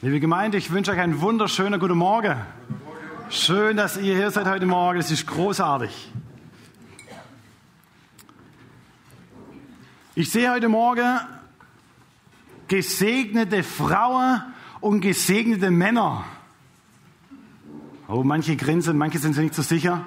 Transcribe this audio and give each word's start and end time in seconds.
Liebe 0.00 0.20
Gemeinde, 0.20 0.58
ich 0.58 0.70
wünsche 0.70 0.92
euch 0.92 1.00
einen 1.00 1.20
wunderschönen 1.20 1.80
guten 1.80 1.98
Morgen. 1.98 2.36
Schön, 3.30 3.76
dass 3.76 3.96
ihr 3.96 4.14
hier 4.14 4.30
seid 4.30 4.46
heute 4.46 4.64
Morgen. 4.64 5.00
Es 5.00 5.10
ist 5.10 5.26
großartig. 5.26 6.12
Ich 10.14 10.30
sehe 10.30 10.52
heute 10.52 10.68
Morgen 10.68 11.18
gesegnete 12.68 13.64
Frauen 13.64 14.40
und 14.78 15.00
gesegnete 15.00 15.72
Männer. 15.72 16.22
Oh, 18.06 18.22
manche 18.22 18.54
grinsen, 18.54 18.96
manche 18.96 19.18
sind 19.18 19.32
sich 19.32 19.42
nicht 19.42 19.54
so 19.56 19.62
sicher. 19.62 20.04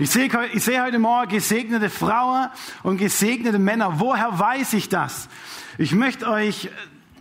Ich 0.00 0.10
sehe, 0.10 0.28
ich 0.52 0.64
sehe 0.64 0.82
heute 0.82 0.98
Morgen 0.98 1.30
gesegnete 1.30 1.90
Frauen 1.90 2.48
und 2.82 2.96
gesegnete 2.96 3.60
Männer. 3.60 4.00
Woher 4.00 4.36
weiß 4.36 4.72
ich 4.72 4.88
das? 4.88 5.28
Ich 5.78 5.94
möchte 5.94 6.28
euch 6.28 6.70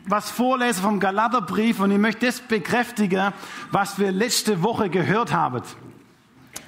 was 0.08 0.30
vorlesen 0.30 0.82
vom 0.82 1.00
Galaterbrief 1.00 1.80
und 1.80 1.92
ich 1.92 2.00
möchte 2.00 2.26
das 2.26 2.40
bekräftigen, 2.40 3.34
was 3.72 4.00
wir 4.00 4.12
letzte 4.12 4.64
Woche 4.64 4.90
gehört 4.90 5.34
haben. 5.34 5.62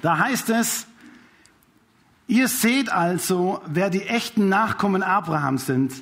Da 0.02 0.18
heißt 0.18 0.50
es, 0.50 0.86
ihr 2.26 2.48
seht 2.48 2.92
also, 2.92 3.60
wer 3.66 3.90
die 3.90 4.02
echten 4.02 4.48
Nachkommen 4.48 5.02
Abrahams 5.02 5.66
sind. 5.66 5.92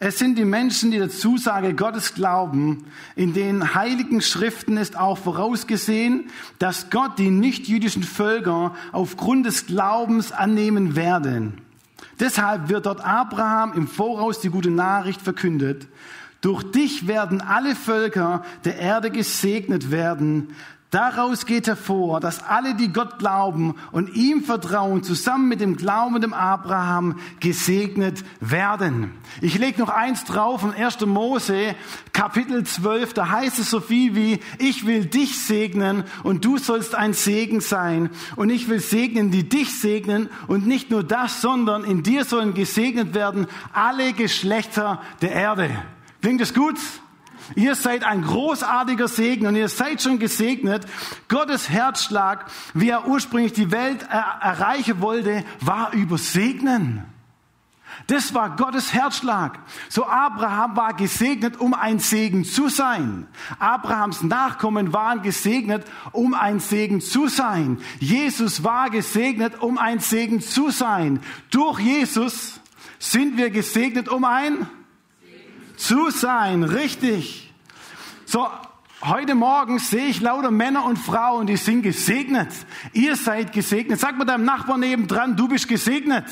Es 0.00 0.18
sind 0.18 0.38
die 0.38 0.44
Menschen, 0.44 0.92
die 0.92 0.98
der 0.98 1.10
Zusage 1.10 1.74
Gottes 1.74 2.14
glauben. 2.14 2.84
In 3.16 3.34
den 3.34 3.74
heiligen 3.74 4.20
Schriften 4.20 4.76
ist 4.76 4.96
auch 4.96 5.18
vorausgesehen, 5.18 6.30
dass 6.60 6.88
Gott 6.90 7.18
die 7.18 7.30
nichtjüdischen 7.30 8.04
Völker 8.04 8.76
aufgrund 8.92 9.46
des 9.46 9.66
Glaubens 9.66 10.30
annehmen 10.30 10.94
werden. 10.94 11.60
Deshalb 12.20 12.68
wird 12.68 12.86
dort 12.86 13.04
Abraham 13.04 13.72
im 13.72 13.88
Voraus 13.88 14.40
die 14.40 14.50
gute 14.50 14.70
Nachricht 14.70 15.20
verkündet. 15.20 15.88
Durch 16.40 16.62
dich 16.70 17.08
werden 17.08 17.40
alle 17.40 17.74
Völker 17.74 18.44
der 18.64 18.78
Erde 18.78 19.10
gesegnet 19.10 19.90
werden. 19.90 20.54
Daraus 20.90 21.44
geht 21.44 21.66
hervor, 21.66 22.18
dass 22.18 22.42
alle, 22.42 22.74
die 22.74 22.90
Gott 22.94 23.18
glauben 23.18 23.74
und 23.92 24.16
ihm 24.16 24.42
vertrauen, 24.42 25.02
zusammen 25.02 25.46
mit 25.46 25.60
dem 25.60 25.76
glaubenden 25.76 26.32
Abraham 26.32 27.18
gesegnet 27.40 28.24
werden. 28.40 29.10
Ich 29.42 29.58
lege 29.58 29.80
noch 29.80 29.90
eins 29.90 30.24
drauf 30.24 30.62
in 30.62 30.72
1. 30.72 31.04
Mose, 31.04 31.74
Kapitel 32.14 32.64
12, 32.64 33.12
da 33.12 33.28
heißt 33.28 33.58
es 33.58 33.68
so 33.68 33.80
viel 33.80 34.14
wie, 34.14 34.40
ich 34.58 34.86
will 34.86 35.04
dich 35.04 35.38
segnen 35.38 36.04
und 36.22 36.46
du 36.46 36.56
sollst 36.56 36.94
ein 36.94 37.12
Segen 37.12 37.60
sein. 37.60 38.08
Und 38.36 38.48
ich 38.48 38.70
will 38.70 38.80
segnen, 38.80 39.30
die 39.30 39.46
dich 39.46 39.78
segnen 39.78 40.30
und 40.46 40.66
nicht 40.66 40.90
nur 40.90 41.04
das, 41.04 41.42
sondern 41.42 41.84
in 41.84 42.02
dir 42.02 42.24
sollen 42.24 42.54
gesegnet 42.54 43.12
werden 43.12 43.46
alle 43.74 44.14
Geschlechter 44.14 45.02
der 45.20 45.32
Erde. 45.32 45.68
Klingt 46.28 46.42
das 46.42 46.52
gut? 46.52 46.76
Ihr 47.54 47.74
seid 47.74 48.04
ein 48.04 48.20
großartiger 48.20 49.08
Segen 49.08 49.46
und 49.46 49.56
ihr 49.56 49.70
seid 49.70 50.02
schon 50.02 50.18
gesegnet. 50.18 50.84
Gottes 51.28 51.70
Herzschlag, 51.70 52.44
wie 52.74 52.90
er 52.90 53.08
ursprünglich 53.08 53.54
die 53.54 53.70
Welt 53.70 54.06
er 54.10 54.38
erreichen 54.42 55.00
wollte, 55.00 55.42
war 55.60 55.94
über 55.94 56.18
Segnen. 56.18 57.02
Das 58.08 58.34
war 58.34 58.56
Gottes 58.56 58.92
Herzschlag. 58.92 59.58
So 59.88 60.04
Abraham 60.04 60.76
war 60.76 60.92
gesegnet, 60.92 61.58
um 61.58 61.72
ein 61.72 61.98
Segen 61.98 62.44
zu 62.44 62.68
sein. 62.68 63.26
Abrahams 63.58 64.22
Nachkommen 64.22 64.92
waren 64.92 65.22
gesegnet, 65.22 65.86
um 66.12 66.34
ein 66.34 66.60
Segen 66.60 67.00
zu 67.00 67.28
sein. 67.28 67.80
Jesus 68.00 68.62
war 68.62 68.90
gesegnet, 68.90 69.62
um 69.62 69.78
ein 69.78 70.00
Segen 70.00 70.42
zu 70.42 70.68
sein. 70.68 71.20
Durch 71.50 71.80
Jesus 71.80 72.60
sind 72.98 73.38
wir 73.38 73.48
gesegnet, 73.48 74.10
um 74.10 74.26
ein 74.26 74.68
zu 75.78 76.10
sein, 76.10 76.64
richtig. 76.64 77.52
So, 78.26 78.48
heute 79.02 79.34
Morgen 79.34 79.78
sehe 79.78 80.06
ich 80.06 80.20
lauter 80.20 80.50
Männer 80.50 80.84
und 80.84 80.98
Frauen, 80.98 81.46
die 81.46 81.56
sind 81.56 81.82
gesegnet. 81.82 82.48
Ihr 82.92 83.16
seid 83.16 83.52
gesegnet. 83.52 84.00
Sag 84.00 84.18
mal 84.18 84.24
deinem 84.24 84.44
Nachbarn 84.44 84.80
nebendran, 84.80 85.36
du 85.36 85.48
bist 85.48 85.68
gesegnet. 85.68 86.26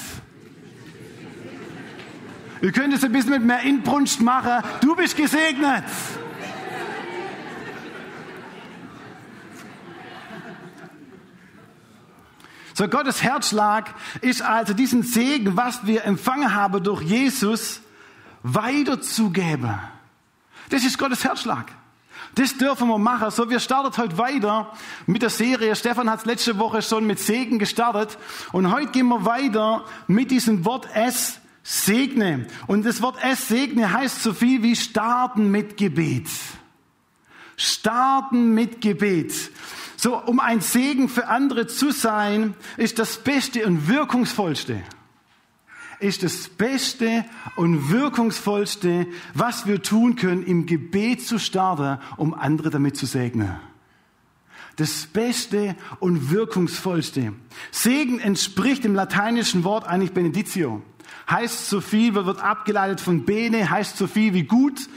Ihr 2.60 2.72
könnt 2.72 2.92
es 2.92 3.04
ein 3.04 3.12
bisschen 3.12 3.30
mit 3.30 3.44
mehr 3.44 3.60
Inbrunst 3.60 4.20
machen. 4.20 4.64
Du 4.80 4.96
bist 4.96 5.16
gesegnet. 5.16 5.84
So, 12.74 12.88
Gottes 12.88 13.22
Herzschlag 13.22 13.94
ist 14.20 14.42
also 14.42 14.74
diesen 14.74 15.02
Segen, 15.02 15.56
was 15.56 15.86
wir 15.86 16.04
empfangen 16.04 16.54
haben 16.54 16.82
durch 16.82 17.00
Jesus, 17.00 17.80
weiterzugeben. 18.54 19.78
Das 20.70 20.84
ist 20.84 20.98
Gottes 20.98 21.24
Herzschlag. 21.24 21.72
Das 22.34 22.56
dürfen 22.56 22.88
wir 22.88 22.98
machen. 22.98 23.30
So, 23.30 23.48
wir 23.48 23.60
starten 23.60 23.96
heute 23.96 24.18
weiter 24.18 24.72
mit 25.06 25.22
der 25.22 25.30
Serie. 25.30 25.74
Stefan 25.74 26.10
hat 26.10 26.20
es 26.20 26.26
letzte 26.26 26.58
Woche 26.58 26.82
schon 26.82 27.06
mit 27.06 27.18
Segen 27.18 27.58
gestartet. 27.58 28.18
Und 28.52 28.72
heute 28.72 28.92
gehen 28.92 29.08
wir 29.08 29.24
weiter 29.24 29.84
mit 30.06 30.30
diesem 30.30 30.64
Wort 30.64 30.88
es 30.94 31.40
segne. 31.62 32.46
Und 32.66 32.84
das 32.84 33.00
Wort 33.00 33.16
es 33.22 33.48
segne 33.48 33.92
heißt 33.92 34.22
so 34.22 34.34
viel 34.34 34.62
wie 34.62 34.76
starten 34.76 35.50
mit 35.50 35.76
Gebet. 35.76 36.28
Starten 37.56 38.52
mit 38.52 38.80
Gebet. 38.80 39.32
So, 39.96 40.18
um 40.18 40.40
ein 40.40 40.60
Segen 40.60 41.08
für 41.08 41.28
andere 41.28 41.66
zu 41.66 41.90
sein, 41.90 42.54
ist 42.76 42.98
das 42.98 43.16
Beste 43.16 43.66
und 43.66 43.88
Wirkungsvollste 43.88 44.82
ist 45.98 46.22
das 46.22 46.48
Beste 46.48 47.24
und 47.56 47.90
Wirkungsvollste, 47.90 49.06
was 49.34 49.66
wir 49.66 49.82
tun 49.82 50.16
können, 50.16 50.44
im 50.44 50.66
Gebet 50.66 51.26
zu 51.26 51.38
starten, 51.38 51.98
um 52.16 52.34
andere 52.34 52.70
damit 52.70 52.96
zu 52.96 53.06
segnen. 53.06 53.56
Das 54.76 55.06
Beste 55.06 55.74
und 56.00 56.30
Wirkungsvollste. 56.30 57.32
Segen 57.70 58.20
entspricht 58.20 58.84
dem 58.84 58.94
lateinischen 58.94 59.64
Wort 59.64 59.86
eigentlich 59.86 60.12
Beneditio. 60.12 60.82
Heißt 61.30 61.68
so 61.68 61.80
viel, 61.80 62.14
wird 62.14 62.42
abgeleitet 62.42 63.00
von 63.00 63.24
bene, 63.24 63.70
heißt 63.70 63.96
so 63.96 64.06
viel 64.06 64.34
wie 64.34 64.44
gut, 64.44 64.88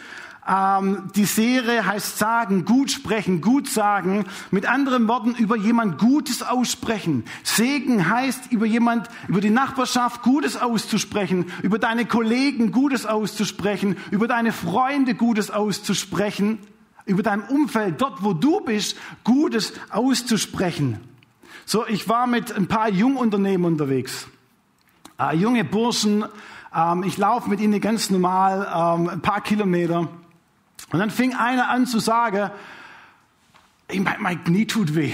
ähm, 0.49 1.11
die 1.15 1.25
Serie 1.25 1.85
heißt 1.85 2.17
sagen, 2.17 2.65
gut 2.65 2.89
sprechen, 2.89 3.39
gut 3.39 3.69
sagen. 3.69 4.25
Mit 4.49 4.67
anderen 4.67 5.07
Worten, 5.07 5.35
über 5.35 5.55
jemand 5.55 5.99
Gutes 5.99 6.41
aussprechen. 6.41 7.23
Segen 7.43 8.09
heißt, 8.09 8.51
über 8.51 8.65
jemand, 8.65 9.09
über 9.27 9.41
die 9.41 9.51
Nachbarschaft 9.51 10.23
Gutes 10.23 10.59
auszusprechen, 10.59 11.51
über 11.61 11.77
deine 11.77 12.05
Kollegen 12.05 12.71
Gutes 12.71 13.05
auszusprechen, 13.05 13.95
über 14.09 14.27
deine 14.27 14.51
Freunde 14.51 15.13
Gutes 15.13 15.51
auszusprechen, 15.51 16.57
über 17.05 17.21
dein 17.21 17.41
Umfeld, 17.41 18.01
dort 18.01 18.23
wo 18.23 18.33
du 18.33 18.61
bist, 18.61 18.97
Gutes 19.23 19.73
auszusprechen. 19.91 20.97
So, 21.65 21.85
ich 21.85 22.09
war 22.09 22.25
mit 22.25 22.51
ein 22.51 22.67
paar 22.67 22.89
Jungunternehmen 22.89 23.65
unterwegs. 23.65 24.27
Äh, 25.19 25.35
junge 25.35 25.63
Burschen, 25.63 26.25
ähm, 26.75 27.03
ich 27.03 27.19
laufe 27.19 27.51
mit 27.51 27.59
ihnen 27.59 27.79
ganz 27.79 28.09
normal 28.09 28.67
ähm, 28.73 29.09
ein 29.09 29.21
paar 29.21 29.41
Kilometer. 29.41 30.07
Und 30.91 30.99
dann 30.99 31.11
fing 31.11 31.35
einer 31.35 31.69
an 31.69 31.85
zu 31.85 31.99
sagen, 31.99 32.51
mein, 33.93 34.15
mein 34.19 34.43
Knie 34.43 34.65
tut 34.65 34.95
weh. 34.95 35.13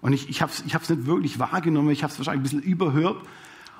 Und 0.00 0.12
ich, 0.12 0.28
ich 0.28 0.42
habe 0.42 0.52
es 0.52 0.64
ich 0.64 0.74
hab's 0.74 0.88
nicht 0.88 1.06
wirklich 1.06 1.38
wahrgenommen, 1.38 1.90
ich 1.90 2.02
habe 2.02 2.12
es 2.12 2.18
wahrscheinlich 2.18 2.40
ein 2.40 2.42
bisschen 2.42 2.62
überhört. 2.62 3.22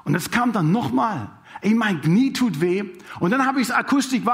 Und 0.05 0.15
es 0.15 0.31
kam 0.31 0.53
dann 0.53 0.73
nochmal, 0.73 1.29
ey, 1.61 1.75
mein 1.75 2.01
Knie 2.01 2.33
tut 2.33 2.61
weh. 2.61 2.85
Und 3.21 3.31
dann 3.31 3.47
habe 3.47 3.61
ich 3.61 3.69
es 3.69 3.75
akustisch 3.75 4.25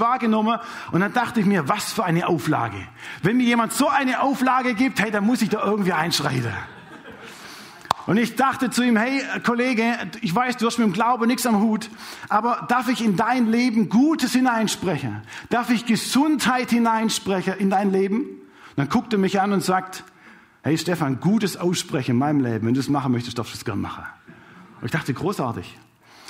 wahrgenommen 0.00 0.58
und 0.92 1.00
dann 1.00 1.12
dachte 1.12 1.40
ich 1.40 1.46
mir, 1.46 1.68
was 1.68 1.92
für 1.92 2.04
eine 2.04 2.28
Auflage. 2.28 2.78
Wenn 3.22 3.36
mir 3.36 3.44
jemand 3.44 3.72
so 3.72 3.88
eine 3.88 4.20
Auflage 4.22 4.74
gibt, 4.74 5.00
hey, 5.00 5.10
dann 5.10 5.24
muss 5.24 5.42
ich 5.42 5.48
da 5.48 5.64
irgendwie 5.64 5.92
einschreiten. 5.92 6.52
Und 8.06 8.18
ich 8.18 8.36
dachte 8.36 8.70
zu 8.70 8.82
ihm, 8.82 8.96
hey 8.96 9.20
Kollege, 9.44 9.84
ich 10.20 10.32
weiß, 10.32 10.56
du 10.58 10.66
hast 10.66 10.78
mit 10.78 10.86
dem 10.86 10.92
Glauben 10.92 11.26
nichts 11.26 11.44
am 11.44 11.60
Hut, 11.60 11.90
aber 12.28 12.64
darf 12.68 12.88
ich 12.88 13.04
in 13.04 13.16
dein 13.16 13.50
Leben 13.50 13.88
Gutes 13.88 14.32
hineinsprechen? 14.32 15.22
Darf 15.50 15.70
ich 15.70 15.86
Gesundheit 15.86 16.70
hineinsprechen 16.70 17.54
in 17.54 17.68
dein 17.68 17.90
Leben? 17.90 18.20
Und 18.20 18.76
dann 18.76 18.88
guckt 18.88 19.12
er 19.12 19.18
mich 19.18 19.40
an 19.40 19.52
und 19.52 19.62
sagt, 19.62 20.04
hey 20.62 20.78
Stefan, 20.78 21.18
Gutes 21.20 21.56
aussprechen 21.56 22.12
in 22.12 22.18
meinem 22.18 22.40
Leben. 22.40 22.66
Wenn 22.66 22.74
du 22.74 22.80
das 22.80 22.88
machen 22.88 23.10
möchtest, 23.10 23.38
darfst 23.38 23.54
du 23.54 23.58
es 23.58 23.64
gerne 23.64 23.80
machen. 23.80 24.04
Und 24.80 24.86
ich 24.86 24.92
dachte, 24.92 25.12
großartig. 25.12 25.76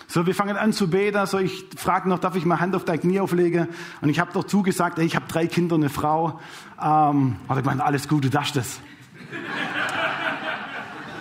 So, 0.08 0.24
wir 0.24 0.34
fangen 0.34 0.56
an 0.56 0.72
zu 0.72 0.88
beten. 0.88 1.26
So, 1.26 1.38
ich 1.38 1.66
frage 1.76 2.08
noch, 2.08 2.20
darf 2.20 2.36
ich 2.36 2.46
meine 2.46 2.60
Hand 2.60 2.74
auf 2.74 2.84
dein 2.84 3.00
Knie 3.00 3.20
auflegen? 3.20 3.68
Und 4.00 4.08
ich 4.08 4.20
habe 4.20 4.32
doch 4.32 4.44
zugesagt, 4.44 4.98
hey, 4.98 5.04
ich 5.04 5.16
habe 5.16 5.26
drei 5.28 5.46
Kinder, 5.46 5.74
eine 5.74 5.90
Frau. 5.90 6.40
Ähm, 6.80 7.36
hat 7.48 7.56
er 7.56 7.62
gemeint, 7.62 7.80
alles 7.80 8.08
Gute, 8.08 8.30
das 8.30 8.46
ist 8.46 8.56
das. 8.56 8.80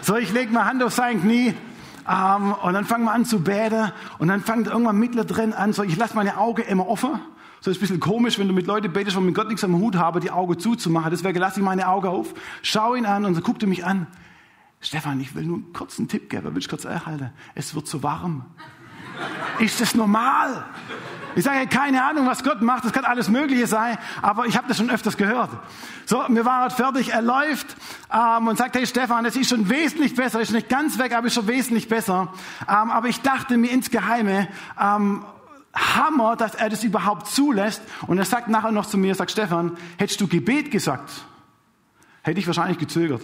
So, 0.05 0.17
ich 0.17 0.31
lege 0.31 0.53
meine 0.53 0.65
Hand 0.65 0.83
auf 0.83 0.93
sein 0.93 1.19
Knie 1.19 1.55
ähm, 2.07 2.53
und 2.61 2.73
dann 2.75 2.85
fangen 2.85 3.05
wir 3.05 3.11
an 3.11 3.25
zu 3.25 3.39
beten 3.39 3.91
und 4.19 4.27
dann 4.27 4.41
fängt 4.41 4.67
irgendwann 4.67 4.99
mittendrin 4.99 5.51
an, 5.51 5.73
so 5.73 5.81
ich 5.81 5.97
lasse 5.97 6.15
meine 6.15 6.37
Augen 6.37 6.61
immer 6.61 6.87
offen. 6.87 7.19
So 7.59 7.71
ist 7.71 7.77
ein 7.77 7.79
bisschen 7.79 7.99
komisch, 7.99 8.37
wenn 8.37 8.47
du 8.47 8.53
mit 8.53 8.67
Leuten 8.67 8.93
betest, 8.93 9.17
und 9.17 9.25
mit 9.25 9.33
Gott 9.33 9.47
nichts 9.47 9.63
am 9.63 9.73
Hut 9.79 9.95
habe, 9.95 10.19
die 10.19 10.29
Augen 10.29 10.59
zuzumachen. 10.59 11.09
Deswegen 11.09 11.39
lasse 11.39 11.59
ich 11.59 11.65
meine 11.65 11.87
Augen 11.87 12.05
auf, 12.05 12.35
schaue 12.61 12.99
ihn 12.99 13.07
an 13.07 13.25
und 13.25 13.33
so 13.33 13.41
guckt 13.41 13.63
er 13.63 13.67
mich 13.67 13.83
an. 13.83 14.05
Stefan, 14.79 15.19
ich 15.21 15.33
will 15.33 15.45
nur 15.45 15.57
einen 15.57 15.73
kurzen 15.73 16.07
Tipp 16.07 16.29
geben, 16.29 16.53
will 16.53 16.59
ich 16.59 16.69
kurz 16.69 16.85
erhalten. 16.85 17.31
Es 17.55 17.73
wird 17.73 17.87
zu 17.87 18.03
warm. 18.03 18.45
Ist 19.59 19.79
das 19.81 19.95
normal? 19.95 20.65
Ich 21.35 21.43
sage, 21.43 21.67
keine 21.67 22.03
Ahnung, 22.03 22.27
was 22.27 22.43
Gott 22.43 22.61
macht, 22.61 22.85
das 22.85 22.93
kann 22.93 23.03
alles 23.03 23.27
Mögliche 23.27 23.67
sein, 23.67 23.97
aber 24.21 24.45
ich 24.45 24.55
habe 24.55 24.69
das 24.69 24.77
schon 24.77 24.89
öfters 24.89 25.17
gehört. 25.17 25.49
So, 26.05 26.23
wir 26.29 26.45
waren 26.45 26.71
fertig, 26.71 27.11
er 27.11 27.21
läuft 27.21 27.75
ähm, 28.13 28.47
und 28.47 28.57
sagt, 28.57 28.75
hey 28.75 28.87
Stefan, 28.87 29.25
es 29.25 29.35
ist 29.35 29.49
schon 29.49 29.69
wesentlich 29.69 30.15
besser, 30.15 30.39
ist 30.39 30.53
nicht 30.53 30.69
ganz 30.69 30.97
weg, 30.97 31.13
aber 31.13 31.27
ist 31.27 31.33
schon 31.33 31.47
wesentlich 31.47 31.89
besser. 31.89 32.33
Ähm, 32.61 32.89
aber 32.89 33.09
ich 33.09 33.19
dachte 33.21 33.57
mir 33.57 33.69
ins 33.69 33.89
Geheime, 33.89 34.47
ähm, 34.79 35.25
Hammer, 35.75 36.37
dass 36.37 36.55
er 36.55 36.69
das 36.69 36.83
überhaupt 36.85 37.27
zulässt. 37.27 37.81
Und 38.07 38.17
er 38.17 38.25
sagt 38.25 38.47
nachher 38.47 38.71
noch 38.71 38.85
zu 38.85 38.97
mir, 38.97 39.13
sagt 39.13 39.31
Stefan, 39.31 39.77
hättest 39.97 40.21
du 40.21 40.27
Gebet 40.27 40.71
gesagt, 40.71 41.11
hätte 42.21 42.39
ich 42.39 42.47
wahrscheinlich 42.47 42.77
gezögert. 42.77 43.21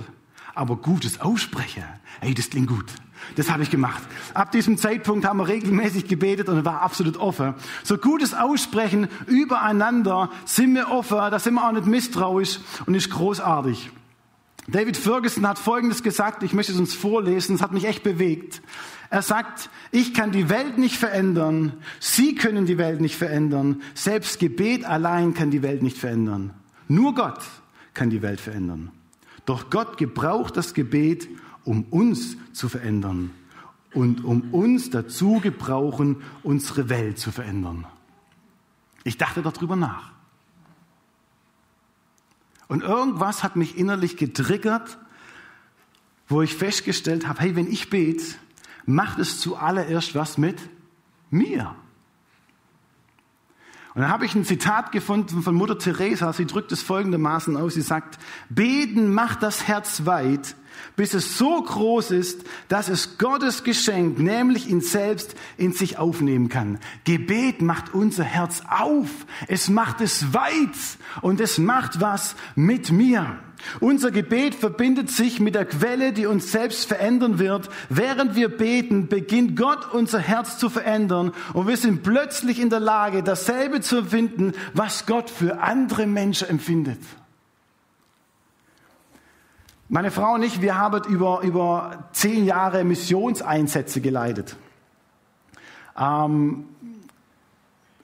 Aber 0.53 0.75
gutes 0.75 1.21
Aussprechen, 1.21 1.85
hey, 2.19 2.33
das 2.33 2.49
klingt 2.49 2.67
gut. 2.67 2.91
Das 3.35 3.49
habe 3.49 3.63
ich 3.63 3.69
gemacht. 3.69 4.03
Ab 4.33 4.51
diesem 4.51 4.77
Zeitpunkt 4.77 5.25
haben 5.25 5.39
wir 5.39 5.47
regelmäßig 5.47 6.07
gebetet 6.07 6.49
und 6.49 6.65
war 6.65 6.81
absolut 6.81 7.17
offen. 7.17 7.53
So 7.83 7.97
gutes 7.97 8.33
Aussprechen 8.33 9.07
übereinander 9.27 10.29
sind 10.45 10.75
wir 10.75 10.89
offen, 10.89 11.17
da 11.17 11.39
sind 11.39 11.55
wir 11.55 11.67
auch 11.67 11.71
nicht 11.71 11.85
misstrauisch 11.85 12.59
und 12.85 12.95
ist 12.95 13.09
großartig. 13.09 13.91
David 14.67 14.95
Ferguson 14.95 15.47
hat 15.47 15.59
Folgendes 15.59 16.03
gesagt, 16.03 16.43
ich 16.43 16.53
möchte 16.53 16.71
es 16.71 16.79
uns 16.79 16.93
vorlesen, 16.93 17.55
es 17.55 17.61
hat 17.61 17.71
mich 17.71 17.85
echt 17.85 18.03
bewegt. 18.03 18.61
Er 19.09 19.21
sagt, 19.21 19.69
ich 19.91 20.13
kann 20.13 20.31
die 20.31 20.49
Welt 20.49 20.77
nicht 20.77 20.95
verändern, 20.95 21.73
Sie 21.99 22.35
können 22.35 22.65
die 22.65 22.77
Welt 22.77 23.01
nicht 23.01 23.15
verändern, 23.15 23.81
selbst 23.93 24.39
Gebet 24.39 24.85
allein 24.85 25.33
kann 25.33 25.51
die 25.51 25.63
Welt 25.63 25.83
nicht 25.83 25.97
verändern. 25.97 26.53
Nur 26.87 27.15
Gott 27.15 27.39
kann 27.93 28.09
die 28.09 28.21
Welt 28.21 28.39
verändern. 28.39 28.91
Doch 29.45 29.69
Gott 29.69 29.97
gebraucht 29.97 30.55
das 30.55 30.73
Gebet, 30.73 31.27
um 31.63 31.83
uns 31.85 32.37
zu 32.53 32.69
verändern 32.69 33.31
und 33.93 34.23
um 34.23 34.53
uns 34.53 34.89
dazu 34.89 35.39
gebrauchen, 35.39 36.21
unsere 36.43 36.89
Welt 36.89 37.19
zu 37.19 37.31
verändern. 37.31 37.85
Ich 39.03 39.17
dachte 39.17 39.41
darüber 39.41 39.75
nach. 39.75 40.11
Und 42.67 42.83
irgendwas 42.83 43.43
hat 43.43 43.55
mich 43.55 43.77
innerlich 43.77 44.15
getriggert, 44.15 44.97
wo 46.29 46.41
ich 46.41 46.55
festgestellt 46.55 47.27
habe, 47.27 47.41
hey, 47.41 47.55
wenn 47.55 47.69
ich 47.69 47.89
bete, 47.89 48.23
macht 48.85 49.19
es 49.19 49.39
zuallererst 49.41 50.15
was 50.15 50.37
mit 50.37 50.57
mir. 51.29 51.75
Und 53.93 54.01
dann 54.01 54.09
habe 54.09 54.25
ich 54.25 54.35
ein 54.35 54.45
Zitat 54.45 54.93
gefunden 54.93 55.41
von 55.41 55.53
Mutter 55.53 55.77
Teresa. 55.77 56.31
Sie 56.31 56.45
drückt 56.45 56.71
es 56.71 56.81
folgendermaßen 56.81 57.57
aus. 57.57 57.73
Sie 57.73 57.81
sagt, 57.81 58.19
beten 58.49 59.13
macht 59.13 59.43
das 59.43 59.67
Herz 59.67 60.05
weit, 60.05 60.55
bis 60.95 61.13
es 61.13 61.37
so 61.37 61.61
groß 61.61 62.11
ist, 62.11 62.45
dass 62.69 62.87
es 62.87 63.17
Gottes 63.17 63.65
Geschenk, 63.65 64.17
nämlich 64.17 64.69
ihn 64.69 64.79
selbst, 64.79 65.35
in 65.57 65.73
sich 65.73 65.97
aufnehmen 65.97 66.47
kann. 66.47 66.79
Gebet 67.03 67.61
macht 67.61 67.93
unser 67.93 68.23
Herz 68.23 68.63
auf. 68.69 69.09
Es 69.47 69.67
macht 69.67 69.99
es 69.99 70.33
weit 70.33 70.77
und 71.21 71.41
es 71.41 71.57
macht 71.57 71.99
was 71.99 72.35
mit 72.55 72.93
mir. 72.93 73.39
Unser 73.79 74.11
Gebet 74.11 74.55
verbindet 74.55 75.09
sich 75.09 75.39
mit 75.39 75.55
der 75.55 75.65
Quelle, 75.65 76.13
die 76.13 76.25
uns 76.25 76.51
selbst 76.51 76.85
verändern 76.85 77.39
wird. 77.39 77.69
Während 77.89 78.35
wir 78.35 78.49
beten, 78.49 79.07
beginnt 79.07 79.55
Gott 79.55 79.93
unser 79.93 80.19
Herz 80.19 80.57
zu 80.57 80.69
verändern 80.69 81.31
und 81.53 81.67
wir 81.67 81.77
sind 81.77 82.03
plötzlich 82.03 82.59
in 82.59 82.69
der 82.69 82.79
Lage, 82.79 83.23
dasselbe 83.23 83.81
zu 83.81 83.99
empfinden, 83.99 84.53
was 84.73 85.05
Gott 85.05 85.29
für 85.29 85.61
andere 85.61 86.07
Menschen 86.07 86.49
empfindet. 86.49 86.99
Meine 89.89 90.09
Frau 90.09 90.35
und 90.35 90.43
ich, 90.43 90.61
wir 90.61 90.77
haben 90.77 91.03
über, 91.11 91.41
über 91.41 92.05
zehn 92.13 92.45
Jahre 92.45 92.85
Missionseinsätze 92.85 93.99
geleitet. 93.99 94.55
Ähm, 95.99 96.65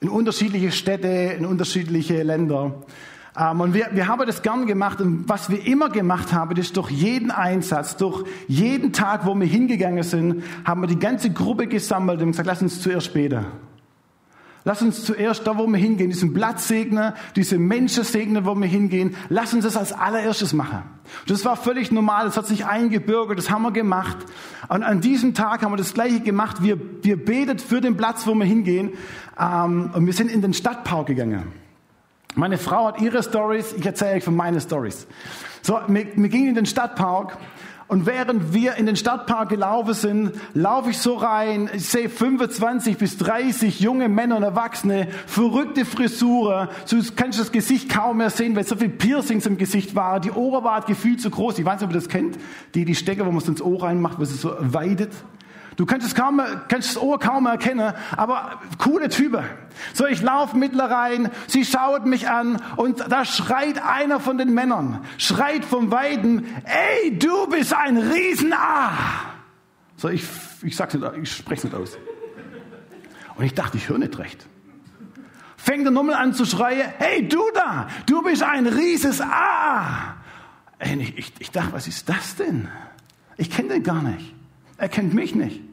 in 0.00 0.08
unterschiedliche 0.08 0.70
Städte, 0.70 1.08
in 1.08 1.46
unterschiedliche 1.46 2.22
Länder. 2.22 2.74
Ähm, 3.38 3.60
und 3.60 3.74
wir, 3.74 3.88
wir 3.92 4.08
haben 4.08 4.26
das 4.26 4.42
gern 4.42 4.66
gemacht. 4.66 5.00
Und 5.00 5.28
was 5.28 5.50
wir 5.50 5.64
immer 5.66 5.88
gemacht 5.88 6.32
haben, 6.32 6.56
ist 6.56 6.76
durch 6.76 6.90
jeden 6.90 7.30
Einsatz, 7.30 7.96
durch 7.96 8.24
jeden 8.48 8.92
Tag, 8.92 9.26
wo 9.26 9.34
wir 9.34 9.46
hingegangen 9.46 10.02
sind, 10.02 10.42
haben 10.64 10.80
wir 10.80 10.88
die 10.88 10.98
ganze 10.98 11.30
Gruppe 11.30 11.66
gesammelt 11.66 12.20
und 12.20 12.32
gesagt, 12.32 12.46
lass 12.46 12.62
uns 12.62 12.82
zuerst 12.82 13.14
beten. 13.14 13.46
Lass 14.64 14.82
uns 14.82 15.04
zuerst 15.04 15.46
da, 15.46 15.56
wo 15.56 15.66
wir 15.66 15.78
hingehen, 15.78 16.10
diesen 16.10 16.34
Platz 16.34 16.68
segnen, 16.68 17.14
diese 17.36 17.58
Menschen 17.58 18.04
segnen, 18.04 18.44
wo 18.44 18.54
wir 18.54 18.66
hingehen. 18.66 19.14
Lass 19.30 19.54
uns 19.54 19.64
das 19.64 19.78
als 19.78 19.92
allererstes 19.92 20.52
machen. 20.52 20.82
Das 21.26 21.44
war 21.46 21.56
völlig 21.56 21.90
normal, 21.90 22.26
das 22.26 22.36
hat 22.36 22.46
sich 22.46 22.66
eingebürgert, 22.66 23.38
das 23.38 23.50
haben 23.50 23.62
wir 23.62 23.70
gemacht. 23.70 24.18
Und 24.68 24.82
an 24.82 25.00
diesem 25.00 25.32
Tag 25.32 25.62
haben 25.62 25.72
wir 25.72 25.78
das 25.78 25.94
Gleiche 25.94 26.20
gemacht. 26.20 26.62
Wir, 26.62 26.78
wir 27.02 27.24
betet 27.24 27.62
für 27.62 27.80
den 27.80 27.96
Platz, 27.96 28.26
wo 28.26 28.34
wir 28.34 28.44
hingehen. 28.44 28.90
Ähm, 29.40 29.90
und 29.94 30.04
wir 30.04 30.12
sind 30.12 30.30
in 30.30 30.42
den 30.42 30.52
Stadtpark 30.52 31.06
gegangen. 31.06 31.44
Meine 32.38 32.56
Frau 32.56 32.86
hat 32.86 33.00
ihre 33.00 33.20
Stories, 33.20 33.72
ich 33.72 33.84
erzähle 33.84 34.14
euch 34.14 34.22
von 34.22 34.36
meinen 34.36 34.60
Stories. 34.60 35.08
So, 35.60 35.80
wir, 35.88 36.06
wir 36.14 36.28
gingen 36.28 36.50
in 36.50 36.54
den 36.54 36.66
Stadtpark 36.66 37.36
und 37.88 38.06
während 38.06 38.54
wir 38.54 38.76
in 38.76 38.86
den 38.86 38.94
Stadtpark 38.94 39.48
gelaufen 39.48 39.92
sind, 39.92 40.32
laufe 40.54 40.90
ich 40.90 40.98
so 40.98 41.16
rein, 41.16 41.68
ich 41.72 41.88
sehe 41.88 42.08
25 42.08 42.96
bis 42.96 43.18
30 43.18 43.80
junge 43.80 44.08
Männer 44.08 44.36
und 44.36 44.44
Erwachsene, 44.44 45.08
verrückte 45.26 45.84
Frisuren, 45.84 46.68
du 46.88 47.02
kannst 47.16 47.40
das 47.40 47.50
Gesicht 47.50 47.88
kaum 47.88 48.18
mehr 48.18 48.30
sehen, 48.30 48.54
weil 48.54 48.64
so 48.64 48.76
viel 48.76 48.90
Piercings 48.90 49.44
im 49.44 49.58
Gesicht 49.58 49.96
waren, 49.96 50.22
die 50.22 50.30
Ohren 50.30 50.62
waren 50.62 50.84
gefühlt 50.86 51.20
zu 51.20 51.30
groß, 51.30 51.58
ich 51.58 51.64
weiß 51.64 51.80
nicht, 51.80 51.88
ob 51.88 51.90
ihr 51.90 52.00
das 52.00 52.08
kennt, 52.08 52.38
die, 52.76 52.84
die 52.84 52.94
Stecker, 52.94 53.26
wo 53.26 53.32
man 53.32 53.42
es 53.42 53.48
ins 53.48 53.60
Ohr 53.60 53.82
reinmacht, 53.82 54.20
wo 54.20 54.22
es 54.22 54.40
so 54.40 54.54
weidet. 54.60 55.10
Du 55.78 55.86
kannst 55.86 56.04
es 56.04 56.16
kaum, 56.16 56.42
kannst 56.66 56.96
das 56.96 57.00
Ohr 57.00 57.20
kaum 57.20 57.46
erkennen, 57.46 57.92
aber 58.16 58.60
coole 58.78 59.08
Typen. 59.08 59.44
So, 59.94 60.06
ich 60.06 60.20
laufe 60.20 60.56
mittler 60.56 60.90
rein, 60.90 61.30
sie 61.46 61.64
schaut 61.64 62.04
mich 62.04 62.28
an 62.28 62.60
und 62.74 62.98
da 63.08 63.24
schreit 63.24 63.80
einer 63.80 64.18
von 64.18 64.38
den 64.38 64.52
Männern, 64.52 65.04
schreit 65.18 65.64
vom 65.64 65.92
Weiden, 65.92 66.46
ey, 66.64 67.16
du 67.16 67.46
bist 67.46 67.72
ein 67.72 67.96
Riesen-A. 67.96 68.90
So, 69.96 70.08
ich, 70.08 70.24
ich 70.62 70.74
sag's 70.74 70.94
nicht, 70.94 71.06
ich 71.22 71.32
spreche 71.32 71.68
nicht 71.68 71.76
aus. 71.76 71.96
Und 73.36 73.44
ich 73.44 73.54
dachte, 73.54 73.76
ich 73.76 73.88
höre 73.88 73.98
nicht 73.98 74.18
recht. 74.18 74.48
Fängt 75.56 75.84
er 75.84 75.92
nochmal 75.92 76.16
an 76.16 76.34
zu 76.34 76.44
schreien, 76.44 76.88
hey, 76.98 77.28
du 77.28 77.42
da, 77.54 77.86
du 78.06 78.22
bist 78.22 78.42
ein 78.42 78.66
rieses 78.66 79.20
A. 79.20 80.16
Ich, 80.80 81.18
ich, 81.18 81.32
ich 81.38 81.50
dachte, 81.52 81.72
was 81.72 81.86
ist 81.86 82.08
das 82.08 82.34
denn? 82.34 82.66
Ich 83.36 83.48
kenne 83.48 83.68
den 83.74 83.84
gar 83.84 84.02
nicht. 84.02 84.34
Er 84.76 84.88
kennt 84.88 85.14
mich 85.14 85.36
nicht. 85.36 85.67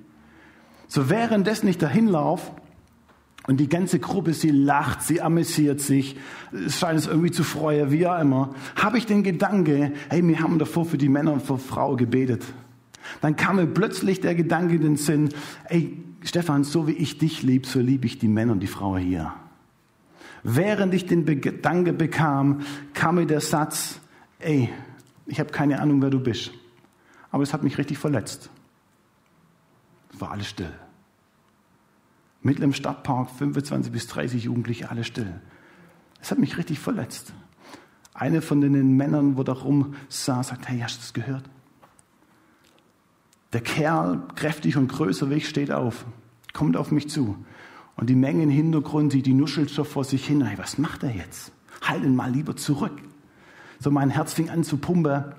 So 0.96 1.10
währenddessen 1.10 1.68
ich 1.68 1.78
dahin 1.78 2.08
laufe 2.08 2.54
und 3.48 3.60
die 3.60 3.68
ganze 3.68 4.00
Gruppe, 4.00 4.34
sie 4.34 4.52
lacht, 4.52 5.02
sie 5.02 5.22
amüsiert 5.22 5.82
sich, 5.82 6.16
es 6.54 6.80
scheint 6.80 6.98
es 6.98 7.06
irgendwie 7.06 7.32
zu 7.32 7.44
freuen, 7.44 7.92
wie 7.92 8.08
auch 8.08 8.18
immer, 8.18 8.56
habe 8.78 8.98
ich 8.98 9.06
den 9.06 9.22
Gedanke, 9.22 9.92
hey, 10.08 10.26
wir 10.26 10.40
haben 10.40 10.58
davor 10.58 10.86
für 10.86 10.98
die 10.98 11.10
Männer 11.10 11.34
und 11.34 11.42
für 11.42 11.58
Frau 11.58 11.98
gebetet. 11.98 12.46
Dann 13.20 13.36
kam 13.36 13.58
mir 13.58 13.68
plötzlich 13.68 14.22
der 14.22 14.36
Gedanke 14.36 14.76
in 14.76 14.84
den 14.84 14.96
Sinn, 14.96 15.34
ey, 15.66 16.02
Stefan, 16.22 16.64
so 16.64 16.88
wie 16.88 16.94
ich 16.94 17.18
dich 17.18 17.44
liebe, 17.44 17.68
so 17.68 17.82
liebe 17.82 18.06
ich 18.06 18.18
die 18.18 18.30
Männer 18.30 18.54
und 18.54 18.62
die 18.62 18.68
Frau 18.68 18.96
hier. 18.96 19.34
Während 20.44 20.94
ich 20.94 21.08
den 21.08 21.26
Gedanke 21.26 21.92
bekam, 21.92 22.62
kam 22.94 23.16
mir 23.16 23.26
der 23.26 23.42
Satz, 23.42 24.00
ey, 24.40 24.70
ich 25.26 25.42
habe 25.42 25.52
keine 25.52 25.82
Ahnung, 25.82 26.02
wer 26.02 26.10
du 26.10 26.22
bist. 26.22 26.52
Aber 27.32 27.44
es 27.44 27.52
hat 27.52 27.64
mich 27.64 27.78
richtig 27.78 27.98
verletzt. 27.98 28.50
War 30.14 30.32
alles 30.32 30.48
still. 30.48 30.72
Mitten 32.46 32.62
im 32.62 32.74
Stadtpark 32.74 33.32
25 33.32 33.92
bis 33.92 34.06
30 34.06 34.44
Jugendliche, 34.44 34.92
alle 34.92 35.04
still. 35.04 35.42
Das 36.20 36.30
hat 36.30 36.38
mich 36.38 36.60
richtig 36.60 36.78
verletzt. 36.78 37.34
Eine 38.14 38.44
von 38.44 38.62
den 38.62 38.96
Männern, 38.96 39.36
wo 39.36 39.42
da 39.42 39.54
rum 39.54 39.96
sah, 40.10 40.44
sagt, 40.44 40.70
hey, 40.70 40.78
hast 40.80 40.98
du 40.98 41.02
das 41.02 41.14
gehört? 41.14 41.50
Der 43.52 43.62
Kerl, 43.62 44.22
kräftig 44.36 44.78
und 44.78 44.90
größer 44.90 45.32
wie 45.32 45.36
ich, 45.36 45.50
steht 45.50 45.72
auf, 45.72 46.06
kommt 46.54 46.78
auf 46.78 46.92
mich 46.92 47.10
zu. 47.10 47.36
Und 47.96 48.12
die 48.12 48.16
Menge 48.16 48.44
im 48.44 48.52
Hintergrund, 48.52 49.14
die, 49.14 49.24
die 49.24 49.34
nuschelt 49.34 49.72
so 49.72 49.84
vor 49.84 50.04
sich 50.04 50.28
hin. 50.28 50.46
Hey, 50.46 50.60
was 50.60 50.78
macht 50.78 51.02
er 51.02 51.16
jetzt? 51.16 51.52
Halt 51.82 52.04
ihn 52.04 52.16
mal 52.16 52.32
lieber 52.32 52.56
zurück. 52.56 53.02
So 53.80 53.90
mein 53.90 54.12
Herz 54.12 54.34
fing 54.34 54.52
an 54.52 54.64
zu 54.64 54.78
pumpen. 54.78 55.34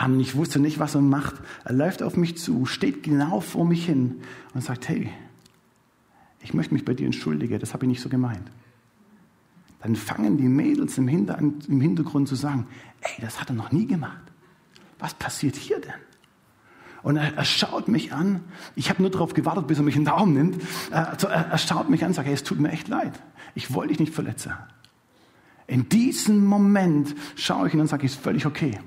Und 0.00 0.20
ich 0.20 0.36
wusste 0.36 0.60
nicht, 0.60 0.78
was 0.78 0.94
er 0.94 1.00
macht. 1.00 1.34
Er 1.64 1.72
läuft 1.72 2.04
auf 2.04 2.16
mich 2.16 2.38
zu, 2.38 2.66
steht 2.66 3.02
genau 3.02 3.40
vor 3.40 3.64
mich 3.64 3.84
hin 3.84 4.20
und 4.54 4.62
sagt, 4.62 4.88
hey, 4.88 5.10
ich 6.42 6.54
möchte 6.54 6.74
mich 6.74 6.84
bei 6.84 6.94
dir 6.94 7.06
entschuldigen, 7.06 7.58
das 7.58 7.72
habe 7.72 7.84
ich 7.84 7.88
nicht 7.88 8.00
so 8.00 8.08
gemeint. 8.08 8.50
Dann 9.80 9.96
fangen 9.96 10.36
die 10.36 10.48
Mädels 10.48 10.96
im, 10.98 11.08
Hintergrund 11.08 12.28
zu 12.28 12.36
sagen, 12.36 12.66
ey, 13.00 13.20
das 13.20 13.40
hat 13.40 13.50
er 13.50 13.56
noch 13.56 13.72
nie 13.72 13.86
gemacht. 13.86 14.22
Was 14.98 15.14
passiert 15.14 15.56
hier 15.56 15.80
denn? 15.80 15.92
Und 17.02 17.16
er, 17.16 17.34
er 17.34 17.44
schaut 17.44 17.88
mich 17.88 18.12
an. 18.12 18.42
Ich 18.76 18.90
habe 18.90 19.02
nur 19.02 19.10
darauf 19.10 19.34
gewartet, 19.34 19.66
bis 19.66 19.78
er 19.78 19.84
mich 19.84 19.96
in 19.96 20.02
den 20.02 20.14
Daumen 20.16 20.34
nimmt. 20.34 20.62
Also 20.92 21.26
er, 21.26 21.46
er 21.46 21.58
schaut 21.58 21.90
mich 21.90 22.02
an 22.02 22.08
und 22.08 22.14
sagt, 22.14 22.28
hey, 22.28 22.34
es 22.34 22.44
tut 22.44 22.60
mir 22.60 22.70
echt 22.70 22.86
leid. 22.86 23.12
Ich 23.56 23.74
wollte 23.74 23.88
dich 23.88 23.98
nicht 23.98 24.14
verletzen. 24.14 24.52
In 25.66 25.88
diesem 25.88 26.44
Moment 26.44 27.14
schaue 27.34 27.66
ich 27.66 27.74
ihn 27.74 27.80
und 27.80 27.88
sage, 27.88 28.06
es 28.06 28.12
ist 28.12 28.22
völlig 28.22 28.46
okay. 28.46 28.78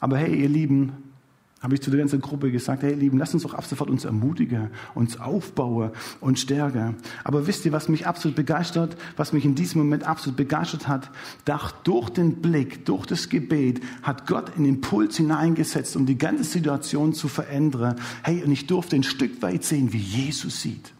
Aber 0.00 0.18
hey, 0.18 0.34
ihr 0.34 0.48
Lieben, 0.48 1.07
habe 1.60 1.74
ich 1.74 1.80
zu 1.80 1.90
der 1.90 1.98
ganzen 1.98 2.20
Gruppe 2.20 2.52
gesagt, 2.52 2.82
hey 2.82 2.94
Lieben, 2.94 3.18
lasst 3.18 3.34
uns 3.34 3.42
doch 3.42 3.54
ab 3.54 3.64
sofort 3.64 3.90
uns 3.90 4.04
ermutigen, 4.04 4.70
uns 4.94 5.18
aufbauen 5.18 5.90
und 6.20 6.38
stärken. 6.38 6.96
Aber 7.24 7.46
wisst 7.46 7.64
ihr, 7.64 7.72
was 7.72 7.88
mich 7.88 8.06
absolut 8.06 8.36
begeistert, 8.36 8.96
was 9.16 9.32
mich 9.32 9.44
in 9.44 9.54
diesem 9.54 9.80
Moment 9.80 10.04
absolut 10.04 10.36
begeistert 10.36 10.86
hat? 10.86 11.10
Doch 11.44 11.70
durch 11.70 12.10
den 12.10 12.36
Blick, 12.36 12.84
durch 12.84 13.06
das 13.06 13.28
Gebet 13.28 13.80
hat 14.02 14.26
Gott 14.26 14.56
einen 14.56 14.66
Impuls 14.66 15.16
hineingesetzt, 15.16 15.96
um 15.96 16.06
die 16.06 16.18
ganze 16.18 16.44
Situation 16.44 17.12
zu 17.12 17.28
verändern. 17.28 17.96
Hey, 18.22 18.42
und 18.44 18.52
ich 18.52 18.66
durfte 18.66 18.96
ein 18.96 19.02
Stück 19.02 19.42
weit 19.42 19.64
sehen, 19.64 19.92
wie 19.92 19.98
Jesus 19.98 20.62
sieht. 20.62 20.92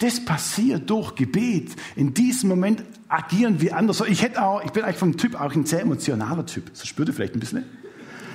Das 0.00 0.24
passiert 0.24 0.90
durch 0.90 1.14
Gebet. 1.14 1.76
In 1.96 2.14
diesem 2.14 2.48
Moment 2.48 2.82
agieren 3.08 3.60
wir 3.60 3.76
anders. 3.76 4.02
Ich 4.08 4.22
hätte 4.22 4.42
auch, 4.42 4.64
ich 4.64 4.72
bin 4.72 4.82
eigentlich 4.84 4.96
vom 4.96 5.16
Typ 5.16 5.40
auch 5.40 5.54
ein 5.54 5.66
sehr 5.66 5.82
emotionaler 5.82 6.46
Typ. 6.46 6.70
Das 6.70 6.86
spürt 6.86 7.08
ihr 7.08 7.14
vielleicht 7.14 7.34
ein 7.34 7.40
bisschen. 7.40 7.64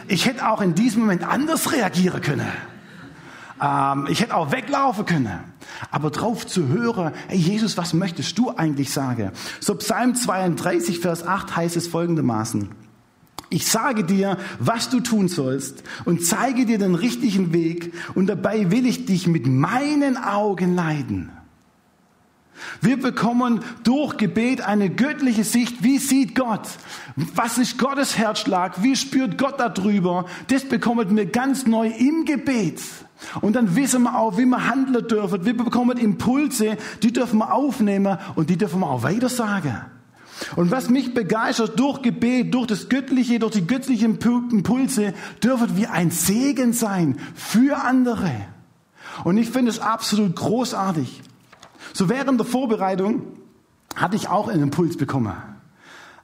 Ich 0.07 0.25
hätte 0.25 0.50
auch 0.50 0.62
in 0.62 0.75
diesem 0.75 1.01
Moment 1.01 1.24
anders 1.24 1.72
reagieren 1.72 2.22
können. 2.22 2.51
Ähm, 3.62 4.07
ich 4.10 4.22
hätte 4.22 4.36
auch 4.36 4.51
weglaufen 4.51 5.05
können. 5.05 5.39
Aber 5.91 6.10
drauf 6.10 6.45
zu 6.45 6.67
hören, 6.67 7.13
hey 7.27 7.38
Jesus, 7.38 7.77
was 7.77 7.93
möchtest 7.93 8.38
du 8.38 8.51
eigentlich 8.51 8.91
sagen? 8.91 9.31
So 9.60 9.75
Psalm 9.75 10.15
32, 10.15 11.00
Vers 11.00 11.25
8 11.25 11.55
heißt 11.55 11.77
es 11.77 11.88
folgendermaßen. 11.88 12.69
Ich 13.50 13.67
sage 13.67 14.03
dir, 14.03 14.38
was 14.60 14.89
du 14.89 15.00
tun 15.00 15.27
sollst 15.27 15.83
und 16.05 16.25
zeige 16.25 16.65
dir 16.65 16.79
den 16.79 16.95
richtigen 16.95 17.53
Weg 17.53 17.93
und 18.15 18.25
dabei 18.27 18.72
will 18.72 18.88
ich 18.88 19.05
dich 19.05 19.27
mit 19.27 19.45
meinen 19.45 20.17
Augen 20.17 20.74
leiden. 20.74 21.31
Wir 22.81 23.00
bekommen 23.00 23.62
durch 23.83 24.17
Gebet 24.17 24.62
eine 24.62 24.89
göttliche 24.89 25.43
Sicht. 25.43 25.83
Wie 25.83 25.98
sieht 25.98 26.36
Gott? 26.36 26.67
Was 27.15 27.57
ist 27.57 27.77
Gottes 27.77 28.17
Herzschlag? 28.17 28.81
Wie 28.83 28.95
spürt 28.95 29.38
Gott 29.38 29.60
darüber? 29.60 30.25
Das 30.48 30.63
bekommen 30.63 31.15
wir 31.15 31.25
ganz 31.25 31.65
neu 31.65 31.88
im 31.88 32.25
Gebet. 32.25 32.81
Und 33.41 33.55
dann 33.55 33.75
wissen 33.75 34.03
wir 34.03 34.17
auch, 34.17 34.38
wie 34.38 34.45
wir 34.45 34.67
handeln 34.67 35.07
dürfen. 35.07 35.45
Wir 35.45 35.55
bekommen 35.55 35.98
Impulse, 35.98 36.77
die 37.01 37.13
dürfen 37.13 37.39
wir 37.39 37.53
aufnehmen 37.53 38.17
und 38.36 38.50
die 38.50 38.57
dürfen 38.57 38.81
wir 38.81 38.89
auch 38.89 39.03
weitersagen. 39.03 39.81
Und 40.55 40.72
was 40.72 40.89
mich 40.89 41.13
begeistert, 41.13 41.79
durch 41.79 42.01
Gebet, 42.01 42.53
durch 42.53 42.67
das 42.67 42.89
Göttliche, 42.89 43.39
durch 43.39 43.53
die 43.53 43.67
göttlichen 43.67 44.19
Impulse, 44.51 45.13
dürfen 45.43 45.77
wir 45.77 45.91
ein 45.91 46.12
Segen 46.12 46.74
sein 46.74 47.17
für 47.36 47.83
andere. 47.83 48.31
Und 49.24 49.38
ich 49.38 49.50
finde 49.50 49.72
es 49.72 49.79
absolut 49.79 50.36
großartig. 50.36 51.22
So 51.93 52.09
während 52.09 52.39
der 52.39 52.47
Vorbereitung 52.47 53.21
hatte 53.95 54.15
ich 54.15 54.27
auch 54.27 54.47
einen 54.47 54.63
Impuls 54.63 54.97
bekommen. 54.97 55.33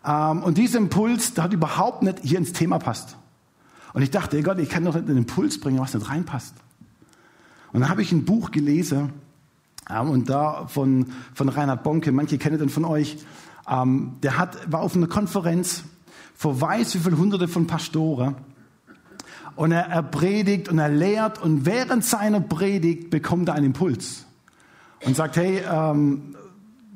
Ähm, 0.03 0.43
und 0.43 0.57
dieser 0.57 0.79
Impuls, 0.79 1.35
der 1.35 1.43
hat 1.43 1.53
überhaupt 1.53 2.01
nicht 2.01 2.19
hier 2.23 2.39
ins 2.39 2.53
Thema 2.53 2.79
passt. 2.79 3.15
Und 3.93 4.01
ich 4.01 4.09
dachte, 4.09 4.41
Gott, 4.41 4.57
ich 4.59 4.69
kann 4.69 4.83
doch 4.83 4.95
nicht 4.95 5.07
einen 5.07 5.19
Impuls 5.19 5.59
bringen, 5.59 5.79
was 5.79 5.93
nicht 5.93 6.09
reinpasst. 6.09 6.55
Und 7.71 7.81
dann 7.81 7.89
habe 7.89 8.01
ich 8.01 8.11
ein 8.11 8.25
Buch 8.25 8.49
gelesen, 8.49 9.13
ähm, 9.87 10.09
und 10.09 10.29
da 10.29 10.65
von, 10.67 11.05
von 11.35 11.49
Reinhard 11.49 11.83
Bonke, 11.83 12.11
manche 12.11 12.39
kennen 12.39 12.57
den 12.57 12.69
von 12.69 12.85
euch, 12.85 13.17
ähm, 13.69 14.13
der 14.23 14.39
hat, 14.39 14.71
war 14.71 14.81
auf 14.81 14.95
einer 14.95 15.07
Konferenz 15.07 15.83
vor 16.33 16.59
weiß 16.59 16.95
wie 16.95 16.99
viele 16.99 17.17
hunderte 17.17 17.47
von 17.47 17.67
Pastoren. 17.67 18.35
Und 19.55 19.71
er, 19.71 19.87
er 19.87 20.03
predigt 20.03 20.69
und 20.69 20.79
er 20.79 20.89
lehrt 20.89 21.39
und 21.41 21.65
während 21.65 22.05
seiner 22.05 22.39
Predigt 22.39 23.09
bekommt 23.09 23.49
er 23.49 23.55
einen 23.55 23.67
Impuls 23.67 24.25
und 25.05 25.15
sagt, 25.15 25.37
hey, 25.37 25.61
ähm, 25.69 26.35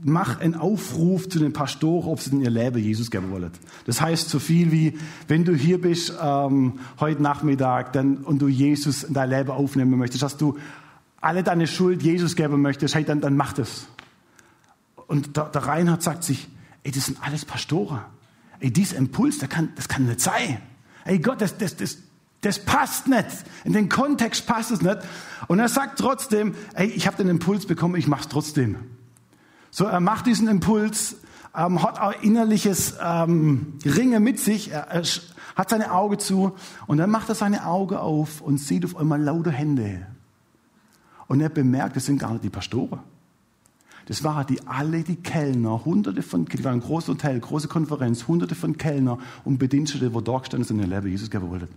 mach 0.03 0.39
einen 0.39 0.55
Aufruf 0.55 1.29
zu 1.29 1.39
den 1.39 1.53
Pastoren, 1.53 2.10
ob 2.10 2.19
sie 2.19 2.31
in 2.31 2.41
ihr 2.41 2.50
Leben 2.50 2.77
Jesus 2.77 3.10
geben 3.10 3.31
wollen. 3.31 3.51
Das 3.86 4.01
heißt 4.01 4.29
so 4.29 4.39
viel 4.39 4.72
wie, 4.72 4.98
wenn 5.27 5.45
du 5.45 5.55
hier 5.55 5.79
bist 5.81 6.13
ähm, 6.22 6.79
heute 7.00 7.22
Nachmittag 7.22 7.93
dann, 7.93 8.17
und 8.17 8.39
du 8.39 8.48
Jesus 8.48 9.03
in 9.03 9.13
dein 9.13 9.29
Leben 9.29 9.51
aufnehmen 9.51 9.98
möchtest, 9.98 10.24
dass 10.24 10.38
du 10.38 10.57
alle 11.22 11.43
deine 11.43 11.67
Schuld 11.67 12.03
Jesus 12.03 12.36
geben 12.36 12.62
möchtest, 12.62 12.95
hey, 12.95 13.05
dann, 13.05 13.22
dann 13.22 13.38
mach 13.38 13.53
das. 13.53 13.88
Und 15.07 15.38
der, 15.38 15.45
der 15.45 15.65
Reinhard 15.65 16.03
sagt 16.03 16.24
sich, 16.24 16.50
ey, 16.83 16.91
das 16.91 17.05
sind 17.05 17.25
alles 17.25 17.45
Pastoren. 17.45 18.01
Ey, 18.60 18.72
dieser 18.72 18.98
Impuls, 18.98 19.39
der 19.39 19.48
kann, 19.48 19.69
das 19.75 19.88
kann 19.88 20.05
nicht 20.05 20.19
sein. 20.19 20.60
Ey 21.05 21.19
Gott, 21.19 21.41
das, 21.41 21.57
das, 21.57 21.75
das, 21.75 21.98
das 22.44 22.60
passt 22.60 23.08
nicht. 23.08 23.28
In 23.64 23.74
den 23.74 23.90
Kontext 23.90 24.46
passt 24.46 24.72
es 24.72 24.82
nicht. 24.82 25.00
Und 25.48 25.60
er 25.60 25.70
sagt 25.70 26.00
trotzdem, 26.00 26.56
ey, 26.74 26.88
ich 26.88 27.08
habe 27.08 27.18
den 27.18 27.30
Impuls 27.30 27.66
bekommen, 27.66 27.96
ich 27.96 28.08
mache 28.08 28.22
es 28.22 28.28
trotzdem. 28.28 28.78
So, 29.72 29.86
er 29.86 30.00
macht 30.00 30.28
diesen 30.28 30.48
Impuls, 30.48 31.16
ähm, 31.56 31.82
hat 31.82 32.00
auch 32.00 32.14
innerliches 32.22 32.96
ähm, 33.02 33.80
Ringe 33.86 34.20
mit 34.20 34.40
sich, 34.40 34.72
er, 34.72 34.88
er 34.90 35.04
hat 35.56 35.70
seine 35.70 35.92
Augen 35.92 36.20
zu 36.20 36.54
und 36.88 36.98
dann 36.98 37.10
macht 37.10 37.30
er 37.30 37.36
seine 37.36 37.66
Augen 37.66 37.96
auf 37.96 38.42
und 38.42 38.58
sieht 38.58 38.86
auf 38.86 38.96
einmal 38.96 39.22
lauter 39.22 39.52
Hände. 39.52 40.08
Und 41.28 41.42
er 41.42 41.50
bemerkt, 41.50 41.96
das 41.96 42.06
sind 42.06 42.20
gar 42.20 42.32
nicht 42.32 42.44
die 42.44 42.50
Pastoren. 42.50 43.00
Das 44.06 44.24
waren 44.24 44.46
die 44.48 44.68
alle 44.68 45.04
die 45.04 45.16
Kellner, 45.16 45.86
hunderte 45.86 46.22
von, 46.22 46.46
die 46.46 46.64
waren 46.64 46.74
ein 46.74 46.80
großes 46.82 47.10
Hotel, 47.10 47.40
große 47.40 47.70
Konferenz, 47.70 48.28
hunderte 48.28 48.54
von 48.54 48.78
Kellner 48.78 49.18
und 49.46 49.58
Bedienstete, 49.60 50.14
wo 50.14 50.20
da 50.20 50.40
gestanden 50.40 50.68
sind, 50.68 50.82
in 50.82 50.90
der 50.90 51.00
Leben 51.00 51.12
Jesus 51.12 51.30
geben 51.30 51.50
wollten. 51.50 51.70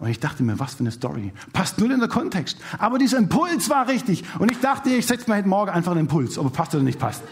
Und 0.00 0.08
ich 0.08 0.18
dachte 0.18 0.42
mir, 0.42 0.58
was 0.58 0.74
für 0.74 0.80
eine 0.80 0.90
Story. 0.90 1.32
Passt 1.52 1.78
nur 1.78 1.90
in 1.90 2.00
den 2.00 2.08
Kontext. 2.08 2.56
Aber 2.78 2.98
dieser 2.98 3.18
Impuls 3.18 3.68
war 3.68 3.86
richtig. 3.86 4.24
Und 4.38 4.50
ich 4.50 4.58
dachte, 4.58 4.88
ich 4.88 5.06
setze 5.06 5.28
mir 5.30 5.36
heute 5.36 5.48
Morgen 5.48 5.70
einfach 5.70 5.92
einen 5.92 6.00
Impuls, 6.00 6.38
ob 6.38 6.46
er 6.46 6.50
passt 6.50 6.74
oder 6.74 6.82
nicht 6.82 6.98
passt. 6.98 7.22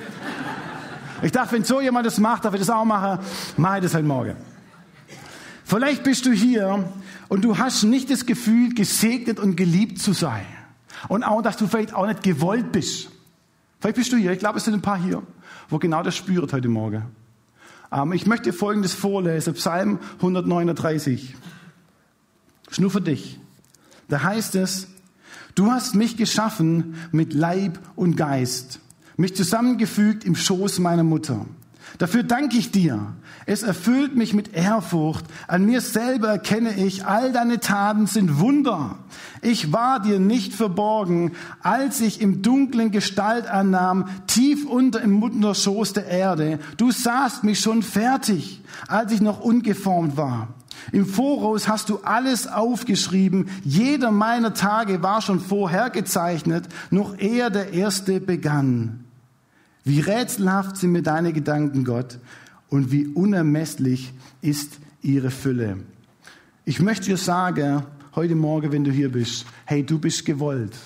Ich 1.23 1.33
dachte, 1.33 1.53
wenn 1.53 1.65
so 1.65 1.81
jemand 1.81 2.07
das 2.07 2.19
macht, 2.19 2.45
darf 2.45 2.53
ich 2.53 2.61
das 2.61 2.71
auch 2.71 2.85
machen, 2.85 3.25
mache 3.57 3.79
ich 3.79 3.83
das 3.85 3.95
heute 3.95 4.07
Morgen. 4.07 4.37
Vielleicht 5.65 6.05
bist 6.05 6.27
du 6.27 6.31
hier 6.31 6.93
und 7.29 7.43
du 7.45 7.59
hast 7.59 7.85
nicht 7.85 8.11
das 8.11 8.27
Gefühl, 8.27 8.75
gesegnet 8.75 9.41
und 9.41 9.57
geliebt 9.57 10.01
zu 10.01 10.13
sein. 10.13 10.45
Und 11.09 11.25
auch, 11.25 11.41
dass 11.41 11.57
du 11.57 11.67
vielleicht 11.67 11.95
auch 11.95 12.07
nicht 12.07 12.23
gewollt 12.23 12.71
bist. 12.71 13.09
Vielleicht 13.81 13.97
bist 13.97 14.13
du 14.13 14.17
hier, 14.17 14.33
ich 14.33 14.39
glaube, 14.39 14.59
es 14.59 14.65
sind 14.65 14.75
ein 14.75 14.83
paar 14.83 14.99
hier, 14.99 15.23
wo 15.71 15.79
genau 15.79 16.03
das 16.03 16.17
spürt 16.17 16.53
heute 16.53 16.69
Morgen. 16.69 17.05
Ähm, 17.91 18.13
ich 18.13 18.27
möchte 18.27 18.53
Folgendes 18.53 18.93
vorlesen, 18.93 19.55
Psalm 19.55 20.01
139. 20.19 21.35
Ist 22.71 22.81
nur 22.81 22.91
für 22.91 23.01
dich. 23.01 23.39
Da 24.09 24.23
heißt 24.23 24.55
es, 24.57 24.89
du 25.55 25.71
hast 25.71 25.95
mich 25.95 26.17
geschaffen 26.17 26.95
mit 27.13 27.35
Leib 27.35 27.79
und 27.97 28.17
Geist, 28.17 28.81
mich 29.17 29.35
zusammengefügt 29.37 30.25
im 30.25 30.37
Schoß 30.37 30.79
meiner 30.79 31.05
Mutter. 31.05 31.47
Dafür 31.97 32.23
danke 32.23 32.59
ich 32.59 32.71
dir. 32.71 33.15
Es 33.47 33.63
erfüllt 33.63 34.15
mich 34.15 34.35
mit 34.35 34.55
Ehrfurcht. 34.55 35.25
An 35.47 35.65
mir 35.65 35.81
selber 35.81 36.29
erkenne 36.29 36.75
ich, 36.85 37.07
all 37.07 37.33
deine 37.33 37.61
Taten 37.61 38.07
sind 38.07 38.39
Wunder. 38.39 38.99
Ich 39.41 39.73
war 39.73 40.01
dir 40.01 40.21
nicht 40.21 40.53
verborgen, 40.53 41.33
als 41.63 42.03
ich 42.03 42.21
im 42.21 42.43
dunklen 42.43 42.91
Gestalt 42.91 43.47
annahm, 43.47 44.09
tief 44.27 44.67
unter 44.67 45.01
im 45.01 45.13
Mutterschoß 45.13 45.95
der 45.95 46.07
Erde. 46.09 46.59
Du 46.77 46.93
sahst 46.93 47.43
mich 47.43 47.61
schon 47.61 47.83
fertig, 47.83 48.61
als 48.87 49.13
ich 49.13 49.23
noch 49.23 49.41
ungeformt 49.41 50.19
war. 50.19 50.49
Im 50.93 51.07
Voraus 51.07 51.69
hast 51.69 51.89
du 51.89 51.99
alles 51.99 52.47
aufgeschrieben. 52.47 53.49
Jeder 53.65 54.11
meiner 54.11 54.55
Tage 54.55 55.03
war 55.03 55.23
schon 55.23 55.41
vorhergezeichnet, 55.41 56.69
noch 56.91 57.19
ehe 57.19 57.51
der 57.51 57.73
erste 57.73 58.21
begann. 58.21 59.05
Wie 59.85 60.01
rätselhaft 60.01 60.77
sind 60.77 60.93
mir 60.93 61.03
deine 61.03 61.33
Gedanken, 61.33 61.85
Gott, 61.85 62.19
und 62.69 62.93
wie 62.93 63.07
unermesslich 63.07 64.13
ist 64.43 64.79
ihre 65.03 65.31
Fülle. 65.31 65.79
Ich 66.65 66.81
möchte 66.81 67.07
dir 67.07 67.17
sagen, 67.17 67.85
heute 68.15 68.35
Morgen, 68.35 68.73
wenn 68.73 68.85
du 68.85 68.91
hier 68.91 69.11
bist, 69.11 69.47
hey, 69.65 69.83
du 69.85 69.99
bist 69.99 70.27
gewollt, 70.27 70.77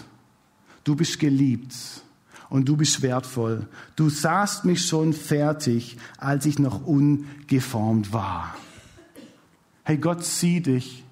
du 0.84 0.94
bist 0.94 1.18
geliebt 1.18 1.75
und 2.50 2.68
du 2.68 2.76
bist 2.76 3.02
wertvoll. 3.02 3.66
Du 3.96 4.11
sahst 4.11 4.64
mich 4.64 4.87
schon 4.87 5.12
fertig, 5.12 5.96
als 6.18 6.46
ich 6.46 6.58
noch 6.58 6.87
ungeformt 6.87 8.12
war. 8.12 8.54
Hey, 9.84 9.98
Gott 9.98 10.24
sieht 10.24 10.66
dich. 10.66 11.04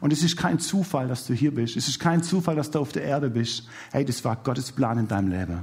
Und 0.00 0.12
es 0.12 0.22
ist 0.22 0.36
kein 0.36 0.58
Zufall, 0.58 1.08
dass 1.08 1.26
du 1.26 1.32
hier 1.32 1.54
bist. 1.54 1.76
Es 1.76 1.88
ist 1.88 1.98
kein 1.98 2.22
Zufall, 2.22 2.56
dass 2.56 2.70
du 2.70 2.78
auf 2.80 2.92
der 2.92 3.02
Erde 3.02 3.30
bist. 3.30 3.68
Hey, 3.92 4.04
das 4.04 4.24
war 4.24 4.36
Gottes 4.36 4.72
Plan 4.72 4.98
in 4.98 5.08
deinem 5.08 5.28
Leben. 5.28 5.62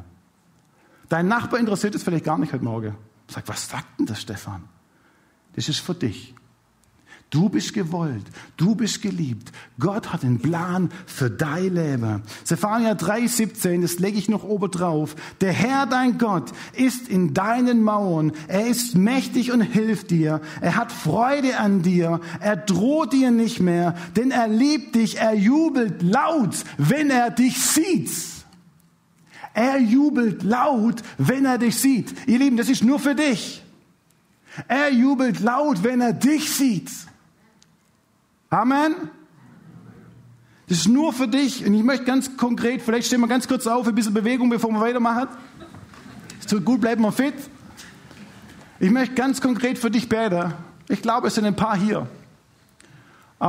Dein 1.10 1.27
Nachbar 1.27 1.60
interessiert 1.60 1.93
es 1.93 2.03
vielleicht 2.03 2.25
gar 2.25 2.38
nicht 2.38 2.53
heute 2.53 2.63
Morgen. 2.63 2.96
Sag, 3.27 3.48
was 3.48 3.70
sagt 3.70 4.00
denn 4.00 4.05
das, 4.05 4.22
Stefan? 4.22 4.63
Das 5.55 5.70
ist 5.70 5.79
für 5.79 5.93
dich. 5.93 6.34
Du 7.34 7.50
bist 7.50 7.74
gewollt, 7.74 8.28
du 8.58 8.75
bist 8.75 9.02
geliebt. 9.02 9.52
Gott 9.80 10.13
hat 10.13 10.24
einen 10.24 10.38
Plan 10.38 10.92
für 11.08 11.32
dein 11.32 11.74
Leben. 11.74 12.22
Zephania 12.44 12.92
3,17, 12.92 13.82
das 13.82 13.98
lege 13.98 14.20
ich 14.20 14.30
noch 14.30 14.44
oben 14.44 14.70
drauf. 14.70 15.16
Der 15.42 15.52
Herr, 15.52 15.88
dein 15.88 16.20
Gott, 16.20 16.52
ist 16.74 17.08
in 17.08 17.34
deinen 17.34 17.82
Mauern. 17.82 18.34
Er 18.48 18.68
ist 18.68 18.96
mächtig 18.96 19.52
und 19.52 19.62
hilft 19.62 20.12
dir. 20.12 20.42
Er 20.62 20.75
hat 20.75 20.92
Freude 20.92 21.58
an 21.58 21.82
dir. 21.82 22.22
Er 22.40 22.56
droht 22.56 23.13
dir 23.13 23.32
nicht 23.32 23.60
mehr, 23.60 23.96
denn 24.16 24.30
er 24.30 24.48
liebt 24.48 24.94
dich. 24.94 25.18
Er 25.18 25.34
jubelt 25.34 26.04
laut, 26.04 26.56
wenn 26.78 27.10
er 27.10 27.32
dich 27.32 27.60
sieht. 27.60 28.12
Er 29.56 29.80
jubelt 29.80 30.44
laut, 30.44 31.02
wenn 31.18 31.46
er 31.46 31.58
dich 31.58 31.80
sieht. 31.80 32.13
Ihr 32.28 32.38
Lieben, 32.38 32.58
das 32.58 32.70
ist 32.70 32.84
nur 32.84 33.00
für 33.00 33.16
dich. 33.16 33.63
Er 34.68 34.92
jubelt 34.92 35.40
laut, 35.40 35.84
wenn 35.84 36.00
er 36.00 36.13
dich 36.13 36.52
sieht. 36.52 36.92
Amen. 38.54 39.10
Das 40.70 40.78
ist 40.78 40.88
nur 40.88 41.12
für 41.12 41.28
dich. 41.28 41.66
Und 41.66 41.74
ich 41.74 41.82
möchte 41.82 42.06
ganz 42.06 42.38
konkret, 42.38 42.84
vielleicht 42.84 43.08
stehen 43.08 43.20
wir 43.20 43.28
ganz 43.28 43.48
kurz 43.48 43.66
auf, 43.66 43.88
ein 43.88 43.96
bisschen 43.96 44.14
Bewegung, 44.14 44.48
bevor 44.48 44.70
wir 44.70 44.80
weitermachen. 44.80 45.28
Es 46.40 46.46
tut 46.46 46.64
gut, 46.64 46.80
bleiben 46.80 47.02
wir 47.02 47.12
fit. 47.12 47.34
Ich 48.80 48.92
möchte 48.92 49.16
ganz 49.16 49.42
konkret 49.42 49.80
für 49.80 49.90
dich 49.90 50.08
beten. 50.08 50.54
Ich 50.88 51.02
glaube, 51.02 51.30
es 51.30 51.36
sind 51.36 51.46
ein 51.46 51.56
paar 51.56 51.76
hier. 51.76 52.08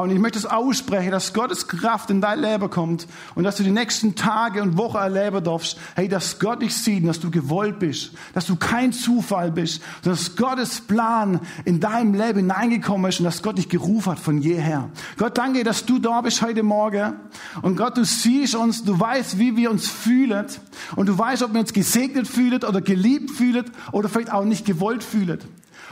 Und 0.02 0.10
ich 0.10 0.18
möchte 0.18 0.38
es 0.40 0.46
aussprechen, 0.46 1.12
dass 1.12 1.32
Gottes 1.32 1.68
Kraft 1.68 2.10
in 2.10 2.20
dein 2.20 2.40
Leben 2.40 2.68
kommt 2.68 3.06
und 3.36 3.44
dass 3.44 3.56
du 3.56 3.62
die 3.62 3.70
nächsten 3.70 4.16
Tage 4.16 4.60
und 4.60 4.76
Wochen 4.76 4.96
erleben 4.96 5.44
darfst, 5.44 5.78
hey, 5.94 6.08
dass 6.08 6.40
Gott 6.40 6.62
dich 6.62 6.74
sieht 6.76 7.06
dass 7.06 7.20
du 7.20 7.30
gewollt 7.30 7.78
bist, 7.78 8.10
dass 8.32 8.46
du 8.46 8.56
kein 8.56 8.92
Zufall 8.92 9.52
bist, 9.52 9.82
dass 10.02 10.34
Gottes 10.34 10.80
Plan 10.80 11.38
in 11.64 11.78
deinem 11.78 12.14
Leben 12.14 12.40
hineingekommen 12.40 13.08
ist 13.08 13.20
und 13.20 13.24
dass 13.24 13.42
Gott 13.42 13.58
dich 13.58 13.68
gerufen 13.68 14.12
hat 14.12 14.18
von 14.18 14.38
jeher. 14.38 14.90
Gott, 15.16 15.38
danke, 15.38 15.62
dass 15.62 15.86
du 15.86 16.00
da 16.00 16.22
bist 16.22 16.42
heute 16.42 16.64
Morgen 16.64 17.14
und 17.62 17.76
Gott, 17.76 17.96
du 17.96 18.04
siehst 18.04 18.56
uns, 18.56 18.82
du 18.82 18.98
weißt, 18.98 19.38
wie 19.38 19.56
wir 19.56 19.70
uns 19.70 19.88
fühlen 19.88 20.46
und 20.96 21.08
du 21.08 21.16
weißt, 21.16 21.44
ob 21.44 21.52
wir 21.52 21.60
uns 21.60 21.72
gesegnet 21.72 22.26
fühlen 22.26 22.64
oder 22.64 22.80
geliebt 22.80 23.30
fühlen 23.30 23.70
oder 23.92 24.08
vielleicht 24.08 24.32
auch 24.32 24.44
nicht 24.44 24.64
gewollt 24.64 25.04
fühlen. 25.04 25.38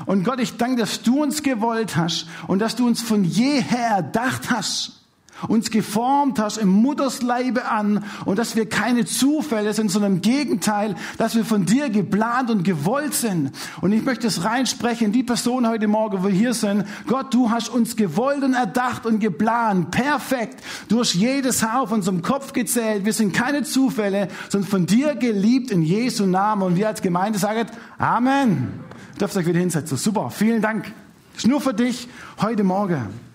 Und 0.07 0.25
Gott, 0.25 0.41
ich 0.41 0.57
danke, 0.57 0.81
dass 0.81 1.03
du 1.03 1.23
uns 1.23 1.43
gewollt 1.43 1.97
hast 1.97 2.27
und 2.47 2.59
dass 2.59 2.77
du 2.77 2.87
uns 2.87 3.03
von 3.03 3.25
jeher 3.25 3.89
erdacht 3.89 4.51
hast, 4.51 5.02
uns 5.49 5.71
geformt 5.71 6.39
hast 6.39 6.57
im 6.57 6.69
Muttersleibe 6.69 7.67
an 7.67 8.05
und 8.25 8.39
dass 8.39 8.57
wir 8.57 8.69
keine 8.69 9.05
Zufälle 9.05 9.75
sind, 9.75 9.91
sondern 9.91 10.15
im 10.15 10.21
Gegenteil, 10.21 10.95
dass 11.19 11.35
wir 11.35 11.45
von 11.45 11.67
dir 11.67 11.91
geplant 11.91 12.51
und 12.51 12.65
gewollt 12.65 13.15
sind. 13.15 13.53
Und 13.81 13.93
ich 13.93 14.05
möchte 14.05 14.27
es 14.27 14.45
reinsprechen, 14.45 15.13
die 15.13 15.23
Person 15.23 15.69
heute 15.69 15.89
Morgen, 15.89 16.23
wo 16.23 16.29
wir 16.29 16.35
hier 16.35 16.55
sind. 16.55 16.85
Gott, 17.07 17.33
du 17.35 17.51
hast 17.51 17.69
uns 17.69 17.97
gewollt 17.97 18.43
und 18.43 18.55
erdacht 18.55 19.07
und 19.07 19.21
geplant. 19.21 19.91
Perfekt. 19.91 20.63
Du 20.89 21.01
hast 21.01 21.15
jedes 21.15 21.63
Haar 21.63 21.83
auf 21.83 21.93
unserem 21.93 22.23
Kopf 22.23 22.53
gezählt. 22.53 23.05
Wir 23.05 23.13
sind 23.13 23.33
keine 23.33 23.63
Zufälle, 23.63 24.29
sondern 24.49 24.71
von 24.71 24.87
dir 24.87 25.15
geliebt 25.15 25.71
in 25.71 25.83
Jesu 25.83 26.27
Namen. 26.27 26.63
Und 26.63 26.77
wir 26.77 26.89
als 26.89 27.03
Gemeinde 27.03 27.39
sagen 27.39 27.67
Amen. 27.99 28.81
Dürft 29.21 29.37
euch 29.37 29.47
wieder 29.47 29.61
hinsetzen. 29.61 29.97
Super, 29.97 30.31
vielen 30.31 30.63
Dank. 30.63 30.93
Ist 31.37 31.47
nur 31.47 31.61
für 31.61 31.75
dich 31.75 32.09
heute 32.41 32.65
Morgen. 32.65 33.32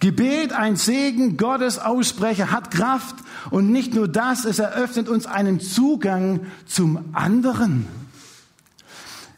Gebet, 0.00 0.52
ein 0.52 0.76
Segen 0.76 1.36
Gottes 1.36 1.78
ausspreche, 1.78 2.50
hat 2.50 2.70
Kraft 2.70 3.16
und 3.50 3.70
nicht 3.70 3.94
nur 3.94 4.08
das, 4.08 4.46
es 4.46 4.58
eröffnet 4.58 5.08
uns 5.08 5.26
einen 5.26 5.60
Zugang 5.60 6.46
zum 6.66 7.10
anderen. 7.12 7.86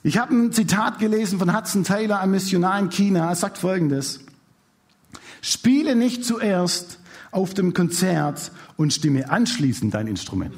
Ich 0.04 0.18
habe 0.18 0.34
ein 0.34 0.52
Zitat 0.52 0.98
gelesen 0.98 1.38
von 1.38 1.56
Hudson 1.56 1.84
Taylor, 1.84 2.20
einem 2.20 2.32
Missionar 2.32 2.78
in 2.78 2.90
China. 2.90 3.28
Er 3.28 3.36
sagt 3.36 3.58
Folgendes. 3.58 4.20
Spiele 5.40 5.96
nicht 5.96 6.24
zuerst 6.24 6.98
auf 7.32 7.54
dem 7.54 7.72
Konzert 7.74 8.52
und 8.76 8.92
stimme 8.92 9.30
anschließend 9.30 9.94
dein 9.94 10.06
Instrument. 10.06 10.54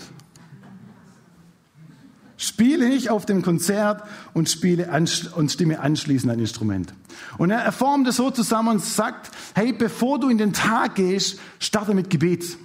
Spiele 2.45 2.89
nicht 2.89 3.11
auf 3.11 3.27
dem 3.27 3.43
Konzert 3.43 4.03
und, 4.35 4.49
spiele 4.51 4.89
und 5.35 5.51
stimme 5.51 5.81
anschließend 5.81 6.31
ein 6.31 6.39
Instrument. 6.39 6.93
Und 7.39 7.51
er 7.51 7.73
formt 7.73 8.07
es 8.09 8.17
so 8.17 8.31
zusammen 8.31 8.75
und 8.75 8.85
sagt, 8.85 9.31
hey, 9.55 9.73
bevor 9.73 10.21
du 10.21 10.29
in 10.29 10.39
den 10.39 10.53
Tag 10.53 10.97
gehst, 10.97 11.39
starte 11.59 11.95
mit 11.95 12.11
Gebet. 12.11 12.59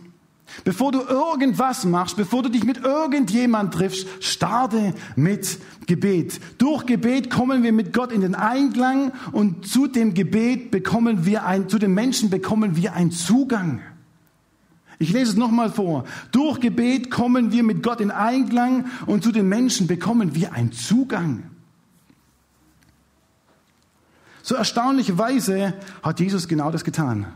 Bevor 0.64 0.92
du 0.92 1.02
irgendwas 1.02 1.86
machst, 1.86 2.18
bevor 2.18 2.44
du 2.44 2.50
dich 2.50 2.64
mit 2.64 2.84
irgendjemand 2.84 3.74
triffst, 3.74 4.08
starte 4.20 4.94
mit 5.16 5.60
Gebet. 5.86 6.40
Durch 6.58 6.86
Gebet 6.86 7.30
kommen 7.30 7.64
wir 7.64 7.72
mit 7.72 7.94
Gott 7.94 8.12
in 8.12 8.22
den 8.22 8.36
Einklang 8.36 9.12
und 9.32 9.68
zu 9.68 9.88
dem 9.88 10.14
Gebet 10.14 10.72
bekommen 10.72 11.26
wir 11.26 11.46
ein, 11.46 11.70
zu 11.70 11.80
den 11.80 11.94
Menschen 11.94 12.30
bekommen 12.30 12.76
wir 12.76 12.94
einen 12.94 13.12
Zugang. 13.12 13.82
Ich 15.00 15.14
lese 15.14 15.32
es 15.32 15.38
nochmal 15.38 15.72
vor. 15.72 16.04
Durch 16.34 16.60
Gebet 16.60 17.10
kommen 17.10 17.54
wir 17.54 17.64
mit 17.64 17.82
Gott 17.82 18.02
in 18.02 18.12
Einklang 18.12 18.86
und 19.06 19.24
zu 19.24 19.32
den 19.32 19.48
Menschen 19.48 19.88
bekommen 19.88 20.36
wir 20.36 20.52
einen 20.52 20.74
Zugang. 20.74 21.44
So 24.44 24.56
erstaunlicherweise 24.56 25.74
hat 26.04 26.20
Jesus 26.20 26.48
genau 26.50 26.70
das 26.70 26.84
getan. 26.84 27.28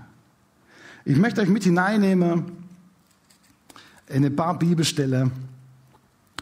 Ich 1.05 1.17
möchte 1.17 1.41
euch 1.41 1.49
mit 1.49 1.63
hineinnehmen 1.63 2.51
in 4.09 4.25
ein 4.25 4.35
paar 4.35 4.59
Bibelstellen, 4.59 5.31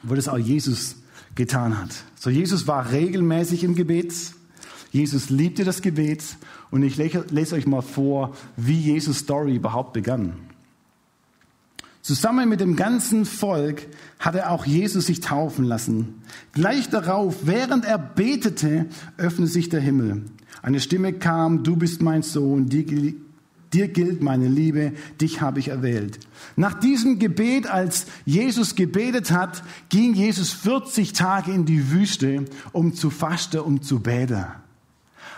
wo 0.02 0.16
das 0.16 0.28
auch 0.28 0.38
Jesus 0.38 0.96
getan 1.36 1.78
hat. 1.78 2.04
So 2.16 2.32
Jesus 2.32 2.68
war 2.68 2.92
regelmäßig 2.92 3.64
im 3.64 3.76
Gebet. 3.76 4.14
Jesus 4.92 5.30
liebte 5.30 5.66
das 5.66 5.82
Gebet 5.82 6.24
und 6.72 6.84
ich 6.84 6.98
lese 6.98 7.56
euch 7.56 7.68
mal 7.68 7.82
vor, 7.82 8.36
wie 8.58 8.80
Jesus 8.80 9.20
Story 9.20 9.56
überhaupt 9.56 9.94
begann. 9.94 10.34
Zusammen 12.12 12.50
mit 12.50 12.60
dem 12.60 12.76
ganzen 12.76 13.24
Volk 13.24 13.88
hatte 14.20 14.50
auch 14.50 14.66
Jesus 14.66 15.06
sich 15.06 15.22
taufen 15.22 15.64
lassen. 15.64 16.16
Gleich 16.52 16.90
darauf, 16.90 17.46
während 17.46 17.86
er 17.86 17.98
betete, 17.98 18.88
öffnete 19.16 19.50
sich 19.50 19.70
der 19.70 19.80
Himmel. 19.80 20.24
Eine 20.62 20.82
Stimme 20.82 21.14
kam, 21.14 21.64
du 21.64 21.78
bist 21.78 22.02
mein 22.02 22.22
Sohn, 22.22 22.68
dir, 22.68 23.14
dir 23.72 23.88
gilt 23.88 24.22
meine 24.22 24.50
Liebe, 24.50 24.92
dich 25.22 25.40
habe 25.40 25.62
ich 25.62 25.70
erwählt. 25.70 26.20
Nach 26.58 26.74
diesem 26.74 27.18
Gebet, 27.18 27.68
als 27.68 28.08
Jesus 28.26 28.76
gebetet 28.76 29.32
hat, 29.32 29.64
ging 29.88 30.14
Jesus 30.14 30.52
40 30.52 31.14
Tage 31.14 31.54
in 31.54 31.64
die 31.64 31.92
Wüste, 31.92 32.44
um 32.74 32.94
zu 32.94 33.10
fasten, 33.10 33.62
um 33.62 33.82
zu 33.82 34.02
beten. 34.02 34.48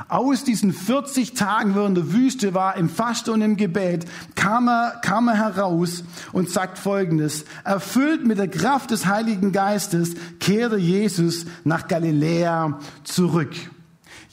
Aus 0.07 0.43
diesen 0.43 0.73
40 0.73 1.33
Tagen, 1.33 1.75
wo 1.75 1.81
er 1.81 1.87
in 1.87 1.95
der 1.95 2.13
Wüste 2.13 2.53
war, 2.53 2.75
im 2.77 2.89
Fasten 2.89 3.31
und 3.31 3.41
im 3.41 3.57
Gebet, 3.57 4.05
kam 4.35 4.67
er, 4.67 4.99
kam 5.03 5.27
er 5.27 5.35
heraus 5.35 6.03
und 6.31 6.49
sagt 6.49 6.77
Folgendes. 6.77 7.45
Erfüllt 7.63 8.25
mit 8.25 8.37
der 8.37 8.47
Kraft 8.47 8.91
des 8.91 9.05
Heiligen 9.05 9.51
Geistes 9.51 10.15
kehrte 10.39 10.77
Jesus 10.77 11.45
nach 11.63 11.87
Galiläa 11.87 12.79
zurück. 13.03 13.53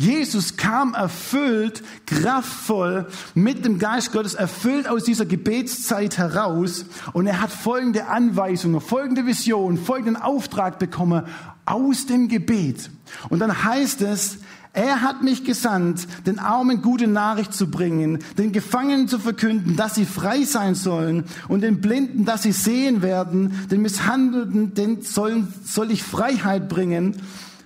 Jesus 0.01 0.57
kam 0.57 0.95
erfüllt, 0.95 1.83
kraftvoll, 2.07 3.07
mit 3.35 3.67
dem 3.67 3.79
Geist 3.79 4.13
Gottes 4.13 4.33
erfüllt 4.33 4.89
aus 4.89 5.05
dieser 5.05 5.27
Gebetszeit 5.27 6.17
heraus 6.17 6.87
und 7.13 7.27
er 7.27 7.43
hat 7.43 7.51
folgende 7.51 8.07
Anweisungen, 8.07 8.81
folgende 8.81 9.27
Vision, 9.27 9.77
folgenden 9.77 10.17
Auftrag 10.17 10.79
bekommen 10.79 11.27
aus 11.67 12.07
dem 12.07 12.29
Gebet. 12.29 12.91
Und 13.29 13.41
dann 13.41 13.63
heißt 13.63 14.01
es, 14.01 14.39
er 14.73 15.03
hat 15.03 15.23
mich 15.23 15.45
gesandt, 15.45 16.07
den 16.27 16.39
Armen 16.39 16.81
gute 16.81 17.09
Nachricht 17.09 17.53
zu 17.53 17.71
bringen, 17.71 18.21
den 18.39 18.53
Gefangenen 18.53 19.09
zu 19.09 19.19
verkünden, 19.19 19.77
dass 19.77 19.97
sie 19.97 20.05
frei 20.05 20.45
sein 20.45 20.77
sollen 20.77 21.25
und 21.49 21.63
den 21.63 21.81
Blinden, 21.81 22.25
dass 22.25 22.43
sie 22.43 22.53
sehen 22.53 23.03
werden, 23.03 23.67
den 23.71 23.83
Misshandelten, 23.83 24.75
den 24.75 25.03
soll, 25.03 25.49
soll 25.65 25.91
ich 25.91 26.05
Freiheit 26.05 26.69
bringen 26.69 27.17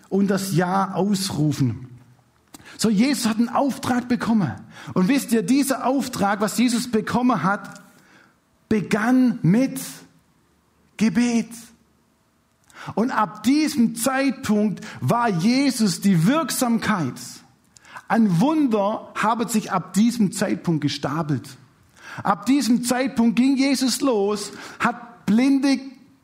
und 0.08 0.28
das 0.28 0.54
Ja 0.54 0.94
ausrufen. 0.94 1.88
So, 2.78 2.88
Jesus 2.88 3.26
hat 3.26 3.38
einen 3.38 3.50
Auftrag 3.50 4.08
bekommen. 4.08 4.52
Und 4.94 5.08
wisst 5.08 5.32
ihr, 5.32 5.42
dieser 5.42 5.86
Auftrag, 5.86 6.40
was 6.40 6.58
Jesus 6.58 6.90
bekommen 6.90 7.42
hat, 7.42 7.82
begann 8.68 9.38
mit 9.42 9.80
Gebet. 10.96 11.48
Und 12.94 13.10
ab 13.10 13.42
diesem 13.42 13.94
Zeitpunkt 13.96 14.84
war 15.00 15.28
Jesus 15.28 16.00
die 16.00 16.26
Wirksamkeit. 16.26 17.14
Ein 18.08 18.40
Wunder 18.40 19.12
habe 19.14 19.48
sich 19.48 19.72
ab 19.72 19.94
diesem 19.94 20.32
Zeitpunkt 20.32 20.82
gestapelt. 20.82 21.48
Ab 22.22 22.46
diesem 22.46 22.84
Zeitpunkt 22.84 23.36
ging 23.36 23.56
Jesus 23.56 24.00
los, 24.00 24.52
hat 24.78 25.26
Blinde 25.26 25.80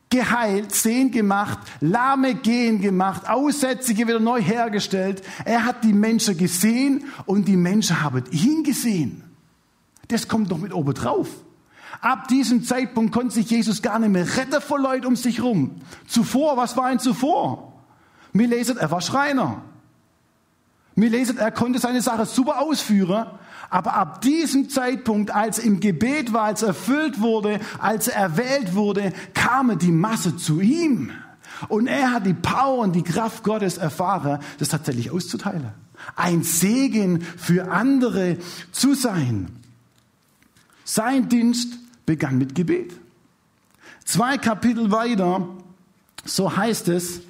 geheilt, 0.09 0.73
Sehen 0.73 1.11
gemacht, 1.11 1.57
Lahme 1.79 2.35
gehen 2.35 2.81
gemacht, 2.81 3.27
Aussätzige 3.27 4.07
wieder 4.07 4.19
neu 4.19 4.41
hergestellt. 4.41 5.23
Er 5.45 5.65
hat 5.65 5.83
die 5.83 5.93
Menschen 5.93 6.37
gesehen 6.37 7.05
und 7.25 7.47
die 7.47 7.57
Menschen 7.57 8.01
haben 8.01 8.23
ihn 8.31 8.63
gesehen. 8.63 9.23
Das 10.07 10.27
kommt 10.27 10.51
doch 10.51 10.57
mit 10.57 10.73
oben 10.73 10.93
drauf. 10.93 11.29
Ab 12.01 12.27
diesem 12.27 12.63
Zeitpunkt 12.63 13.13
konnte 13.13 13.35
sich 13.35 13.49
Jesus 13.49 13.83
gar 13.83 13.99
nicht 13.99 14.09
mehr 14.09 14.37
retten 14.37 14.59
vor 14.59 14.79
Leuten 14.79 15.05
um 15.05 15.15
sich 15.15 15.41
rum. 15.41 15.75
Zuvor, 16.07 16.57
was 16.57 16.75
war 16.75 16.85
ein 16.85 16.99
zuvor? 16.99 17.73
Wir 18.33 18.47
lesen, 18.47 18.77
er 18.77 18.89
war 18.89 19.01
Schreiner. 19.01 19.61
Wir 20.95 21.11
lesen, 21.11 21.37
er 21.37 21.51
konnte 21.51 21.79
seine 21.79 22.01
Sache 22.01 22.25
super 22.25 22.59
ausführen, 22.59 23.27
aber 23.69 23.93
ab 23.93 24.21
diesem 24.21 24.69
Zeitpunkt, 24.69 25.31
als 25.31 25.59
im 25.59 25.79
Gebet 25.79 26.33
war, 26.33 26.43
als 26.43 26.63
erfüllt 26.63 27.21
wurde, 27.21 27.59
als 27.79 28.07
er 28.07 28.21
erwählt 28.21 28.73
wurde, 28.73 29.13
kam 29.33 29.77
die 29.77 29.91
Masse 29.91 30.35
zu 30.35 30.59
ihm. 30.59 31.11
Und 31.67 31.85
er 31.85 32.11
hat 32.11 32.25
die 32.25 32.33
Power 32.33 32.79
und 32.79 32.93
die 32.93 33.03
Kraft 33.03 33.43
Gottes 33.43 33.77
erfahren, 33.77 34.39
das 34.57 34.69
tatsächlich 34.69 35.11
auszuteilen. 35.11 35.69
Ein 36.15 36.41
Segen 36.41 37.21
für 37.21 37.71
andere 37.71 38.37
zu 38.71 38.95
sein. 38.95 39.55
Sein 40.83 41.29
Dienst 41.29 41.77
begann 42.11 42.37
mit 42.37 42.55
Gebet. 42.55 42.91
Zwei 44.03 44.37
Kapitel 44.37 44.91
weiter, 44.91 45.47
so 46.25 46.55
heißt 46.55 46.89
es, 46.89 47.21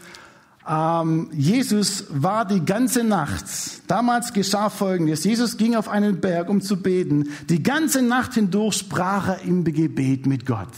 ähm, 0.67 1.30
Jesus 1.34 2.06
war 2.10 2.46
die 2.46 2.63
ganze 2.63 3.04
Nacht 3.04 3.46
Damals 3.91 4.32
geschah 4.32 4.70
Folgendes. 4.70 5.26
Jesus 5.26 5.58
ging 5.58 5.76
auf 5.76 5.89
einen 5.89 6.22
Berg, 6.22 6.48
um 6.48 6.62
zu 6.62 6.82
beten. 6.82 7.28
Die 7.50 7.62
ganze 7.62 8.02
Nacht 8.02 8.36
hindurch 8.36 8.76
sprach 8.76 9.28
er 9.28 9.41
im 9.41 9.65
Gebet 9.65 10.26
mit 10.26 10.46
Gott. 10.46 10.72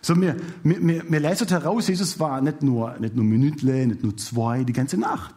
So, 0.00 0.14
mir, 0.14 0.36
mir, 0.62 0.78
mir, 0.78 1.02
mir 1.02 1.18
lässt 1.18 1.50
heraus, 1.50 1.88
Jesus 1.88 2.20
war 2.20 2.40
nicht 2.40 2.62
nur, 2.62 2.96
nicht 3.00 3.16
nur 3.16 3.24
Minütle, 3.24 3.88
nicht 3.88 4.04
nur 4.04 4.16
zwei, 4.16 4.62
die 4.62 4.72
ganze 4.72 4.98
Nacht. 4.98 5.34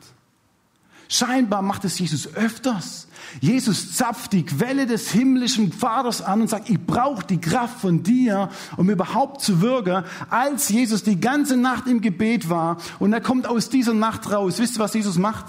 Scheinbar 1.13 1.62
macht 1.62 1.86
es 1.86 1.99
Jesus 1.99 2.34
öfters. 2.34 3.06
Jesus 3.39 3.95
zapft 3.95 4.34
die 4.34 4.47
Quelle 4.47 4.88
des 4.88 5.12
himmlischen 5.12 5.71
Vaters 5.71 6.23
an 6.23 6.41
und 6.41 6.49
sagt, 6.49 6.71
ich 6.71 6.84
brauche 6.84 7.23
die 7.23 7.39
Kraft 7.39 7.82
von 7.82 8.02
dir, 8.02 8.49
um 8.78 8.89
überhaupt 8.89 9.41
zu 9.41 9.62
wirken. 9.62 10.06
Als 10.32 10.69
Jesus 10.69 11.04
die 11.04 11.19
ganze 11.19 11.56
Nacht 11.56 11.86
im 11.86 12.02
Gebet 12.02 12.49
war 12.49 12.78
und 12.97 13.13
er 13.13 13.21
kommt 13.21 13.45
aus 13.45 13.69
dieser 13.69 13.93
Nacht 13.93 14.32
raus, 14.32 14.58
wisst 14.58 14.78
ihr, 14.78 14.80
was 14.80 14.95
Jesus 14.95 15.19
macht? 15.19 15.45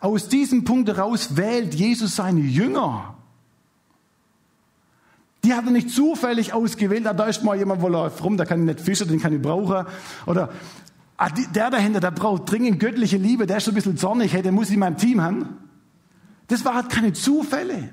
Aus 0.00 0.30
diesem 0.30 0.64
Punkt 0.64 0.88
heraus 0.88 1.36
wählt 1.36 1.74
Jesus 1.74 2.16
seine 2.16 2.40
Jünger. 2.40 3.14
Die 5.44 5.52
hat 5.52 5.66
er 5.66 5.70
nicht 5.70 5.90
zufällig 5.90 6.54
ausgewählt, 6.54 7.04
da 7.04 7.24
ist 7.26 7.44
mal 7.44 7.58
jemand, 7.58 7.82
wo 7.82 7.88
läuft 7.88 8.24
rum, 8.24 8.38
der 8.38 8.46
kann 8.46 8.64
nicht 8.64 8.80
fischen, 8.80 9.08
den 9.08 9.20
kann 9.20 9.34
ich 9.34 9.42
brauchen. 9.42 9.84
Oder 10.24 10.48
ah, 11.16 11.28
der 11.30 11.70
dahinter, 11.70 12.00
der 12.00 12.10
braucht 12.10 12.50
dringend 12.50 12.80
göttliche 12.80 13.16
Liebe, 13.16 13.46
der 13.46 13.58
ist 13.58 13.64
so 13.64 13.70
ein 13.70 13.74
bisschen 13.74 13.96
zornig, 13.96 14.32
hey, 14.32 14.42
den 14.42 14.54
muss 14.54 14.68
ich 14.68 14.74
in 14.74 14.80
meinem 14.80 14.96
Team 14.96 15.20
haben. 15.20 15.58
Das 16.48 16.64
waren 16.64 16.76
halt 16.76 16.90
keine 16.90 17.12
Zufälle. 17.12 17.92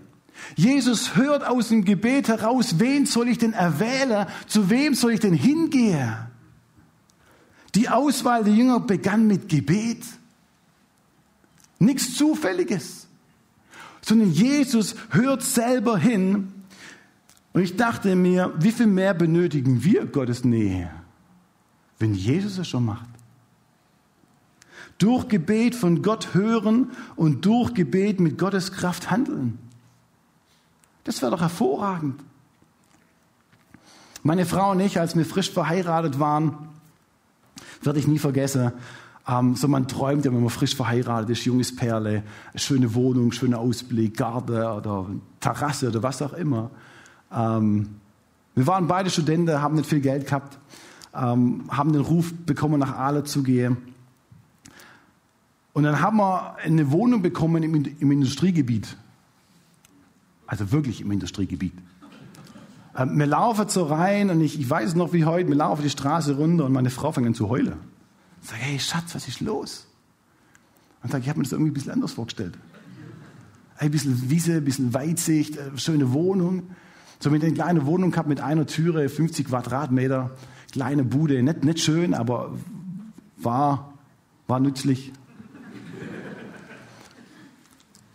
Jesus 0.55 1.15
hört 1.15 1.45
aus 1.45 1.69
dem 1.69 1.85
Gebet 1.85 2.27
heraus, 2.27 2.79
wen 2.79 3.05
soll 3.05 3.29
ich 3.29 3.37
denn 3.37 3.53
erwählen, 3.53 4.27
zu 4.47 4.69
wem 4.69 4.93
soll 4.93 5.13
ich 5.13 5.19
denn 5.19 5.33
hingehen? 5.33 6.13
Die 7.75 7.89
Auswahl 7.89 8.43
der 8.43 8.53
Jünger 8.53 8.79
begann 8.79 9.25
mit 9.25 9.49
Gebet. 9.49 10.03
Nichts 11.79 12.15
Zufälliges, 12.15 13.07
sondern 14.01 14.31
Jesus 14.31 14.95
hört 15.09 15.43
selber 15.43 15.97
hin 15.97 16.53
und 17.53 17.61
ich 17.61 17.75
dachte 17.75 18.15
mir, 18.15 18.53
wie 18.59 18.71
viel 18.71 18.87
mehr 18.87 19.13
benötigen 19.13 19.83
wir 19.83 20.05
Gottes 20.05 20.43
Nähe, 20.43 20.89
wenn 21.99 22.13
Jesus 22.13 22.57
es 22.57 22.67
schon 22.67 22.85
macht? 22.85 23.12
Durch 24.97 25.27
Gebet 25.27 25.75
von 25.75 26.01
Gott 26.01 26.33
hören 26.33 26.91
und 27.15 27.45
durch 27.45 27.73
Gebet 27.73 28.19
mit 28.19 28.37
Gottes 28.37 28.71
Kraft 28.71 29.11
handeln. 29.11 29.59
Das 31.03 31.21
wäre 31.21 31.31
doch 31.31 31.41
hervorragend. 31.41 32.21
Meine 34.21 34.45
Frau 34.45 34.71
und 34.71 34.79
ich, 34.79 34.99
als 34.99 35.17
wir 35.17 35.25
frisch 35.25 35.51
verheiratet 35.51 36.19
waren, 36.19 36.69
werde 37.81 37.99
ich 37.99 38.07
nie 38.07 38.19
vergessen, 38.19 38.71
ähm, 39.27 39.55
so 39.55 39.67
man 39.67 39.87
träumt 39.87 40.25
ja, 40.25 40.33
wenn 40.33 40.41
man 40.41 40.49
frisch 40.49 40.75
verheiratet 40.75 41.29
ist, 41.29 41.45
junges 41.45 41.75
Perle, 41.75 42.23
schöne 42.55 42.93
Wohnung, 42.93 43.31
schöner 43.31 43.59
Ausblick, 43.59 44.17
Garten 44.17 44.53
oder 44.55 45.07
Terrasse 45.39 45.89
oder 45.89 46.03
was 46.03 46.21
auch 46.21 46.33
immer. 46.33 46.71
Ähm, 47.33 47.95
wir 48.55 48.67
waren 48.67 48.87
beide 48.87 49.09
Studenten, 49.09 49.61
haben 49.61 49.75
nicht 49.75 49.89
viel 49.89 50.01
Geld 50.01 50.25
gehabt, 50.27 50.57
ähm, 51.13 51.65
haben 51.69 51.93
den 51.93 52.01
Ruf 52.01 52.33
bekommen, 52.45 52.79
nach 52.79 52.95
Aale 52.97 53.23
zu 53.23 53.43
gehen. 53.43 53.77
Und 55.73 55.83
dann 55.83 56.01
haben 56.01 56.17
wir 56.17 56.55
eine 56.57 56.91
Wohnung 56.91 57.21
bekommen 57.21 57.63
im, 57.63 57.73
im 57.99 58.11
Industriegebiet. 58.11 58.95
Also 60.45 60.71
wirklich 60.71 61.01
im 61.01 61.11
Industriegebiet. 61.11 61.73
Ähm, 62.95 63.17
wir 63.17 63.25
laufen 63.25 63.67
so 63.69 63.85
rein 63.85 64.29
und 64.29 64.41
ich, 64.41 64.59
ich 64.59 64.69
weiß 64.69 64.95
noch 64.95 65.13
wie 65.13 65.25
heute, 65.25 65.49
wir 65.49 65.55
laufen 65.55 65.81
die 65.81 65.89
Straße 65.89 66.35
runter 66.35 66.65
und 66.65 66.73
meine 66.73 66.91
Frau 66.91 67.11
fängt 67.11 67.27
an 67.27 67.33
zu 67.33 67.49
heulen. 67.49 67.73
Ich 68.41 68.49
sage, 68.49 68.61
hey 68.61 68.79
Schatz, 68.79 69.15
was 69.15 69.27
ist 69.27 69.41
los? 69.41 69.87
Und 71.01 71.11
sage, 71.11 71.23
ich 71.23 71.29
habe 71.29 71.39
mir 71.39 71.43
das 71.43 71.53
irgendwie 71.53 71.71
ein 71.71 71.73
bisschen 71.73 71.91
anders 71.91 72.11
vorgestellt. 72.11 72.57
Ein 73.77 73.89
bisschen 73.89 74.29
Wiese, 74.29 74.57
ein 74.57 74.65
bisschen 74.65 74.93
Weitsicht, 74.93 75.57
äh, 75.57 75.71
schöne 75.75 76.13
Wohnung. 76.13 76.63
So 77.19 77.31
mit 77.31 77.43
einer 77.43 77.53
kleinen 77.53 77.85
Wohnung 77.85 78.11
gehabt 78.11 78.29
mit 78.29 78.41
einer 78.41 78.67
Türe, 78.67 79.09
50 79.09 79.47
Quadratmeter, 79.47 80.31
kleine 80.71 81.03
Bude, 81.03 81.41
nicht, 81.41 81.63
nicht 81.63 81.79
schön, 81.79 82.13
aber 82.13 82.53
war, 83.37 83.93
war 84.47 84.59
nützlich. 84.59 85.13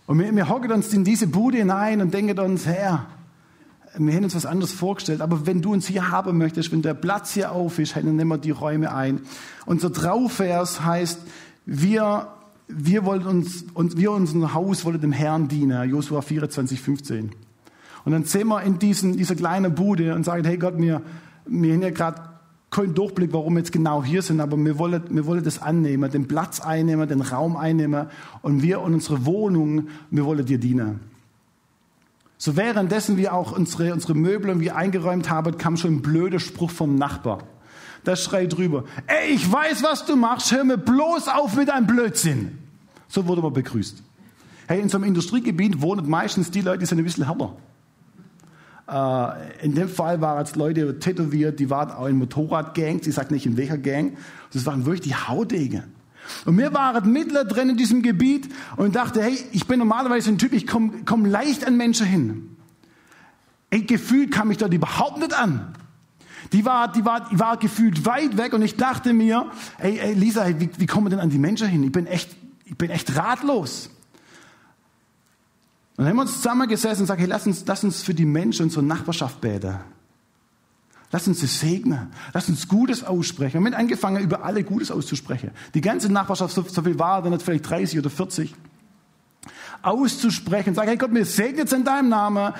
Und 0.09 0.19
wir, 0.19 0.35
wir 0.35 0.49
hocken 0.49 0.73
uns 0.73 0.93
in 0.95 1.05
diese 1.05 1.27
Bude 1.27 1.59
hinein 1.59 2.01
und 2.01 2.15
denken 2.15 2.39
uns, 2.39 2.65
Herr, 2.65 3.05
wir 3.95 4.15
hätten 4.15 4.25
uns 4.25 4.35
was 4.35 4.47
anderes 4.47 4.73
vorgestellt, 4.73 5.21
aber 5.21 5.47
wenn 5.47 5.61
du 5.61 5.75
uns 5.75 5.87
hier 5.87 6.11
haben 6.11 6.39
möchtest, 6.39 6.73
wenn 6.73 6.81
der 6.81 6.95
Platz 6.95 7.35
hier 7.35 7.53
auf 7.53 7.79
ist, 7.79 7.95
dann 7.95 8.17
nehmen 8.17 8.31
wir 8.31 8.39
die 8.39 8.51
Räume 8.51 8.95
ein. 8.95 9.21
Unser 9.67 9.93
Trauvers 9.93 10.83
heißt, 10.83 11.21
wir, 11.67 12.29
wir 12.69 13.05
wollen 13.05 13.27
uns, 13.27 13.67
uns, 13.75 13.99
wir 13.99 14.11
unser 14.11 14.55
Haus 14.55 14.87
wollen 14.87 14.99
dem 14.99 15.13
Herrn 15.13 15.47
dienen, 15.49 15.91
Josua 15.91 16.23
24, 16.23 16.81
15. 16.81 17.33
Und 18.07 18.13
dann 18.13 18.25
sehen 18.25 18.49
wir 18.49 18.63
in 18.63 18.79
diesen, 18.79 19.15
dieser 19.15 19.35
kleinen 19.35 19.75
Bude 19.75 20.15
und 20.15 20.25
sagen, 20.25 20.43
hey 20.43 20.57
Gott, 20.57 20.79
wir, 20.79 21.03
wir 21.45 21.75
haben 21.75 21.83
ja 21.83 21.91
gerade 21.91 22.28
keinen 22.71 22.95
Durchblick, 22.95 23.33
warum 23.33 23.55
wir 23.55 23.61
jetzt 23.61 23.73
genau 23.73 24.05
hier 24.05 24.23
sind, 24.23 24.41
aber 24.41 24.57
wir 24.57 24.79
wollen, 24.79 25.03
wir 25.09 25.27
wollen 25.27 25.43
das 25.43 25.61
annehmen, 25.61 26.11
den 26.11 26.29
Platz 26.29 26.61
einnehmen, 26.61 27.09
den 27.09 27.23
Raum 27.23 27.57
einnehmen 27.57 28.09
und 28.43 28.63
wir 28.63 28.81
und 28.81 28.95
unsere 28.95 29.25
Wohnung, 29.25 29.89
wir 30.11 30.25
wollen 30.25 30.45
dir 30.45 30.59
dienen. 30.59 31.01
So 32.37 32.57
währenddessen 32.57 33.17
wir 33.17 33.33
auch 33.33 33.53
unsere, 33.53 33.93
unsere 33.93 34.15
Möbel 34.15 34.51
irgendwie 34.51 34.71
eingeräumt 34.71 35.29
haben, 35.29 35.59
kam 35.59 35.77
schon 35.77 35.97
ein 35.97 36.03
blöder 36.03 36.39
Spruch 36.39 36.71
vom 36.71 36.95
Nachbar. 36.95 37.41
Da 38.05 38.15
schreit 38.15 38.57
drüber, 38.57 38.85
ey, 39.07 39.35
ich 39.35 39.51
weiß, 39.51 39.83
was 39.83 40.07
du 40.07 40.15
machst, 40.15 40.53
hör 40.53 40.63
mir 40.63 40.79
bloß 40.79 41.29
auf 41.29 41.57
mit 41.57 41.69
deinem 41.69 41.87
Blödsinn. 41.87 42.59
So 43.09 43.27
wurde 43.27 43.43
man 43.43 43.55
begrüßt. 43.55 44.03
Hey, 44.69 44.81
in 44.81 44.89
so 44.89 44.99
einem 44.99 45.05
Industriegebiet 45.05 45.81
wohnen 45.81 46.09
meistens 46.09 46.51
die 46.51 46.61
Leute, 46.61 46.81
die 46.81 46.87
sind 46.87 46.99
ein 46.99 47.05
bisschen 47.05 47.25
härter. 47.25 47.57
Äh, 48.89 49.65
in 49.65 49.75
dem 49.75 49.89
Fall 49.89 50.21
waren 50.21 50.43
es 50.43 50.57
Leute 50.57 50.99
tätowiert, 50.99 51.61
die 51.61 51.69
waren 51.69 51.91
auch 51.91 52.07
in 52.07 52.17
Motorradgangs, 52.17 53.07
ich 53.07 53.15
sage 53.15 53.35
nicht 53.35 53.47
in 53.47 53.57
welcher 53.57 53.79
Gang. 53.79 54.17
Das 54.53 54.65
waren 54.65 54.87
wirklich 54.87 55.03
die 55.03 55.15
Haudegen. 55.15 55.85
Und 56.45 56.59
wir 56.59 56.73
waren 56.75 57.11
Mittler 57.13 57.45
drin 57.45 57.71
in 57.71 57.77
diesem 57.77 58.03
Gebiet 58.03 58.49
und 58.77 58.97
dachte, 58.97 59.23
hey, 59.23 59.39
ich 59.53 59.67
bin 59.67 59.79
normalerweise 59.79 60.31
ein 60.31 60.39
Typ, 60.39 60.53
ich 60.53 60.67
komme 60.67 60.93
komm 61.05 61.25
leicht 61.25 61.67
an 61.67 61.77
Menschen 61.77 62.07
hin. 62.07 62.57
Ey, 63.71 63.83
gefühlt 63.83 64.31
kam 64.31 64.51
ich 64.51 64.57
dort 64.57 64.73
überhaupt 64.73 65.19
nicht 65.19 65.35
an. 65.35 65.75
Die 66.53 66.65
war, 66.65 66.91
die 66.91 67.05
war, 67.05 67.29
die 67.29 67.39
war 67.39 67.59
gefühlt 67.59 68.07
weit 68.07 68.39
weg 68.39 68.55
und 68.55 68.63
ich 68.63 68.77
dachte 68.77 69.13
mir, 69.13 69.51
ey, 69.79 69.99
ey 69.99 70.15
Lisa, 70.15 70.49
wie, 70.59 70.71
wie 70.79 70.87
kommen 70.87 71.07
wir 71.07 71.11
denn 71.11 71.21
an 71.21 71.31
die 71.31 71.39
Menschen 71.39 71.69
hin? 71.69 71.83
Ich 71.83 71.93
bin 71.93 72.07
echt, 72.07 72.35
ich 72.65 72.77
bin 72.77 72.91
echt 72.91 73.15
ratlos. 73.17 73.91
Und 75.99 76.05
dann 76.05 76.11
haben 76.11 76.17
wir 76.17 76.23
uns 76.23 76.37
zusammengesessen 76.37 77.01
und 77.01 77.07
gesagt, 77.07 77.21
hey, 77.21 77.27
lass 77.27 77.45
uns, 77.45 77.65
lass 77.67 77.83
uns 77.83 78.05
für 78.05 78.15
die 78.15 78.25
Menschen 78.25 78.67
unserer 78.67 78.83
Nachbarschaft 78.83 79.41
beten. 79.41 79.79
Lass 81.11 81.27
uns 81.27 81.41
sie 81.41 81.49
segnen. 81.49 82.13
Lass 82.33 82.49
uns 82.49 82.69
Gutes 82.69 83.03
aussprechen. 83.03 83.65
Wir 83.65 83.73
haben 83.73 83.75
angefangen, 83.75 84.23
über 84.23 84.45
alle 84.45 84.63
Gutes 84.63 84.93
auszusprechen. 84.93 85.51
Die 85.75 85.81
ganze 85.81 86.09
Nachbarschaft, 86.09 86.55
so, 86.55 86.63
so 86.63 86.83
viel 86.83 87.01
war, 87.01 87.21
dann 87.23 87.33
nicht 87.33 87.43
vielleicht 87.43 87.69
30 87.69 87.99
oder 87.99 88.11
40 88.11 88.55
auszusprechen, 89.83 90.75
sagen, 90.75 90.89
hey 90.89 90.97
Gott, 90.97 91.13
mir 91.13 91.25
segnet 91.25 91.67
es 91.67 91.73
in 91.73 91.85
deinem 91.85 92.09
Namen, 92.09 92.53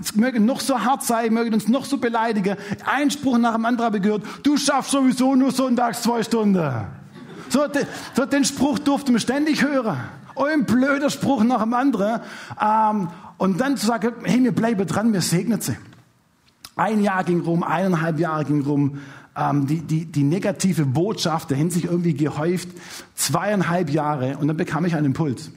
es 0.00 0.14
möge 0.14 0.40
noch 0.40 0.60
so 0.60 0.80
hart 0.80 1.04
sein, 1.04 1.32
möge 1.32 1.52
uns 1.54 1.68
noch 1.68 1.84
so 1.84 1.98
beleidigen. 1.98 2.56
Ein 2.84 3.10
Spruch 3.12 3.38
nach 3.38 3.54
dem 3.54 3.64
anderen 3.64 4.00
gehört, 4.02 4.24
du 4.42 4.56
schaffst 4.56 4.92
sowieso 4.92 5.34
nur 5.36 5.52
sonntags 5.52 6.02
zwei 6.02 6.22
Stunden. 6.22 7.01
So, 7.52 7.66
so 8.14 8.24
den 8.24 8.44
Spruch 8.46 8.78
durfte 8.78 9.12
man 9.12 9.20
ständig 9.20 9.62
hören 9.62 9.98
ein 10.34 10.64
blöder 10.64 11.10
Spruch 11.10 11.44
nach 11.44 11.62
dem 11.62 11.74
anderen. 11.74 12.20
Ähm, 12.60 13.08
und 13.38 13.60
dann 13.60 13.76
zu 13.76 13.86
sagen, 13.86 14.12
hey, 14.24 14.42
wir 14.42 14.52
bleiben 14.52 14.86
dran, 14.86 15.12
wir 15.12 15.20
segnen 15.20 15.60
sie. 15.60 15.76
Ein 16.76 17.02
Jahr 17.02 17.24
ging 17.24 17.40
rum, 17.40 17.62
eineinhalb 17.62 18.18
Jahre 18.18 18.44
ging 18.44 18.62
rum. 18.62 18.98
Ähm, 19.36 19.66
die, 19.66 19.80
die, 19.80 20.06
die 20.06 20.22
negative 20.22 20.84
Botschaft 20.84 21.50
dahin 21.50 21.70
sich 21.70 21.84
irgendwie 21.84 22.14
gehäuft. 22.14 22.68
Zweieinhalb 23.14 23.90
Jahre 23.90 24.38
und 24.38 24.48
dann 24.48 24.56
bekam 24.56 24.84
ich 24.84 24.94
einen 24.94 25.06
Impuls. 25.06 25.50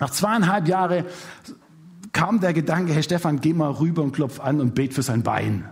Nach 0.00 0.10
zweieinhalb 0.10 0.68
Jahren 0.68 1.04
kam 2.12 2.40
der 2.40 2.52
Gedanke, 2.52 2.92
hey 2.92 3.02
Stefan, 3.02 3.40
geh 3.40 3.52
mal 3.52 3.70
rüber 3.70 4.02
und 4.02 4.12
klopf 4.12 4.40
an 4.40 4.60
und 4.60 4.74
bet 4.74 4.94
für 4.94 5.02
sein 5.02 5.22
Bein. 5.22 5.68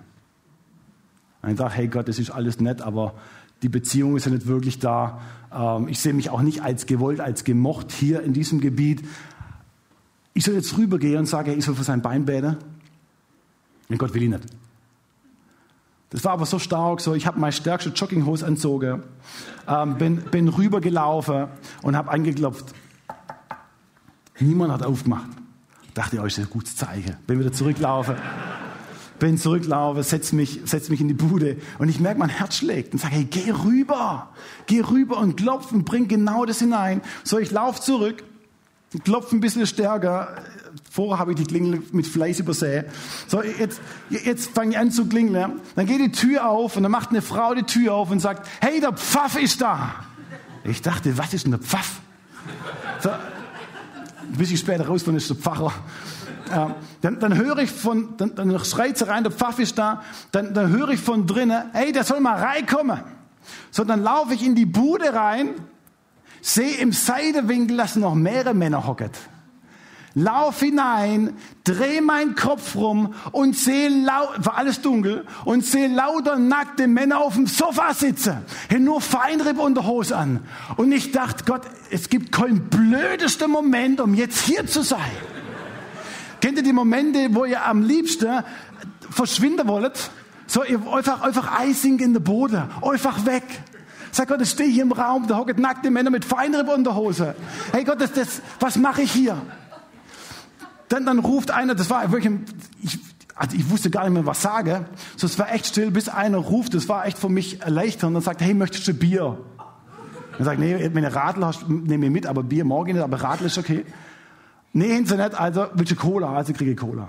Und 1.43 1.51
ich 1.51 1.57
dachte, 1.57 1.77
hey 1.77 1.89
Gott, 1.89 2.09
das 2.09 2.19
ist 2.19 2.31
alles 2.31 2.61
nett, 2.61 2.83
aber 2.83 3.15
die 3.63 3.69
Beziehung 3.69 4.17
ist 4.17 4.27
ja 4.27 4.33
nicht 4.33 4.47
wirklich 4.47 4.79
da. 4.79 5.21
Ähm, 5.53 5.89
ich 5.89 5.99
sehe 6.01 6.13
mich 6.13 6.31
auch 6.31 6.43
nicht 6.43 6.63
als 6.63 6.87
gewollt, 6.87 7.21
als 7.21 7.45
gemocht 7.45 7.93
hier 7.93 8.23
in 8.23 8.33
diesem 8.33 8.61
Gebiet. 8.61 9.03
Ich 10.35 10.45
soll 10.45 10.55
jetzt 10.55 10.77
rübergehen 10.77 11.19
und 11.21 11.27
sagen, 11.27 11.57
ich 11.57 11.65
soll 11.65 11.75
für 11.75 11.85
sein 11.85 12.03
Bein 12.03 12.27
beten. 12.27 12.57
Und 13.89 13.99
Gott 13.99 14.13
will 14.15 14.23
ihn 14.23 14.33
nicht. 14.33 14.45
Das 16.11 16.25
war 16.25 16.33
aber 16.33 16.47
so 16.47 16.59
stark, 16.59 17.01
so 17.01 17.15
ich 17.15 17.27
habe 17.27 17.41
meine 17.41 17.53
stärkste 17.53 17.91
Jogginghose 17.91 18.47
anzogen, 18.47 19.03
ähm, 19.67 19.99
bin, 19.99 20.17
bin 20.17 20.49
rübergelaufen 20.49 21.49
und 21.83 21.97
habe 21.97 22.11
angeklopft. 22.11 22.75
Niemand 24.39 24.73
hat 24.73 24.83
aufgemacht. 24.83 25.31
Dachte, 25.95 26.19
euch 26.19 26.23
oh, 26.23 26.27
ist 26.27 26.39
ein 26.39 26.51
gutes 26.51 26.77
Zeichen. 26.77 27.17
Bin 27.27 27.41
wieder 27.41 27.53
zurücklaufen 27.53 28.17
bin 29.19 29.39
zurücklaufe, 29.39 30.03
setz 30.03 30.33
mich, 30.33 30.61
setz 30.65 30.89
mich 30.89 31.01
in 31.01 31.09
die 31.09 31.15
Bude 31.15 31.57
und 31.79 31.89
ich 31.89 32.01
merke, 32.01 32.19
mein 32.19 32.29
Herz 32.29 32.57
schlägt 32.57 32.93
und 32.93 32.99
sage, 32.99 33.15
hey, 33.15 33.25
geh 33.25 33.51
rüber, 33.51 34.31
geh 34.67 34.81
rüber 34.81 35.19
und 35.19 35.37
klopf 35.37 35.73
und 35.73 35.85
bring 35.85 36.09
genau 36.09 36.45
das 36.45 36.59
hinein. 36.59 37.01
So, 37.25 37.39
ich 37.39 37.51
laufe 37.51 37.81
zurück 37.81 38.23
klopft 39.05 39.33
ein 39.33 39.41
bisschen 39.41 39.67
stärker. 39.67 40.43
Vorher 40.91 41.19
habe 41.19 41.33
ich 41.33 41.39
die 41.39 41.45
Klingel 41.45 41.83
mit 41.93 42.07
Fleiß 42.07 42.41
übersät. 42.41 42.87
So, 43.27 43.43
jetzt, 43.43 43.81
jetzt 44.11 44.51
fange 44.51 44.73
ich 44.73 44.79
an 44.79 44.91
zu 44.91 45.07
klingeln. 45.07 45.61
Dann 45.75 45.87
geht 45.87 46.01
die 46.01 46.13
Tür 46.13 46.49
auf 46.49 46.77
und 46.77 46.83
dann 46.83 46.93
macht 46.93 47.11
eine 47.11 47.23
Frau 47.23 47.55
die 47.55 47.65
Tür 47.65 47.95
auf 47.95 48.11
und 48.11 48.21
sagt, 48.21 48.49
hey, 48.61 48.81
der 48.81 48.93
Pfaff 48.93 49.41
ist 49.41 49.61
da. 49.61 49.95
Ich 50.65 50.83
dachte, 50.83 51.17
was 51.19 51.35
ist 51.35 51.45
denn 51.45 51.53
der 51.53 51.61
Pfaff? 51.61 52.01
So, 53.01 53.11
ein 53.11 54.39
bisschen 54.39 54.57
später 54.57 54.87
raus, 54.87 55.05
dann 55.05 55.17
ist 55.17 55.29
der 55.29 55.37
Pfarrer. 55.37 55.73
Ähm, 56.53 56.75
dann, 57.03 57.21
dann 57.21 57.37
höre 57.37 57.59
ich 57.59 57.71
von, 57.71 58.17
dann, 58.17 58.35
dann 58.35 58.59
schreit 58.65 58.99
sie 58.99 59.09
rein, 59.09 59.23
der 59.25 59.33
Pfaff 59.33 59.59
ist 59.59 59.79
da. 59.79 60.03
Dann, 60.33 60.55
dann 60.55 60.71
höre 60.71 60.91
ich 60.91 61.01
von 61.01 61.27
drinnen, 61.27 61.71
hey, 61.73 61.93
der 61.93 62.05
soll 62.05 62.21
mal 62.21 62.37
reinkommen. 62.37 63.01
So, 63.71 63.85
dann 63.85 64.03
laufe 64.03 64.35
ich 64.35 64.45
in 64.45 64.55
die 64.55 64.67
Bude 64.67 65.15
rein, 65.15 65.51
sehe 66.41 66.77
im 66.79 66.93
Seidewinkel, 66.93 67.77
dass 67.77 67.97
noch 67.97 68.15
mehrere 68.15 68.55
Männer 68.55 68.87
hocken. 68.87 69.11
Lauf 70.19 70.61
hinein, 70.61 71.37
dreh 71.65 72.01
meinen 72.01 72.35
Kopf 72.37 72.75
rum 72.75 73.13
und 73.33 73.55
sehe 73.55 73.91
laut, 73.91 74.47
war 74.47 74.57
alles 74.57 74.81
dunkel, 74.81 75.27
und 75.45 75.63
sehe 75.63 75.89
lauter 75.89 76.39
nackte 76.39 76.87
Männer 76.87 77.19
auf 77.21 77.35
dem 77.35 77.47
Sofa 77.47 77.93
sitzen, 77.93 78.39
haben 78.73 78.85
nur 78.85 79.03
Feinripp 79.03 79.59
und 79.59 79.79
Hose 79.87 80.17
an. 80.17 80.41
Und 80.79 80.91
ich 80.93 81.13
dachte, 81.13 81.45
Gott, 81.45 81.63
es 81.91 82.09
gibt 82.09 82.33
keinen 82.33 82.71
blödesten 82.71 83.51
Moment, 83.51 84.01
um 84.01 84.15
jetzt 84.15 84.41
hier 84.47 84.67
zu 84.67 84.81
sein. 84.81 85.01
Kennt 86.47 86.59
ihr 86.59 86.63
die 86.63 86.73
Momente, 86.73 87.27
wo 87.33 87.45
ihr 87.45 87.67
am 87.67 87.83
liebsten 87.83 88.45
verschwinden 89.11 89.67
wollt? 89.67 90.13
So, 90.47 90.63
ihr 90.63 90.81
einfach, 90.93 91.23
einfach 91.23 91.59
Eising 91.59 91.99
in 91.99 92.13
der 92.13 92.21
Boden, 92.21 92.63
einfach 92.83 93.27
weg. 93.27 93.43
Sag 94.13 94.29
Gott, 94.29 94.41
ich 94.41 94.51
stehe 94.51 94.71
hier 94.71 94.85
im 94.85 94.93
Raum, 94.93 95.27
da 95.27 95.39
hocken 95.39 95.61
nackte 95.61 95.91
Männer 95.91 96.11
mit 96.11 96.25
Feinripp 96.25 96.69
und 96.69 96.87
Hose. 96.95 97.35
Hey 97.73 97.83
Gott, 97.83 98.01
das, 98.01 98.13
das, 98.13 98.43
was 98.61 98.77
mache 98.77 99.03
ich 99.03 99.11
hier? 99.11 99.43
Dann, 100.89 101.05
dann 101.05 101.19
ruft 101.19 101.51
einer, 101.51 101.75
das 101.75 101.91
war 101.91 102.13
wirklich, 102.13 102.33
ich, 102.81 103.01
also 103.35 103.57
ich 103.57 103.69
wusste 103.69 103.91
gar 103.91 104.05
nicht 104.05 104.13
mehr, 104.13 104.27
was 104.27 104.41
sage. 104.41 104.87
So, 105.17 105.27
es 105.27 105.41
war 105.41 105.53
echt 105.53 105.67
still, 105.67 105.91
bis 105.91 106.09
einer 106.09 106.39
ruft, 106.39 106.75
das 106.75 106.89
war 106.89 107.07
echt 107.07 107.19
für 107.19 107.29
mich 107.29 107.61
erleichternd 107.63 108.15
und 108.15 108.23
sagt, 108.23 108.41
hey, 108.41 108.55
möchtest 108.55 108.87
du 108.87 108.95
Bier? 108.95 109.37
Dann 110.37 110.45
sagt, 110.45 110.61
nee, 110.61 110.79
wenn 110.79 111.03
du 111.03 111.13
Radl 111.13 111.45
hast, 111.45 111.69
nehme 111.69 112.07
ich 112.07 112.13
mit, 112.13 112.25
aber 112.25 112.45
Bier 112.45 112.65
morgen 112.65 112.93
nicht, 112.93 113.03
aber 113.03 113.21
Radl 113.21 113.47
ist 113.47 113.59
okay. 113.59 113.85
Nee, 114.77 115.01
nicht, 115.01 115.11
also 115.11 115.69
willst 115.73 115.93
du 115.93 115.97
Cola? 115.97 116.37
Also 116.37 116.53
kriege 116.53 116.73
ich 116.73 116.77
Cola. 116.77 117.09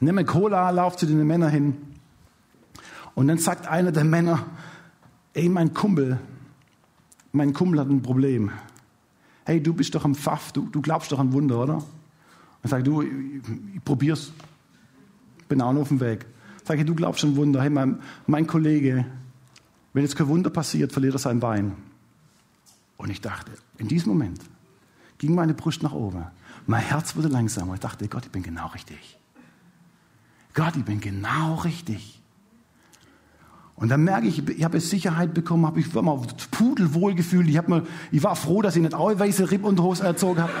Nimm 0.00 0.26
Cola, 0.26 0.70
lauf 0.70 0.96
zu 0.96 1.06
den 1.06 1.24
Männern 1.24 1.52
hin. 1.52 1.76
Und 3.14 3.28
dann 3.28 3.38
sagt 3.38 3.68
einer 3.68 3.92
der 3.92 4.02
Männer, 4.02 4.44
ey, 5.34 5.48
mein 5.48 5.72
Kumpel, 5.72 6.18
mein 7.30 7.52
Kumpel 7.52 7.78
hat 7.78 7.88
ein 7.88 8.02
Problem. 8.02 8.50
Hey, 9.44 9.62
du 9.62 9.72
bist 9.72 9.94
doch 9.94 10.04
am 10.04 10.16
Pfaff, 10.16 10.50
du, 10.50 10.62
du 10.62 10.82
glaubst 10.82 11.12
doch 11.12 11.20
an 11.20 11.32
Wunder, 11.32 11.62
oder? 11.62 11.76
Und 11.76 12.70
sag 12.70 12.82
du, 12.82 13.02
ich, 13.02 13.10
ich 13.76 13.84
probier's. 13.84 14.32
Bin 15.48 15.62
auch 15.62 15.72
noch 15.72 15.82
auf 15.82 15.88
dem 15.88 16.00
Weg. 16.00 16.26
Sag 16.64 16.80
ich, 16.80 16.86
du 16.86 16.96
glaubst 16.96 17.22
an 17.22 17.36
Wunder. 17.36 17.62
Hey, 17.62 17.70
mein, 17.70 18.00
mein 18.26 18.48
Kollege, 18.48 19.06
wenn 19.92 20.02
jetzt 20.02 20.16
kein 20.16 20.26
Wunder 20.26 20.50
passiert, 20.50 20.90
verliert 20.90 21.14
er 21.14 21.20
sein 21.20 21.38
Bein. 21.38 21.76
Und 22.96 23.10
ich 23.10 23.20
dachte, 23.20 23.52
in 23.76 23.86
diesem 23.86 24.08
Moment 24.10 24.40
ging 25.18 25.36
meine 25.36 25.54
Brust 25.54 25.84
nach 25.84 25.92
oben. 25.92 26.26
Mein 26.68 26.82
Herz 26.82 27.16
wurde 27.16 27.28
langsamer. 27.28 27.74
Ich 27.74 27.80
dachte, 27.80 28.06
Gott, 28.08 28.26
ich 28.26 28.30
bin 28.30 28.42
genau 28.42 28.66
richtig. 28.66 29.18
Gott, 30.52 30.76
ich 30.76 30.84
bin 30.84 31.00
genau 31.00 31.54
richtig. 31.54 32.20
Und 33.74 33.88
dann 33.88 34.04
merke 34.04 34.26
ich, 34.26 34.46
ich 34.46 34.64
habe 34.64 34.78
Sicherheit 34.78 35.32
bekommen, 35.32 35.64
habe 35.64 35.80
ich 35.80 35.94
war 35.94 36.02
mal 36.02 36.20
pudelwohl 36.50 37.14
gefühlt. 37.14 37.48
Ich, 37.48 37.58
ich 38.10 38.22
war 38.22 38.36
froh, 38.36 38.60
dass 38.60 38.76
ich 38.76 38.82
nicht 38.82 38.92
auch 38.92 39.18
weiße 39.18 39.50
Ripp 39.50 39.64
und 39.64 39.80
Hose 39.80 40.04
erzogen 40.04 40.42
habe 40.42 40.52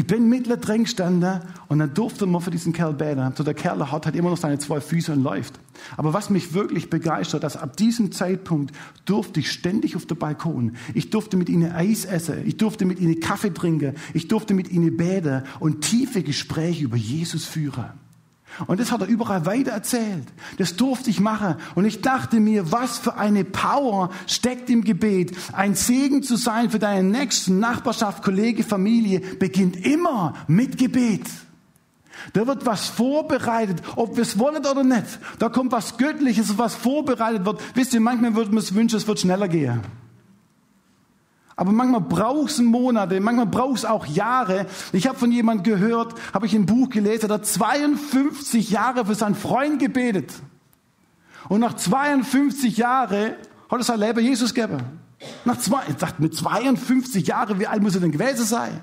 ich 0.00 0.06
bin 0.06 0.30
mittendrin 0.30 0.84
gestanden 0.84 1.40
und 1.68 1.78
dann 1.78 1.92
durfte 1.92 2.24
man 2.24 2.40
für 2.40 2.50
diesen 2.50 2.72
Kerl 2.72 2.94
beten. 2.94 3.34
So 3.36 3.44
der 3.44 3.52
Kerl 3.52 3.92
hat 3.92 4.06
halt 4.06 4.16
immer 4.16 4.30
noch 4.30 4.38
seine 4.38 4.58
zwei 4.58 4.80
Füße 4.80 5.12
und 5.12 5.22
läuft. 5.22 5.60
Aber 5.98 6.14
was 6.14 6.30
mich 6.30 6.54
wirklich 6.54 6.88
begeistert, 6.88 7.42
dass 7.42 7.58
ab 7.58 7.76
diesem 7.76 8.10
Zeitpunkt 8.10 8.74
durfte 9.04 9.40
ich 9.40 9.52
ständig 9.52 9.96
auf 9.96 10.06
der 10.06 10.14
Balkon. 10.14 10.76
Ich 10.94 11.10
durfte 11.10 11.36
mit 11.36 11.50
ihnen 11.50 11.72
Eis 11.72 12.06
essen. 12.06 12.46
Ich 12.46 12.56
durfte 12.56 12.86
mit 12.86 12.98
ihnen 12.98 13.20
Kaffee 13.20 13.52
trinken. 13.52 13.94
Ich 14.14 14.26
durfte 14.26 14.54
mit 14.54 14.70
ihnen 14.70 14.96
beten 14.96 15.42
und 15.58 15.82
tiefe 15.82 16.22
Gespräche 16.22 16.84
über 16.84 16.96
Jesus 16.96 17.44
führen. 17.44 17.90
Und 18.66 18.80
das 18.80 18.92
hat 18.92 19.00
er 19.00 19.06
überall 19.06 19.46
weiter 19.46 19.70
erzählt. 19.70 20.26
Das 20.58 20.76
durfte 20.76 21.10
ich 21.10 21.20
machen. 21.20 21.56
Und 21.74 21.84
ich 21.84 22.02
dachte 22.02 22.40
mir, 22.40 22.72
was 22.72 22.98
für 22.98 23.16
eine 23.16 23.44
Power 23.44 24.10
steckt 24.26 24.68
im 24.70 24.84
Gebet. 24.84 25.36
Ein 25.52 25.74
Segen 25.74 26.22
zu 26.22 26.36
sein 26.36 26.70
für 26.70 26.78
deinen 26.78 27.10
nächsten 27.10 27.58
Nachbarschaft, 27.58 28.22
Kollege, 28.22 28.62
Familie 28.62 29.20
beginnt 29.20 29.84
immer 29.86 30.34
mit 30.46 30.78
Gebet. 30.78 31.26
Da 32.32 32.46
wird 32.46 32.66
was 32.66 32.88
vorbereitet, 32.88 33.82
ob 33.96 34.16
wir 34.16 34.22
es 34.22 34.38
wollen 34.38 34.64
oder 34.64 34.84
nicht. 34.84 35.18
Da 35.38 35.48
kommt 35.48 35.72
was 35.72 35.96
Göttliches, 35.96 36.58
was 36.58 36.74
vorbereitet 36.74 37.44
wird. 37.46 37.60
Wisst 37.74 37.94
ihr, 37.94 38.00
manchmal 38.00 38.34
würde 38.34 38.50
man 38.50 38.58
es 38.58 38.74
wünschen, 38.74 38.96
es 38.96 39.06
wird 39.06 39.20
schneller 39.20 39.48
gehen. 39.48 39.80
Aber 41.56 41.72
manchmal 41.72 42.00
braucht 42.00 42.52
es 42.52 42.58
Monate, 42.58 43.20
manchmal 43.20 43.46
braucht 43.46 43.78
es 43.78 43.84
auch 43.84 44.06
Jahre. 44.06 44.66
Ich 44.92 45.06
habe 45.06 45.18
von 45.18 45.30
jemand 45.30 45.64
gehört, 45.64 46.14
habe 46.32 46.46
ich 46.46 46.54
ein 46.54 46.66
Buch 46.66 46.88
gelesen, 46.88 47.28
der 47.28 47.36
hat 47.36 47.46
52 47.46 48.70
Jahre 48.70 49.04
für 49.04 49.14
seinen 49.14 49.34
Freund 49.34 49.78
gebetet. 49.78 50.32
Und 51.48 51.60
nach 51.60 51.74
52 51.74 52.76
Jahren 52.76 53.32
hat 53.68 53.78
er 53.78 53.82
sein 53.82 54.00
Leben 54.00 54.20
Jesus 54.20 54.54
gegeben. 54.54 54.78
Nach 55.44 55.58
zwei, 55.58 55.82
ich 55.88 55.96
dachte, 55.96 56.22
mit 56.22 56.34
52 56.34 57.26
Jahren, 57.26 57.58
wie 57.58 57.66
alt 57.66 57.82
muss 57.82 57.94
er 57.94 58.00
denn 58.00 58.12
gewesen 58.12 58.44
sein? 58.44 58.80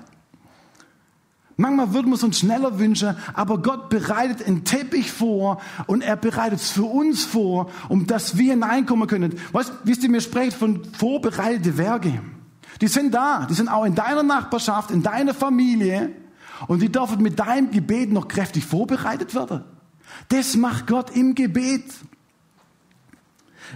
Manchmal 1.56 1.92
würden 1.92 2.10
wir 2.10 2.14
es 2.14 2.22
uns 2.22 2.38
schneller 2.38 2.78
wünschen, 2.78 3.16
aber 3.34 3.60
Gott 3.60 3.88
bereitet 3.88 4.46
einen 4.46 4.64
Teppich 4.64 5.10
vor 5.10 5.60
und 5.88 6.02
er 6.02 6.14
bereitet 6.14 6.60
es 6.60 6.70
für 6.70 6.84
uns 6.84 7.24
vor, 7.24 7.70
um 7.88 8.06
dass 8.06 8.38
wir 8.38 8.52
hineinkommen 8.52 9.08
können. 9.08 9.34
Weißt, 9.50 9.72
wisst 9.82 10.04
ihr, 10.04 10.10
mir 10.10 10.20
spricht 10.20 10.56
von 10.56 10.84
vorbereitete 10.84 11.76
Werke. 11.76 12.20
Die 12.80 12.88
sind 12.88 13.12
da, 13.14 13.46
die 13.46 13.54
sind 13.54 13.68
auch 13.68 13.84
in 13.84 13.94
deiner 13.94 14.22
Nachbarschaft, 14.22 14.90
in 14.90 15.02
deiner 15.02 15.34
Familie 15.34 16.10
und 16.66 16.80
die 16.80 16.90
dürfen 16.90 17.22
mit 17.22 17.38
deinem 17.38 17.70
Gebet 17.70 18.12
noch 18.12 18.28
kräftig 18.28 18.64
vorbereitet 18.64 19.34
werden. 19.34 19.64
Das 20.28 20.56
macht 20.56 20.86
Gott 20.86 21.10
im 21.14 21.34
Gebet. 21.34 21.84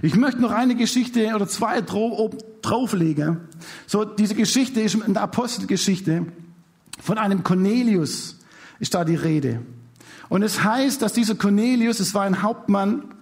Ich 0.00 0.16
möchte 0.16 0.40
noch 0.40 0.52
eine 0.52 0.74
Geschichte 0.74 1.34
oder 1.34 1.46
zwei 1.46 1.80
drauflegen. 1.82 3.40
So, 3.86 4.04
diese 4.04 4.34
Geschichte 4.34 4.80
ist 4.80 4.94
in 4.94 5.14
der 5.14 5.22
Apostelgeschichte 5.22 6.26
von 7.02 7.18
einem 7.18 7.42
Cornelius 7.42 8.38
ist 8.78 8.94
da 8.94 9.04
die 9.04 9.16
Rede. 9.16 9.62
Und 10.28 10.42
es 10.42 10.64
heißt, 10.64 11.02
dass 11.02 11.12
dieser 11.12 11.34
Cornelius, 11.34 12.00
es 12.00 12.14
war 12.14 12.22
ein 12.22 12.42
Hauptmann, 12.42 13.14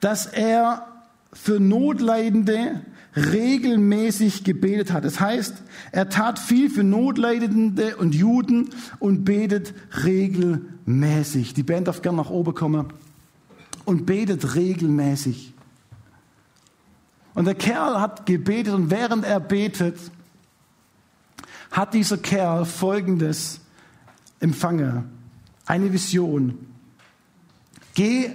dass 0.00 0.26
er 0.26 0.86
für 1.32 1.58
Notleidende 1.58 2.82
regelmäßig 3.16 4.44
gebetet 4.44 4.92
hat. 4.92 5.04
Das 5.04 5.20
heißt, 5.20 5.62
er 5.92 6.08
tat 6.08 6.38
viel 6.38 6.68
für 6.70 6.82
Notleidende 6.82 7.96
und 7.96 8.14
Juden 8.14 8.70
und 8.98 9.24
betet 9.24 9.74
regelmäßig. 10.04 11.54
Die 11.54 11.62
Band 11.62 11.88
darf 11.88 12.02
gerne 12.02 12.18
nach 12.18 12.30
oben 12.30 12.54
kommen. 12.54 12.92
Und 13.84 14.06
betet 14.06 14.54
regelmäßig. 14.54 15.52
Und 17.34 17.44
der 17.46 17.54
Kerl 17.54 18.00
hat 18.00 18.26
gebetet 18.26 18.74
und 18.74 18.90
während 18.90 19.24
er 19.24 19.40
betet, 19.40 19.98
hat 21.70 21.92
dieser 21.92 22.16
Kerl 22.16 22.64
Folgendes 22.64 23.60
empfangen. 24.40 25.04
Eine 25.66 25.92
Vision. 25.92 26.58
Geh 27.94 28.30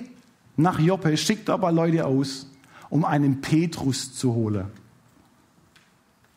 nach 0.58 0.80
Joppe, 0.80 1.15
schick 1.18 1.46
da 1.46 1.54
aber 1.54 1.72
Leute 1.72 2.06
aus 2.06 2.49
um 2.89 3.06
einen 3.06 3.41
Petrus 3.41 4.13
zu 4.13 4.34
holen. 4.34 4.65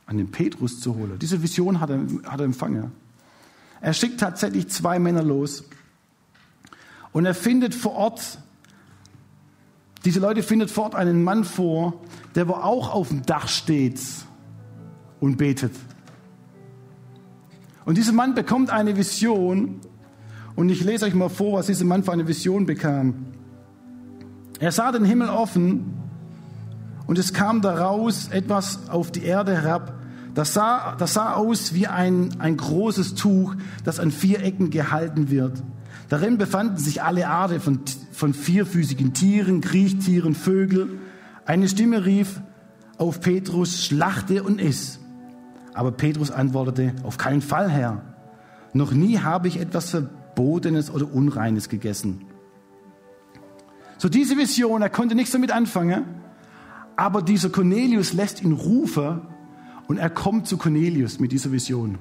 Einen 0.06 0.30
Petrus 0.30 0.80
zu 0.80 0.94
holen. 0.94 1.18
Diese 1.18 1.42
Vision 1.42 1.80
hat 1.80 1.90
er, 1.90 2.00
hat 2.24 2.40
er 2.40 2.44
empfangen. 2.44 2.92
Er 3.80 3.94
schickt 3.94 4.20
tatsächlich 4.20 4.68
zwei 4.68 4.98
Männer 4.98 5.22
los. 5.22 5.64
Und 7.12 7.26
er 7.26 7.34
findet 7.34 7.74
vor 7.74 7.92
Ort, 7.92 8.38
diese 10.04 10.20
Leute 10.20 10.42
findet 10.42 10.70
vor 10.70 10.84
Ort 10.84 10.94
einen 10.94 11.22
Mann 11.22 11.44
vor, 11.44 12.00
der 12.34 12.48
wo 12.48 12.54
auch 12.54 12.92
auf 12.92 13.08
dem 13.08 13.22
Dach 13.22 13.48
steht 13.48 14.00
und 15.20 15.36
betet. 15.36 15.72
Und 17.84 17.98
dieser 17.98 18.12
Mann 18.12 18.34
bekommt 18.34 18.70
eine 18.70 18.96
Vision. 18.96 19.80
Und 20.54 20.68
ich 20.68 20.84
lese 20.84 21.06
euch 21.06 21.14
mal 21.14 21.28
vor, 21.28 21.58
was 21.58 21.66
dieser 21.66 21.84
Mann 21.84 22.04
für 22.04 22.12
eine 22.12 22.28
Vision 22.28 22.66
bekam. 22.66 23.26
Er 24.60 24.70
sah 24.70 24.92
den 24.92 25.04
Himmel 25.04 25.28
offen 25.28 26.01
und 27.12 27.18
es 27.18 27.34
kam 27.34 27.60
daraus 27.60 28.28
etwas 28.28 28.88
auf 28.88 29.12
die 29.12 29.22
Erde 29.22 29.52
herab. 29.52 29.92
Das 30.32 30.54
sah, 30.54 30.96
das 30.96 31.12
sah 31.12 31.34
aus 31.34 31.74
wie 31.74 31.86
ein, 31.86 32.30
ein 32.38 32.56
großes 32.56 33.16
Tuch, 33.16 33.54
das 33.84 34.00
an 34.00 34.10
vier 34.10 34.42
Ecken 34.42 34.70
gehalten 34.70 35.28
wird. 35.28 35.62
Darin 36.08 36.38
befanden 36.38 36.78
sich 36.78 37.02
alle 37.02 37.28
Arten 37.28 37.60
von, 37.60 37.80
von 38.12 38.32
vierfüßigen 38.32 39.12
Tieren, 39.12 39.60
Kriechtieren, 39.60 40.34
Vögel. 40.34 41.00
Eine 41.44 41.68
Stimme 41.68 42.06
rief 42.06 42.40
auf 42.96 43.20
Petrus, 43.20 43.84
schlachte 43.84 44.42
und 44.42 44.58
iss. 44.58 44.98
Aber 45.74 45.92
Petrus 45.92 46.30
antwortete, 46.30 46.94
auf 47.02 47.18
keinen 47.18 47.42
Fall, 47.42 47.68
Herr. 47.68 48.00
Noch 48.72 48.92
nie 48.92 49.18
habe 49.18 49.48
ich 49.48 49.60
etwas 49.60 49.90
Verbotenes 49.90 50.90
oder 50.90 51.12
Unreines 51.12 51.68
gegessen. 51.68 52.24
So 53.98 54.08
diese 54.08 54.38
Vision, 54.38 54.80
er 54.80 54.88
konnte 54.88 55.14
nichts 55.14 55.32
damit 55.32 55.52
anfangen, 55.52 56.22
aber 56.96 57.22
dieser 57.22 57.50
Cornelius 57.50 58.12
lässt 58.12 58.42
ihn 58.42 58.52
rufen 58.52 59.22
und 59.88 59.98
er 59.98 60.10
kommt 60.10 60.46
zu 60.46 60.56
Cornelius 60.56 61.18
mit 61.18 61.32
dieser 61.32 61.52
Vision. 61.52 61.98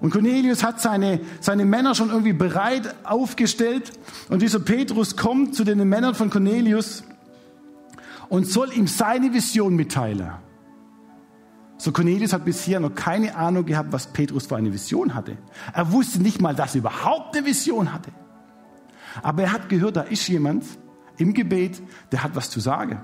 Und 0.00 0.10
Cornelius 0.10 0.64
hat 0.64 0.80
seine, 0.80 1.20
seine 1.40 1.64
Männer 1.64 1.94
schon 1.94 2.08
irgendwie 2.08 2.32
bereit 2.32 2.94
aufgestellt 3.04 3.92
und 4.28 4.40
dieser 4.40 4.60
Petrus 4.60 5.16
kommt 5.16 5.54
zu 5.54 5.64
den 5.64 5.86
Männern 5.88 6.14
von 6.14 6.30
Cornelius 6.30 7.04
und 8.28 8.46
soll 8.46 8.72
ihm 8.72 8.86
seine 8.86 9.32
Vision 9.32 9.76
mitteilen. 9.76 10.30
So 11.76 11.92
Cornelius 11.92 12.32
hat 12.32 12.44
bisher 12.44 12.78
noch 12.80 12.94
keine 12.94 13.34
Ahnung 13.36 13.64
gehabt, 13.64 13.92
was 13.92 14.06
Petrus 14.06 14.46
für 14.46 14.56
eine 14.56 14.72
Vision 14.72 15.14
hatte. 15.14 15.38
Er 15.72 15.92
wusste 15.92 16.20
nicht 16.20 16.40
mal, 16.40 16.54
dass 16.54 16.74
er 16.74 16.80
überhaupt 16.80 17.36
eine 17.36 17.46
Vision 17.46 17.92
hatte. 17.92 18.10
Aber 19.22 19.42
er 19.42 19.52
hat 19.52 19.68
gehört, 19.68 19.96
da 19.96 20.02
ist 20.02 20.28
jemand 20.28 20.64
im 21.16 21.34
Gebet, 21.34 21.82
der 22.12 22.22
hat 22.22 22.36
was 22.36 22.50
zu 22.50 22.60
sagen. 22.60 23.00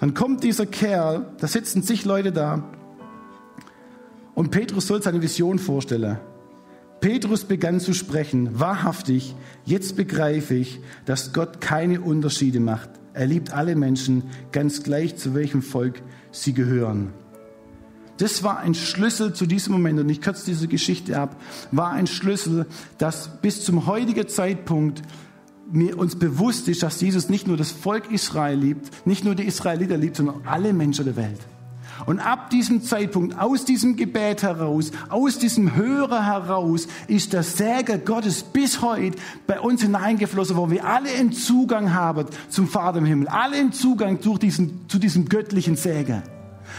Dann 0.00 0.14
kommt 0.14 0.44
dieser 0.44 0.66
Kerl, 0.66 1.26
da 1.38 1.46
sitzen 1.46 1.82
zig 1.82 2.04
Leute 2.04 2.32
da 2.32 2.62
und 4.34 4.50
Petrus 4.50 4.86
soll 4.86 5.02
seine 5.02 5.20
Vision 5.20 5.58
vorstellen. 5.58 6.18
Petrus 7.00 7.44
begann 7.44 7.80
zu 7.80 7.92
sprechen, 7.92 8.58
wahrhaftig, 8.58 9.34
jetzt 9.64 9.96
begreife 9.96 10.54
ich, 10.54 10.80
dass 11.04 11.32
Gott 11.32 11.60
keine 11.60 12.00
Unterschiede 12.00 12.60
macht. 12.60 12.90
Er 13.14 13.26
liebt 13.26 13.52
alle 13.52 13.76
Menschen, 13.76 14.24
ganz 14.52 14.82
gleich 14.82 15.16
zu 15.16 15.34
welchem 15.34 15.62
Volk 15.62 16.02
sie 16.30 16.54
gehören. 16.54 17.12
Das 18.18 18.42
war 18.42 18.58
ein 18.58 18.74
Schlüssel 18.74 19.32
zu 19.32 19.46
diesem 19.46 19.72
Moment, 19.72 20.00
und 20.00 20.08
ich 20.08 20.20
kürze 20.20 20.44
diese 20.46 20.66
Geschichte 20.66 21.18
ab, 21.18 21.36
war 21.70 21.92
ein 21.92 22.08
Schlüssel, 22.08 22.66
dass 22.98 23.40
bis 23.40 23.64
zum 23.64 23.86
heutigen 23.86 24.28
Zeitpunkt 24.28 25.02
mir 25.70 25.98
uns 25.98 26.16
bewusst 26.16 26.68
ist, 26.68 26.82
dass 26.82 27.00
Jesus 27.00 27.28
nicht 27.28 27.46
nur 27.46 27.56
das 27.56 27.70
Volk 27.70 28.10
Israel 28.10 28.58
liebt, 28.58 29.06
nicht 29.06 29.24
nur 29.24 29.34
die 29.34 29.44
Israeliter 29.44 29.96
liebt, 29.96 30.16
sondern 30.16 30.42
alle 30.46 30.72
Menschen 30.72 31.04
der 31.04 31.16
Welt. 31.16 31.40
Und 32.06 32.20
ab 32.20 32.50
diesem 32.50 32.82
Zeitpunkt, 32.82 33.38
aus 33.38 33.64
diesem 33.64 33.96
Gebet 33.96 34.42
heraus, 34.42 34.92
aus 35.08 35.38
diesem 35.38 35.74
Hörer 35.74 36.24
heraus, 36.24 36.86
ist 37.08 37.32
der 37.32 37.42
Säger 37.42 37.98
Gottes 37.98 38.42
bis 38.42 38.82
heute 38.82 39.18
bei 39.46 39.60
uns 39.60 39.82
hineingeflossen, 39.82 40.56
wo 40.56 40.70
wir 40.70 40.84
alle 40.84 41.10
einen 41.10 41.32
Zugang 41.32 41.92
haben 41.92 42.26
zum 42.48 42.68
Vater 42.68 42.98
im 42.98 43.04
Himmel, 43.04 43.28
alle 43.28 43.56
einen 43.56 43.72
Zugang 43.72 44.20
durch 44.20 44.38
diesen, 44.38 44.88
zu 44.88 44.98
diesem 44.98 45.28
göttlichen 45.28 45.76
Säger. 45.76 46.22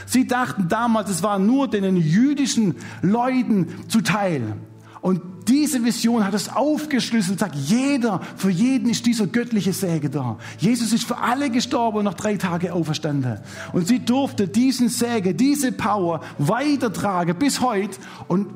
Sie 0.05 0.25
dachten 0.25 0.67
damals, 0.69 1.09
es 1.09 1.23
war 1.23 1.39
nur 1.39 1.67
den 1.67 1.97
jüdischen 1.97 2.75
Leuten 3.01 3.67
zuteil. 3.87 4.55
Und 5.01 5.21
diese 5.47 5.83
Vision 5.83 6.25
hat 6.25 6.33
es 6.33 6.49
aufgeschlüsselt, 6.49 7.39
sagt, 7.39 7.55
jeder, 7.55 8.21
für 8.35 8.49
jeden 8.49 8.89
ist 8.89 9.05
dieser 9.05 9.27
göttliche 9.27 9.71
Säge 9.71 10.09
da. 10.09 10.37
Jesus 10.57 10.91
ist 10.91 11.05
für 11.05 11.17
alle 11.17 11.49
gestorben 11.49 11.99
und 11.99 12.05
nach 12.05 12.15
drei 12.15 12.35
Tagen 12.35 12.71
auferstanden. 12.71 13.39
Und 13.71 13.87
sie 13.87 13.99
durfte 13.99 14.47
diesen 14.47 14.89
Säge, 14.89 15.33
diese 15.33 15.71
Power 15.71 16.21
weitertragen 16.37 17.37
bis 17.37 17.61
heute 17.61 17.97
und 18.27 18.47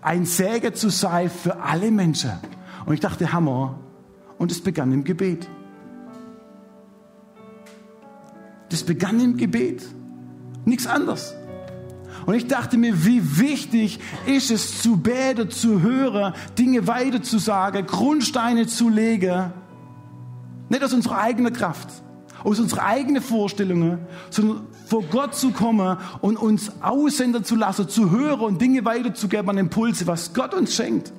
ein 0.00 0.24
Säge 0.24 0.72
zu 0.72 0.88
sein 0.88 1.30
für 1.30 1.60
alle 1.60 1.90
Menschen. 1.90 2.32
Und 2.86 2.94
ich 2.94 3.00
dachte, 3.00 3.32
Hammer. 3.32 3.78
Und 4.38 4.52
es 4.52 4.60
begann 4.60 4.92
im 4.92 5.02
Gebet. 5.02 5.48
Das 8.70 8.84
begann 8.84 9.18
im 9.18 9.36
Gebet. 9.36 9.84
Nichts 10.64 10.86
anderes. 10.86 11.34
Und 12.28 12.34
ich 12.34 12.46
dachte 12.46 12.76
mir, 12.76 13.06
wie 13.06 13.38
wichtig 13.38 14.00
ist 14.26 14.50
es 14.50 14.82
zu 14.82 14.98
beten, 14.98 15.50
zu 15.50 15.80
hören, 15.80 16.34
Dinge 16.58 16.86
weiter 16.86 17.22
zu 17.22 17.38
sagen, 17.38 17.86
Grundsteine 17.86 18.66
zu 18.66 18.90
legen. 18.90 19.50
Nicht 20.68 20.84
aus 20.84 20.92
unserer 20.92 21.20
eigenen 21.20 21.54
Kraft, 21.54 21.88
aus 22.44 22.60
unserer 22.60 22.84
eigenen 22.84 23.22
Vorstellungen, 23.22 24.00
sondern 24.28 24.66
vor 24.84 25.04
Gott 25.04 25.36
zu 25.36 25.52
kommen 25.52 25.96
und 26.20 26.36
uns 26.36 26.70
aussenden 26.82 27.44
zu 27.44 27.56
lassen, 27.56 27.88
zu 27.88 28.10
hören 28.10 28.40
und 28.40 28.60
Dinge 28.60 28.84
weiterzugeben 28.84 29.48
an 29.48 29.56
Impulse, 29.56 30.06
was 30.06 30.34
Gott 30.34 30.52
uns 30.52 30.74
schenkt. 30.74 31.14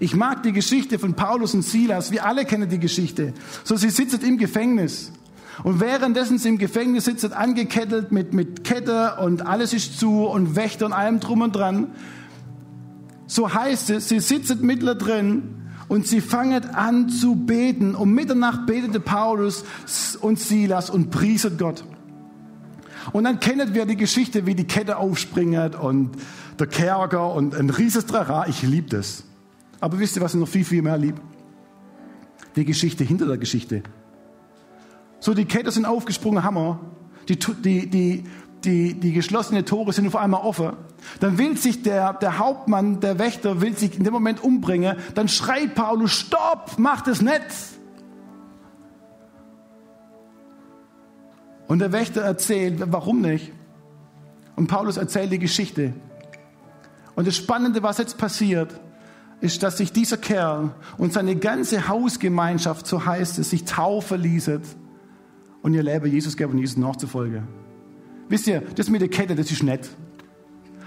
Ich 0.00 0.14
mag 0.14 0.42
die 0.42 0.52
Geschichte 0.52 0.98
von 0.98 1.14
Paulus 1.14 1.54
und 1.54 1.62
Silas. 1.62 2.12
Wir 2.12 2.26
alle 2.26 2.44
kennen 2.44 2.68
die 2.68 2.78
Geschichte. 2.78 3.32
So, 3.64 3.76
sie 3.76 3.88
sitzen 3.88 4.20
im 4.20 4.36
Gefängnis. 4.36 5.12
Und 5.62 5.80
währenddessen 5.80 6.38
sie 6.38 6.48
im 6.48 6.58
Gefängnis 6.58 7.04
sitzen, 7.04 7.32
angekettelt 7.32 8.10
mit, 8.10 8.32
mit 8.32 8.64
Kette 8.64 9.16
und 9.20 9.46
alles 9.46 9.72
ist 9.72 9.98
zu 9.98 10.24
und 10.24 10.56
Wächter 10.56 10.86
und 10.86 10.92
allem 10.92 11.20
drum 11.20 11.42
und 11.42 11.54
dran. 11.54 11.88
So 13.26 13.52
heißt 13.52 13.90
es, 13.90 14.08
sie 14.08 14.20
sitzen 14.20 14.64
mittendrin 14.64 15.42
und 15.88 16.06
sie 16.06 16.20
fangen 16.20 16.74
an 16.74 17.08
zu 17.08 17.36
beten. 17.36 17.94
Um 17.94 18.12
Mitternacht 18.12 18.66
betete 18.66 18.98
Paulus 18.98 19.64
und 20.20 20.38
Silas 20.38 20.90
und 20.90 21.10
prieset 21.10 21.58
Gott. 21.58 21.84
Und 23.12 23.24
dann 23.24 23.40
kennen 23.40 23.74
wir 23.74 23.84
die 23.84 23.96
Geschichte, 23.96 24.46
wie 24.46 24.54
die 24.54 24.66
Kette 24.66 24.96
aufspringt 24.96 25.74
und 25.74 26.10
der 26.58 26.66
Kerker 26.66 27.34
und 27.34 27.54
ein 27.54 27.70
rieses 27.70 28.06
Trara. 28.06 28.46
Ich 28.48 28.62
liebe 28.62 28.88
das. 28.88 29.24
Aber 29.80 29.98
wisst 29.98 30.16
ihr, 30.16 30.22
was 30.22 30.34
ich 30.34 30.40
noch 30.40 30.48
viel, 30.48 30.64
viel 30.64 30.82
mehr 30.82 30.96
liebe? 30.96 31.20
Die 32.54 32.64
Geschichte 32.64 33.02
hinter 33.02 33.26
der 33.26 33.38
Geschichte. 33.38 33.82
So, 35.22 35.34
die 35.34 35.44
Kette 35.44 35.70
sind 35.70 35.86
aufgesprungen, 35.86 36.42
Hammer. 36.42 36.80
Die, 37.28 37.38
die, 37.38 37.88
die, 37.88 38.24
die, 38.64 38.94
die 38.94 39.12
geschlossenen 39.12 39.64
Tore 39.64 39.92
sind 39.92 40.08
auf 40.08 40.16
einmal 40.16 40.40
offen. 40.40 40.72
Dann 41.20 41.38
will 41.38 41.56
sich 41.56 41.84
der, 41.84 42.14
der 42.14 42.40
Hauptmann, 42.40 42.98
der 42.98 43.20
Wächter, 43.20 43.60
will 43.60 43.76
sich 43.76 43.96
in 43.96 44.02
dem 44.02 44.12
Moment 44.12 44.42
umbringen. 44.42 44.96
Dann 45.14 45.28
schreit 45.28 45.76
Paulus, 45.76 46.10
stopp, 46.10 46.72
mach 46.76 47.02
das 47.02 47.22
nicht. 47.22 47.40
Und 51.68 51.78
der 51.78 51.92
Wächter 51.92 52.22
erzählt, 52.22 52.82
warum 52.86 53.20
nicht? 53.20 53.52
Und 54.56 54.66
Paulus 54.66 54.96
erzählt 54.96 55.30
die 55.30 55.38
Geschichte. 55.38 55.92
Und 57.14 57.28
das 57.28 57.36
Spannende, 57.36 57.84
was 57.84 57.98
jetzt 57.98 58.18
passiert, 58.18 58.74
ist, 59.40 59.62
dass 59.62 59.76
sich 59.78 59.92
dieser 59.92 60.16
Kerl 60.16 60.72
und 60.98 61.12
seine 61.12 61.36
ganze 61.36 61.86
Hausgemeinschaft, 61.86 62.88
so 62.88 63.06
heißt 63.06 63.38
es, 63.38 63.50
sich 63.50 63.64
taufen 63.64 64.20
ließen 64.20 64.81
und 65.62 65.74
ihr 65.74 65.82
Leben 65.82 66.10
Jesus 66.10 66.36
geben 66.36 66.52
und 66.52 66.58
Jesus 66.58 66.76
nachzufolgen. 66.76 67.46
Wisst 68.28 68.46
ihr, 68.46 68.62
das 68.76 68.88
mit 68.88 69.00
der 69.00 69.08
Kette, 69.08 69.34
das 69.34 69.50
ist 69.50 69.62
nett. 69.62 69.88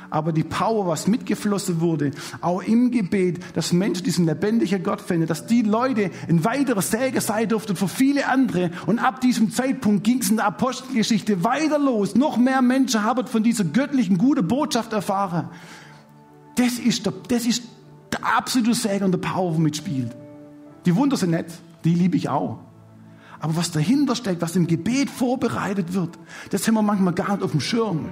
Aber 0.10 0.32
die 0.32 0.44
Power, 0.44 0.88
was 0.88 1.08
mitgeflossen 1.08 1.82
wurde, 1.82 2.12
auch 2.42 2.62
im 2.62 2.92
Gebet, 2.92 3.40
dass 3.56 3.74
Menschen 3.74 4.04
diesen 4.04 4.26
lebendigen 4.26 4.84
Gott 4.84 5.02
finden, 5.02 5.28
dass 5.28 5.48
die 5.48 5.62
Leute 5.62 6.12
ein 6.30 6.46
weiterer 6.46 6.82
Säge 6.82 7.22
sein 7.22 7.50
durften 7.50 7.76
für 7.76 7.88
viele 7.88 8.28
andere. 8.28 8.72
Und 8.86 9.00
ab 9.00 9.20
diesem 9.22 9.52
Zeitpunkt 9.52 10.04
ging 10.04 10.20
es 10.20 10.30
in 10.30 10.38
der 10.38 10.46
Apostelgeschichte 10.46 11.44
weiter 11.44 11.80
los. 11.80 12.16
Noch 12.16 12.38
mehr 12.38 12.62
Menschen 12.62 13.04
haben 13.04 13.28
von 13.28 13.44
dieser 13.44 13.64
göttlichen, 13.64 14.18
guten 14.18 14.48
Botschaft 14.48 14.94
erfahren. 14.94 15.50
Das 16.56 16.74
ist 16.80 17.06
der, 17.06 17.14
das 17.28 17.46
ist 17.46 17.64
der 18.14 18.38
absolute 18.38 18.76
Säge 18.76 19.04
und 19.04 19.12
der 19.12 19.20
Power, 19.20 19.56
wo 19.56 19.60
mitspielt. 19.60 20.16
Die 20.86 20.96
Wunder 20.96 21.18
sind 21.18 21.32
nett, 21.32 21.52
die 21.84 21.94
liebe 21.94 22.16
ich 22.16 22.30
auch. 22.30 22.60
Aber 23.46 23.58
was 23.58 23.70
dahinter 23.70 24.16
steckt, 24.16 24.42
was 24.42 24.56
im 24.56 24.66
Gebet 24.66 25.08
vorbereitet 25.08 25.94
wird, 25.94 26.18
das 26.50 26.68
haben 26.68 26.74
wir 26.74 26.82
manchmal 26.82 27.14
gar 27.14 27.34
nicht 27.34 27.44
auf 27.44 27.52
dem 27.52 27.60
Schirm. 27.60 28.10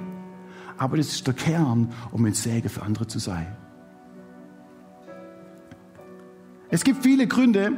Aber 0.77 0.95
das 0.95 1.07
ist 1.07 1.25
der 1.25 1.33
Kern, 1.33 1.91
um 2.11 2.23
ein 2.23 2.35
Säge 2.35 2.69
für 2.69 2.83
andere 2.83 3.07
zu 3.07 3.17
sein. 3.17 3.47
Es 6.69 6.83
gibt 6.83 7.01
viele 7.01 7.25
Gründe, 7.25 7.71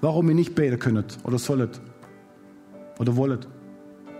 warum 0.00 0.28
ihr 0.28 0.36
nicht 0.36 0.54
beten 0.54 0.78
könnt 0.78 1.18
oder 1.24 1.40
solltet 1.40 1.80
oder 3.00 3.16
wollt. 3.16 3.48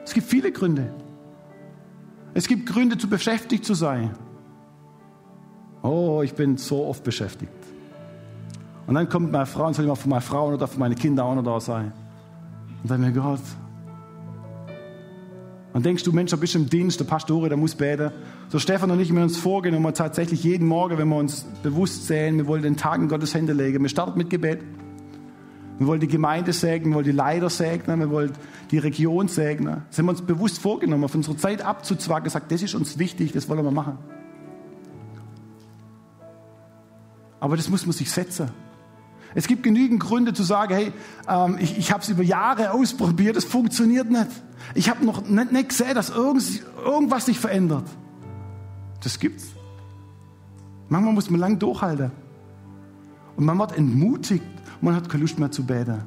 Es 0.03 0.13
gibt 0.13 0.27
viele 0.27 0.51
Gründe. 0.51 0.93
Es 2.35 2.49
gibt 2.49 2.67
Gründe, 2.67 2.99
zu 2.99 3.09
beschäftigt 3.09 3.65
zu 3.65 3.75
sein. 3.75 4.11
Oh, 5.83 6.23
ich 6.25 6.35
bin 6.35 6.57
so 6.57 6.85
oft 6.85 7.05
beschäftigt. 7.05 7.53
Und 8.89 8.95
dann 8.95 9.09
kommt 9.09 9.31
meine 9.31 9.47
Frau 9.47 9.69
und 9.69 9.75
sagt 9.75 9.87
immer, 9.87 9.95
für 9.95 10.09
meine 10.09 10.21
Frau 10.21 10.53
oder 10.53 10.67
für 10.67 10.81
meine 10.81 10.97
Kinder 10.97 11.25
auch 11.25 11.37
noch 11.37 11.45
da 11.45 11.61
sein. 11.61 11.93
Und 12.83 12.91
dann 12.91 13.01
mir 13.01 13.13
Gott. 13.13 13.41
Und 15.73 15.85
denkst 15.85 16.03
du, 16.03 16.13
Mensch, 16.13 16.31
da 16.31 16.37
bist 16.37 16.55
du 16.55 16.59
im 16.59 16.69
Dienst, 16.69 16.99
der 16.99 17.05
Pastor, 17.05 17.49
der 17.49 17.59
muss 17.59 17.75
beten. 17.75 18.11
So 18.49 18.59
Stefan 18.59 18.91
und 18.91 19.01
ich 19.01 19.11
haben 19.11 19.23
uns 19.23 19.37
vorgenommen, 19.37 19.93
tatsächlich 19.95 20.43
jeden 20.43 20.67
Morgen, 20.67 20.99
wenn 20.99 21.09
wir 21.09 21.17
uns 21.17 21.45
bewusst 21.63 22.07
sehen, 22.07 22.39
wir 22.39 22.47
wollen 22.47 22.63
den 22.63 22.77
Tag 22.77 23.01
in 23.01 23.09
Gottes 23.09 23.35
Hände 23.35 23.53
legen. 23.53 23.83
Wir 23.83 23.89
starten 23.89 24.19
mit 24.19 24.31
Gebet. 24.31 24.61
Wir 25.79 25.87
wollen 25.87 26.01
die 26.01 26.09
Gemeinde 26.09 26.53
segnen, 26.53 26.91
wir 26.91 26.97
wollen 26.97 27.05
die 27.05 27.13
Leiter 27.13 27.51
segnen, 27.51 28.01
wir 28.01 28.11
wollen 28.11 28.33
die 28.73 28.79
Region 28.79 29.29
segnen. 29.29 29.83
Das 29.89 29.99
haben 29.99 30.07
wir 30.07 30.11
uns 30.11 30.23
bewusst 30.23 30.59
vorgenommen, 30.59 31.05
auf 31.05 31.15
unsere 31.15 31.37
Zeit 31.37 31.63
abzuzwacken, 31.63 32.25
gesagt, 32.25 32.51
das 32.51 32.63
ist 32.63 32.75
uns 32.75 32.99
wichtig, 32.99 33.31
das 33.33 33.49
wollen 33.49 33.63
wir 33.63 33.71
machen. 33.71 33.99
Aber 37.39 37.57
das 37.57 37.69
muss 37.69 37.87
man 37.87 37.93
sich 37.93 38.11
setzen. 38.11 38.51
Es 39.35 39.47
gibt 39.47 39.63
genügend 39.63 40.01
Gründe 40.01 40.33
zu 40.33 40.43
sagen, 40.43 40.75
hey, 40.75 40.93
ähm, 41.29 41.59
ich, 41.61 41.79
ich 41.79 41.93
habe 41.93 42.03
es 42.03 42.09
über 42.09 42.23
Jahre 42.23 42.73
ausprobiert, 42.73 43.37
es 43.37 43.45
funktioniert 43.45 44.11
nicht. 44.11 44.29
Ich 44.75 44.89
habe 44.89 45.05
noch 45.05 45.27
nicht, 45.27 45.53
nicht 45.53 45.69
gesehen, 45.69 45.95
dass 45.95 46.11
irgend, 46.11 46.63
irgendwas 46.85 47.27
sich 47.27 47.39
verändert. 47.39 47.85
Das 49.03 49.19
gibt's. 49.19 49.47
Manchmal 50.89 51.13
muss 51.13 51.31
man 51.31 51.41
lang 51.41 51.59
durchhalten. 51.59 52.11
Und 53.37 53.45
man 53.45 53.59
wird 53.59 53.77
entmutigt. 53.77 54.45
Man 54.81 54.95
hat 54.95 55.09
keine 55.09 55.23
Lust 55.23 55.39
mehr 55.39 55.51
zu 55.51 55.65
beten. 55.65 56.03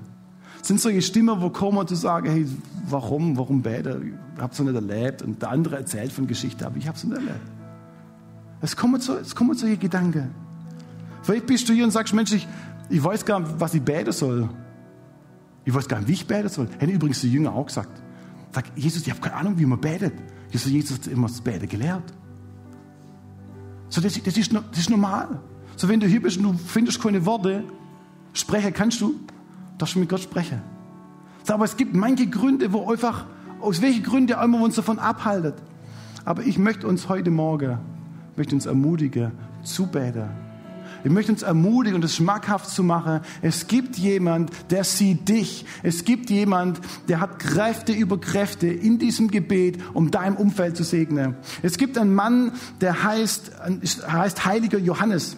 Es 0.61 0.67
sind 0.67 0.79
solche 0.79 1.01
Stimmen, 1.01 1.41
wo 1.41 1.49
kommen 1.49 1.87
zu 1.87 1.95
sagen, 1.95 2.29
hey, 2.29 2.47
warum, 2.87 3.37
warum 3.37 3.61
beten? 3.61 4.19
Ich 4.35 4.41
habe 4.41 4.53
es 4.53 4.59
nicht 4.59 4.75
erlebt. 4.75 5.21
Und 5.21 5.41
der 5.41 5.49
andere 5.49 5.77
erzählt 5.77 6.11
von 6.11 6.27
Geschichte, 6.27 6.65
aber 6.65 6.77
ich 6.77 6.87
habe 6.87 6.97
es 6.97 7.03
nicht 7.03 7.15
erlebt. 7.15 7.39
Es 8.61 8.75
kommen, 8.75 9.01
so, 9.01 9.15
es 9.15 9.35
kommen 9.35 9.55
solche 9.55 9.77
Gedanken. 9.77 10.31
Vielleicht 11.23 11.45
bist 11.45 11.67
du 11.69 11.73
hier 11.73 11.83
und 11.83 11.91
sagst, 11.91 12.13
Mensch, 12.13 12.31
ich, 12.33 12.47
ich 12.91 13.03
weiß 13.03 13.25
gar 13.25 13.39
nicht, 13.39 13.53
was 13.57 13.73
ich 13.73 13.81
beten 13.81 14.11
soll. 14.11 14.49
Ich 15.63 15.73
weiß 15.73 15.87
gar 15.87 15.99
nicht, 15.99 16.07
wie 16.07 16.13
ich 16.13 16.27
beten 16.27 16.49
soll. 16.49 16.67
Hätte 16.77 16.91
übrigens 16.91 17.21
die 17.21 17.31
Jünger 17.31 17.53
auch 17.53 17.65
gesagt. 17.65 18.01
Sag, 18.51 18.65
Jesus, 18.75 19.03
ich 19.03 19.09
habe 19.09 19.21
keine 19.21 19.35
Ahnung, 19.35 19.57
wie 19.57 19.65
man 19.65 19.79
betet. 19.79 20.13
Jesus, 20.49 20.71
Jesus 20.71 20.97
hat 20.99 21.07
immer 21.07 21.27
das 21.27 21.39
Beten 21.39 21.67
gelehrt. 21.69 22.13
So, 23.87 24.01
das, 24.01 24.21
das, 24.21 24.37
ist, 24.37 24.53
das 24.53 24.77
ist 24.77 24.89
normal. 24.89 25.39
So, 25.77 25.87
wenn 25.87 25.99
du 25.99 26.07
hier 26.07 26.21
bist 26.21 26.37
und 26.37 26.43
du 26.43 26.53
findest 26.53 27.01
keine 27.01 27.25
Worte, 27.25 27.63
sprechen 28.33 28.73
kannst 28.73 28.99
du, 29.01 29.15
darfst 29.77 29.95
du 29.95 29.99
mit 29.99 30.09
Gott 30.09 30.21
sprechen. 30.21 30.61
So, 31.43 31.53
aber 31.53 31.65
es 31.65 31.77
gibt 31.77 31.95
manche 31.95 32.27
Gründe, 32.27 32.73
wo 32.73 32.89
einfach, 32.91 33.25
aus 33.61 33.81
welchen 33.81 34.03
Gründen 34.03 34.33
auch 34.33 34.43
immer 34.43 34.61
uns 34.61 34.75
davon 34.75 34.99
abhaltet. 34.99 35.55
Aber 36.25 36.43
ich 36.43 36.57
möchte 36.57 36.87
uns 36.87 37.07
heute 37.07 37.31
Morgen, 37.31 37.77
möchte 38.35 38.53
uns 38.53 38.65
ermutigen, 38.65 39.31
zu 39.63 39.87
beten. 39.87 40.50
Ich 41.03 41.11
möchte 41.11 41.31
uns 41.31 41.41
ermutigen 41.41 41.95
und 41.95 42.03
es 42.03 42.15
schmackhaft 42.15 42.69
zu 42.69 42.83
machen. 42.83 43.21
Es 43.41 43.67
gibt 43.67 43.97
jemand, 43.97 44.51
der 44.69 44.83
sieht 44.83 45.27
dich. 45.29 45.65
Es 45.83 46.05
gibt 46.05 46.29
jemand, 46.29 46.79
der 47.07 47.19
hat 47.19 47.39
Kräfte 47.39 47.91
über 47.91 48.19
Kräfte 48.19 48.67
in 48.67 48.99
diesem 48.99 49.29
Gebet, 49.29 49.79
um 49.93 50.11
dein 50.11 50.35
Umfeld 50.35 50.77
zu 50.77 50.83
segnen. 50.83 51.35
Es 51.61 51.77
gibt 51.77 51.97
einen 51.97 52.13
Mann, 52.13 52.51
der 52.81 53.03
heißt, 53.03 53.51
heißt 54.07 54.45
Heiliger 54.45 54.77
Johannes. 54.77 55.37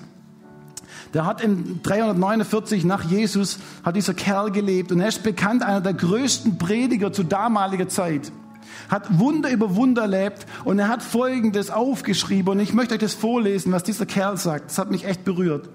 Der 1.14 1.26
hat 1.26 1.42
in 1.42 1.82
349 1.84 2.86
nach 2.86 3.04
Jesus, 3.04 3.60
hat 3.84 3.96
dieser 3.96 4.16
Kerl 4.16 4.52
gelebt 4.52 4.92
und 4.92 5.00
er 5.00 5.10
ist 5.10 5.22
bekannt, 5.24 5.62
einer 5.62 5.82
der 5.82 5.94
größten 5.94 6.58
Prediger 6.58 7.14
zu 7.14 7.24
damaliger 7.24 7.88
Zeit 7.88 8.32
hat 8.90 9.20
Wunder 9.20 9.50
über 9.50 9.76
Wunder 9.76 10.04
erlebt 10.04 10.46
und 10.66 10.80
er 10.80 10.88
hat 10.88 11.04
Folgendes 11.04 11.70
aufgeschrieben 11.70 12.54
und 12.54 12.60
ich 12.60 12.74
möchte 12.74 12.96
euch 12.96 13.00
das 13.00 13.14
vorlesen, 13.14 13.72
was 13.72 13.84
dieser 13.84 14.06
Kerl 14.06 14.38
sagt. 14.38 14.72
Das 14.72 14.78
hat 14.78 14.92
mich 14.92 15.06
echt 15.06 15.24
berührt. 15.24 15.70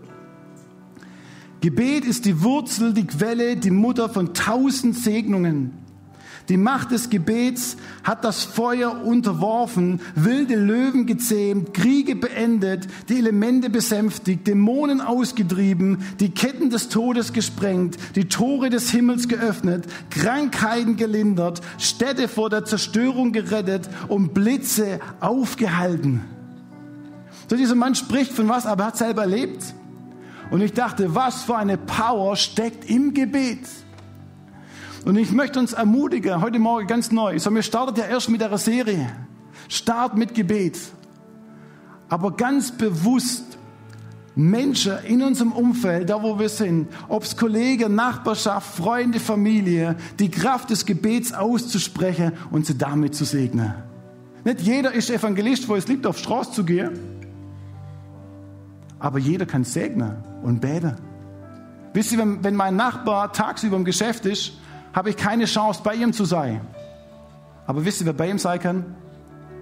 Gebet 1.60 2.04
ist 2.04 2.24
die 2.24 2.42
Wurzel, 2.42 2.92
die 2.92 3.06
Quelle, 3.06 3.56
die 3.56 3.70
Mutter 3.72 4.08
von 4.08 4.32
tausend 4.32 4.96
Segnungen. 4.96 5.87
Die 6.48 6.56
Macht 6.56 6.92
des 6.92 7.10
Gebets 7.10 7.76
hat 8.02 8.24
das 8.24 8.42
Feuer 8.44 9.02
unterworfen, 9.04 10.00
wilde 10.14 10.56
Löwen 10.56 11.04
gezähmt, 11.04 11.74
Kriege 11.74 12.16
beendet, 12.16 12.86
die 13.10 13.18
Elemente 13.18 13.68
besänftigt, 13.68 14.46
Dämonen 14.46 15.02
ausgetrieben, 15.02 15.98
die 16.20 16.30
Ketten 16.30 16.70
des 16.70 16.88
Todes 16.88 17.34
gesprengt, 17.34 17.98
die 18.14 18.28
Tore 18.28 18.70
des 18.70 18.90
Himmels 18.90 19.28
geöffnet, 19.28 19.84
Krankheiten 20.08 20.96
gelindert, 20.96 21.60
Städte 21.76 22.28
vor 22.28 22.48
der 22.48 22.64
Zerstörung 22.64 23.32
gerettet 23.32 23.88
und 24.08 24.32
Blitze 24.32 25.00
aufgehalten. 25.20 26.22
So 27.50 27.56
dieser 27.56 27.74
Mann 27.74 27.94
spricht 27.94 28.32
von 28.32 28.48
was, 28.48 28.64
aber 28.64 28.84
er 28.84 28.86
hat 28.88 28.96
selber 28.96 29.22
erlebt. 29.22 29.74
Und 30.50 30.62
ich 30.62 30.72
dachte, 30.72 31.14
was 31.14 31.44
für 31.44 31.56
eine 31.56 31.76
Power 31.76 32.36
steckt 32.36 32.88
im 32.88 33.12
Gebet. 33.12 33.60
Und 35.08 35.16
ich 35.16 35.32
möchte 35.32 35.58
uns 35.58 35.72
ermutigen, 35.72 36.42
heute 36.42 36.58
Morgen 36.58 36.86
ganz 36.86 37.10
neu. 37.10 37.38
So, 37.38 37.50
wir 37.54 37.62
starten 37.62 37.98
ja 37.98 38.04
erst 38.04 38.28
mit 38.28 38.42
der 38.42 38.58
Serie. 38.58 39.10
Start 39.66 40.18
mit 40.18 40.34
Gebet. 40.34 40.78
Aber 42.10 42.32
ganz 42.32 42.72
bewusst 42.72 43.56
Menschen 44.34 44.98
in 45.06 45.22
unserem 45.22 45.52
Umfeld, 45.52 46.10
da 46.10 46.22
wo 46.22 46.38
wir 46.38 46.50
sind, 46.50 46.88
ob 47.08 47.22
es 47.22 47.38
Kollegen, 47.38 47.94
Nachbarschaft, 47.94 48.76
Freunde, 48.76 49.18
Familie, 49.18 49.96
die 50.18 50.30
Kraft 50.30 50.68
des 50.68 50.84
Gebets 50.84 51.32
auszusprechen 51.32 52.32
und 52.50 52.66
sie 52.66 52.76
damit 52.76 53.14
zu 53.14 53.24
segnen. 53.24 53.72
Nicht 54.44 54.60
jeder 54.60 54.92
ist 54.92 55.08
Evangelist, 55.08 55.70
wo 55.70 55.76
es 55.76 55.88
liegt, 55.88 56.06
auf 56.06 56.18
Straße 56.18 56.52
zu 56.52 56.64
gehen. 56.64 56.90
Aber 58.98 59.18
jeder 59.18 59.46
kann 59.46 59.64
segnen 59.64 60.22
und 60.42 60.60
beten. 60.60 60.96
Wisst 61.94 62.12
ihr, 62.12 62.18
wenn, 62.18 62.44
wenn 62.44 62.54
mein 62.54 62.76
Nachbar 62.76 63.32
tagsüber 63.32 63.76
im 63.76 63.86
Geschäft 63.86 64.26
ist 64.26 64.52
habe 64.92 65.10
ich 65.10 65.16
keine 65.16 65.44
Chance, 65.44 65.80
bei 65.82 65.94
ihm 65.94 66.12
zu 66.12 66.24
sein. 66.24 66.60
Aber 67.66 67.84
wisst 67.84 68.00
ihr, 68.00 68.06
wer 68.06 68.12
bei 68.14 68.30
ihm 68.30 68.38
sein 68.38 68.58
kann? 68.60 68.96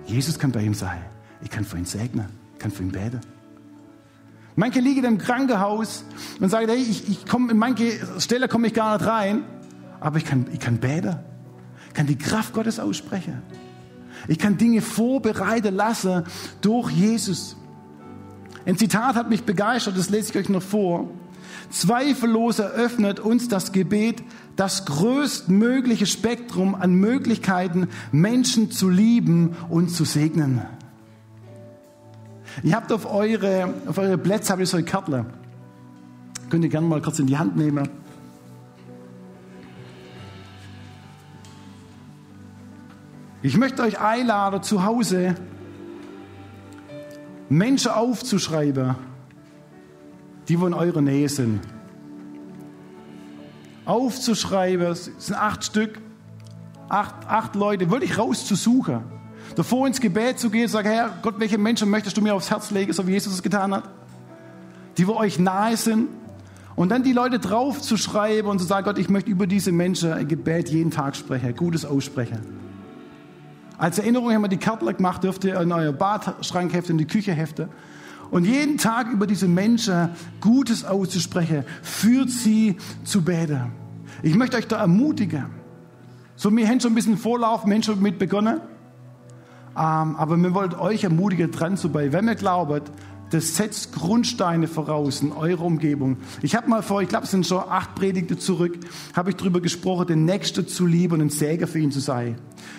Jesus 0.06 0.38
kann 0.38 0.52
bei 0.52 0.62
ihm 0.62 0.74
sein. 0.74 1.02
Ich 1.42 1.50
kann 1.50 1.64
für 1.64 1.76
ihn 1.76 1.84
segnen, 1.84 2.26
ich 2.54 2.58
kann 2.58 2.70
für 2.70 2.82
ihn 2.82 2.92
beten. 2.92 3.20
Manche 4.54 4.80
liegen 4.80 5.04
im 5.04 5.18
Krankenhaus 5.18 6.04
und 6.40 6.48
sagen, 6.48 6.68
hey, 6.68 6.78
ich, 6.78 7.08
ich 7.08 7.26
komme 7.26 7.52
in 7.52 7.58
manche 7.58 7.92
Stelle 8.18 8.48
komme 8.48 8.68
ich 8.68 8.74
gar 8.74 8.96
nicht 8.96 9.06
rein, 9.06 9.44
aber 10.00 10.16
ich 10.16 10.24
kann, 10.24 10.46
ich 10.52 10.60
kann 10.60 10.78
beten. 10.78 11.16
Ich 11.88 11.94
kann 11.94 12.06
die 12.06 12.16
Kraft 12.16 12.54
Gottes 12.54 12.80
aussprechen. 12.80 13.42
Ich 14.28 14.38
kann 14.38 14.56
Dinge 14.56 14.80
vorbereiten 14.80 15.74
lassen 15.74 16.24
durch 16.62 16.90
Jesus. 16.90 17.56
Ein 18.64 18.78
Zitat 18.78 19.14
hat 19.14 19.28
mich 19.28 19.44
begeistert, 19.44 19.96
das 19.96 20.10
lese 20.10 20.30
ich 20.30 20.38
euch 20.38 20.48
noch 20.48 20.62
vor. 20.62 21.10
Zweifellos 21.70 22.58
eröffnet 22.58 23.20
uns 23.20 23.48
das 23.48 23.72
Gebet 23.72 24.22
das 24.56 24.86
größtmögliche 24.86 26.06
Spektrum 26.06 26.74
an 26.74 26.94
Möglichkeiten, 26.94 27.88
Menschen 28.10 28.70
zu 28.70 28.88
lieben 28.88 29.54
und 29.68 29.90
zu 29.90 30.04
segnen. 30.04 30.62
Ihr 32.62 32.74
habt 32.74 32.90
auf 32.90 33.04
eure, 33.12 33.74
auf 33.86 33.98
eure 33.98 34.16
Plätze 34.16 34.52
habe 34.52 34.62
ich 34.62 34.70
so 34.70 34.78
ein 34.78 34.86
Kärtler. 34.86 35.26
Könnt 36.48 36.64
ihr 36.64 36.70
gerne 36.70 36.86
mal 36.86 37.02
kurz 37.02 37.18
in 37.18 37.26
die 37.26 37.36
Hand 37.36 37.56
nehmen. 37.56 37.88
Ich 43.42 43.58
möchte 43.58 43.82
euch 43.82 44.00
einladen, 44.00 44.62
zu 44.62 44.84
Hause 44.84 45.34
Menschen 47.48 47.92
aufzuschreiben, 47.92 48.96
die 50.48 50.54
in 50.54 50.74
eurer 50.74 51.02
Nähe 51.02 51.28
sind 51.28 51.60
aufzuschreiben, 53.86 54.86
es 54.88 55.10
sind 55.18 55.36
acht 55.36 55.64
Stück, 55.64 56.00
acht, 56.88 57.14
acht 57.28 57.54
Leute, 57.54 57.90
wirklich 57.90 58.18
rauszusuchen. 58.18 59.00
Davor 59.54 59.86
ins 59.86 60.00
Gebet 60.00 60.38
zu 60.38 60.50
gehen 60.50 60.64
und 60.64 60.68
sagen, 60.68 60.88
Herr 60.88 61.10
Gott, 61.22 61.36
welche 61.38 61.56
Menschen 61.56 61.88
möchtest 61.88 62.16
du 62.16 62.20
mir 62.20 62.34
aufs 62.34 62.50
Herz 62.50 62.70
legen, 62.70 62.92
so 62.92 63.06
wie 63.06 63.12
Jesus 63.12 63.32
es 63.32 63.42
getan 63.42 63.74
hat? 63.74 63.88
Die, 64.98 65.06
wo 65.06 65.14
euch 65.14 65.38
nahe 65.38 65.76
sind. 65.76 66.08
Und 66.74 66.90
dann 66.90 67.02
die 67.02 67.12
Leute 67.12 67.38
draufzuschreiben 67.38 68.50
und 68.50 68.58
zu 68.58 68.66
sagen, 68.66 68.84
Gott, 68.84 68.98
ich 68.98 69.08
möchte 69.08 69.30
über 69.30 69.46
diese 69.46 69.72
Menschen 69.72 70.12
ein 70.12 70.28
Gebet 70.28 70.68
jeden 70.68 70.90
Tag 70.90 71.16
sprechen, 71.16 71.54
Gutes 71.56 71.86
aussprechen. 71.86 72.40
Als 73.78 73.98
Erinnerung 73.98 74.32
haben 74.32 74.42
wir 74.42 74.48
die 74.48 74.58
Kärtler 74.58 74.92
gemacht, 74.92 75.22
dürft 75.22 75.44
ihr 75.44 75.58
in 75.60 75.72
euer 75.72 75.92
Badschrankhefte, 75.92 76.92
in 76.92 76.98
die 76.98 77.06
Küchehefte. 77.06 77.68
Und 78.30 78.44
jeden 78.44 78.78
Tag 78.78 79.10
über 79.10 79.26
diese 79.26 79.48
Menschen 79.48 80.10
Gutes 80.40 80.84
auszusprechen, 80.84 81.64
führt 81.82 82.30
sie 82.30 82.76
zu 83.04 83.22
beten. 83.22 83.72
Ich 84.22 84.34
möchte 84.34 84.56
euch 84.56 84.66
da 84.66 84.78
ermutigen. 84.78 85.46
So, 86.36 86.54
wir 86.54 86.68
haben 86.68 86.80
schon 86.80 86.92
ein 86.92 86.94
bisschen 86.94 87.16
Vorlauf, 87.16 87.64
Menschen 87.64 88.00
mit 88.02 88.18
begonnen. 88.18 88.60
Ähm, 89.76 90.16
aber 90.16 90.36
wir 90.36 90.54
wollen 90.54 90.74
euch 90.74 91.04
ermutigen, 91.04 91.50
dran 91.50 91.76
zu 91.76 91.90
bleiben. 91.90 92.12
Wenn 92.12 92.28
ihr 92.28 92.34
glaubt, 92.34 92.90
das 93.30 93.56
setzt 93.56 93.92
Grundsteine 93.92 94.68
voraus 94.68 95.20
in 95.20 95.32
eurer 95.32 95.62
Umgebung. 95.62 96.18
Ich 96.42 96.54
habe 96.54 96.68
mal 96.68 96.82
vor, 96.82 97.02
ich 97.02 97.08
glaube, 97.08 97.24
es 97.24 97.30
sind 97.30 97.46
schon 97.46 97.62
acht 97.68 97.94
Predigte 97.94 98.38
zurück, 98.38 98.78
habe 99.14 99.30
ich 99.30 99.36
darüber 99.36 99.60
gesprochen, 99.60 100.06
den 100.06 100.24
Nächsten 100.24 100.66
zu 100.68 100.86
lieben 100.86 101.14
und 101.14 101.20
ein 101.22 101.30
Säger 101.30 101.66
für 101.66 101.78
ihn 101.78 101.90
zu 101.90 102.00
sein. 102.00 102.36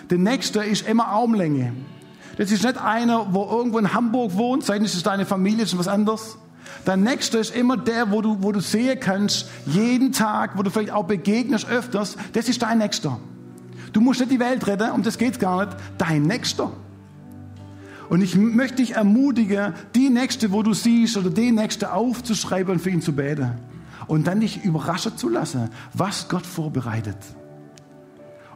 Der 0.09 0.17
Nächste 0.17 0.63
ist 0.63 0.87
immer 0.87 1.07
Armlänge. 1.07 1.73
Das 2.37 2.51
ist 2.51 2.63
nicht 2.63 2.77
einer, 2.77 3.33
wo 3.33 3.45
irgendwo 3.45 3.79
in 3.79 3.93
Hamburg 3.93 4.35
wohnt, 4.35 4.63
sei 4.63 4.77
es 4.77 5.03
deine 5.03 5.25
Familie, 5.25 5.63
ist 5.63 5.77
was 5.77 5.87
anderes. 5.87 6.37
Dein 6.85 7.01
Nächster 7.01 7.39
ist 7.39 7.55
immer 7.55 7.77
der, 7.77 8.11
wo 8.11 8.21
du, 8.21 8.43
wo 8.43 8.51
du 8.51 8.59
sehen 8.59 8.99
kannst, 8.99 9.49
jeden 9.65 10.11
Tag, 10.11 10.57
wo 10.57 10.61
du 10.61 10.69
vielleicht 10.69 10.91
auch 10.91 11.05
begegnest 11.05 11.67
öfters, 11.67 12.15
das 12.33 12.47
ist 12.47 12.61
dein 12.61 12.77
Nächster. 12.77 13.19
Du 13.91 14.01
musst 14.01 14.19
nicht 14.19 14.31
die 14.31 14.39
Welt 14.39 14.67
retten, 14.67 14.91
um 14.91 15.01
das 15.01 15.17
geht 15.17 15.39
gar 15.39 15.65
nicht. 15.65 15.77
Dein 15.97 16.23
Nächster. 16.23 16.71
Und 18.09 18.21
ich 18.21 18.35
möchte 18.35 18.77
dich 18.77 18.95
ermutigen, 18.95 19.73
die 19.95 20.09
Nächste, 20.09 20.51
wo 20.51 20.61
du 20.61 20.73
siehst, 20.73 21.17
oder 21.17 21.29
den 21.29 21.55
Nächste 21.55 21.91
aufzuschreiben 21.91 22.73
und 22.73 22.79
für 22.79 22.91
ihn 22.91 23.01
zu 23.01 23.13
beten. 23.13 23.53
Und 24.05 24.27
dann 24.27 24.39
dich 24.39 24.63
überraschen 24.63 25.17
zu 25.17 25.27
lassen, 25.27 25.69
was 25.93 26.29
Gott 26.29 26.45
vorbereitet 26.45 27.17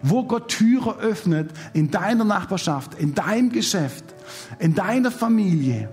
wo 0.03 0.23
Gott 0.23 0.49
Türe 0.49 0.97
öffnet 0.97 1.51
in 1.73 1.91
deiner 1.91 2.23
Nachbarschaft, 2.23 2.95
in 2.95 3.13
deinem 3.13 3.51
Geschäft, 3.51 4.03
in 4.59 4.73
deiner 4.75 5.11
Familie. 5.11 5.89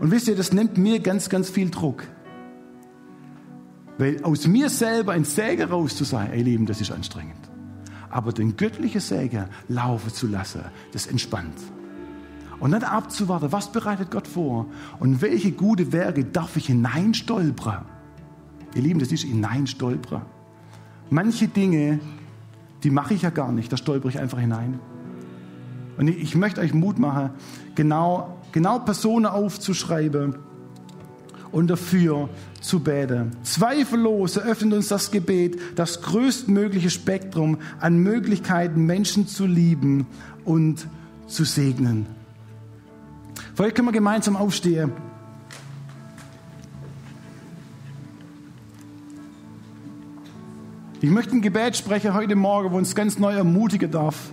Und 0.00 0.10
wisst 0.10 0.28
ihr, 0.28 0.36
das 0.36 0.52
nimmt 0.52 0.78
mir 0.78 1.00
ganz, 1.00 1.28
ganz 1.28 1.50
viel 1.50 1.70
Druck. 1.70 2.04
Weil 3.98 4.22
aus 4.22 4.46
mir 4.46 4.70
selber 4.70 5.12
ein 5.12 5.24
Säge 5.24 5.70
raus 5.70 5.96
zu 5.96 6.04
sein, 6.04 6.32
ihr 6.32 6.44
Lieben, 6.44 6.66
das 6.66 6.80
ist 6.80 6.92
anstrengend. 6.92 7.34
Aber 8.10 8.32
den 8.32 8.56
göttlichen 8.56 9.00
Säge 9.00 9.48
laufen 9.68 10.12
zu 10.12 10.28
lassen, 10.28 10.62
das 10.92 11.06
entspannt. 11.06 11.58
Und 12.60 12.72
dann 12.72 12.82
abzuwarten, 12.82 13.52
was 13.52 13.70
bereitet 13.70 14.10
Gott 14.10 14.26
vor 14.26 14.66
und 14.98 15.20
welche 15.20 15.52
gute 15.52 15.92
Werke 15.92 16.24
darf 16.24 16.56
ich 16.56 16.66
hineinstolpern. 16.66 17.84
Ihr 18.74 18.82
Lieben, 18.82 19.00
das 19.00 19.12
ist 19.12 19.24
hineinstolpern. 19.24 20.22
Manche 21.10 21.48
Dinge, 21.48 22.00
die 22.82 22.90
mache 22.90 23.14
ich 23.14 23.22
ja 23.22 23.30
gar 23.30 23.52
nicht, 23.52 23.72
da 23.72 23.76
stolper 23.76 24.08
ich 24.08 24.18
einfach 24.18 24.38
hinein. 24.38 24.80
Und 25.96 26.08
ich 26.08 26.36
möchte 26.36 26.60
euch 26.60 26.72
Mut 26.72 26.98
machen, 26.98 27.30
genau, 27.74 28.38
genau 28.52 28.78
Personen 28.78 29.26
aufzuschreiben 29.26 30.36
und 31.50 31.68
dafür 31.68 32.28
zu 32.60 32.80
beten. 32.80 33.32
Zweifellos 33.42 34.36
eröffnet 34.36 34.74
uns 34.74 34.88
das 34.88 35.10
Gebet 35.10 35.58
das 35.76 36.02
größtmögliche 36.02 36.90
Spektrum 36.90 37.58
an 37.80 37.98
Möglichkeiten, 37.98 38.86
Menschen 38.86 39.26
zu 39.26 39.46
lieben 39.46 40.06
und 40.44 40.86
zu 41.26 41.44
segnen. 41.44 42.06
Vielleicht 43.54 43.74
können 43.74 43.88
wir 43.88 43.92
gemeinsam 43.92 44.36
aufstehen. 44.36 44.92
Ich 51.00 51.10
möchte 51.10 51.36
ein 51.36 51.42
Gebet 51.42 51.76
sprechen 51.76 52.12
heute 52.12 52.34
Morgen, 52.34 52.72
wo 52.72 52.76
uns 52.76 52.92
ganz 52.92 53.20
neu 53.20 53.32
ermutigen 53.32 53.88
darf. 53.88 54.32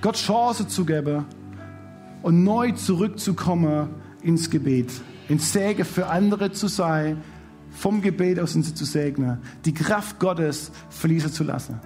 Gott 0.00 0.14
Chance 0.14 0.68
zu 0.68 0.84
geben 0.84 1.24
und 2.22 2.44
neu 2.44 2.70
zurückzukommen 2.70 3.88
ins 4.22 4.48
Gebet. 4.48 4.92
Ins 5.28 5.52
Säge 5.52 5.84
für 5.84 6.06
andere 6.06 6.52
zu 6.52 6.68
sein, 6.68 7.20
vom 7.70 8.00
Gebet 8.00 8.38
aus 8.38 8.54
uns 8.54 8.72
zu 8.72 8.84
segnen. 8.84 9.38
Die 9.64 9.74
Kraft 9.74 10.20
Gottes 10.20 10.70
fließen 10.90 11.32
zu 11.32 11.42
lassen. 11.42 11.80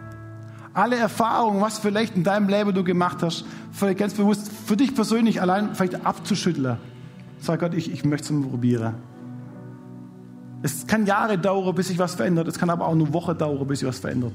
Alle 0.75 0.97
Erfahrungen, 0.97 1.63
was 1.63 1.79
vielleicht 1.79 2.17
in 2.17 2.25
deinem 2.25 2.51
Leben 2.51 2.75
du 2.75 2.85
gemacht 2.85 3.23
hast, 3.23 3.47
vielleicht 3.73 3.99
ganz 3.99 4.13
bewusst 4.13 4.51
für 4.67 4.77
dich 4.77 4.95
persönlich 4.95 5.41
allein 5.41 5.75
vielleicht 5.75 6.05
abzuschütteln. 6.05 6.77
Sag 7.41 7.61
Gott, 7.61 7.73
ich, 7.73 7.91
ich 7.91 8.05
möchte 8.05 8.27
es 8.27 8.31
mal 8.31 8.47
probieren. 8.47 8.95
Es 10.63 10.87
kann 10.87 11.07
Jahre 11.07 11.39
dauern, 11.39 11.75
bis 11.75 11.89
sich 11.89 11.99
was 11.99 12.15
verändert. 12.15 12.49
Es 12.49 12.59
kann 12.59 12.71
aber 12.71 12.87
auch 12.87 12.93
eine 12.93 13.13
Woche 13.13 13.35
dauern, 13.35 13.67
bis 13.67 13.81
sich 13.81 13.89
was 13.89 13.99
verändert. 13.99 14.33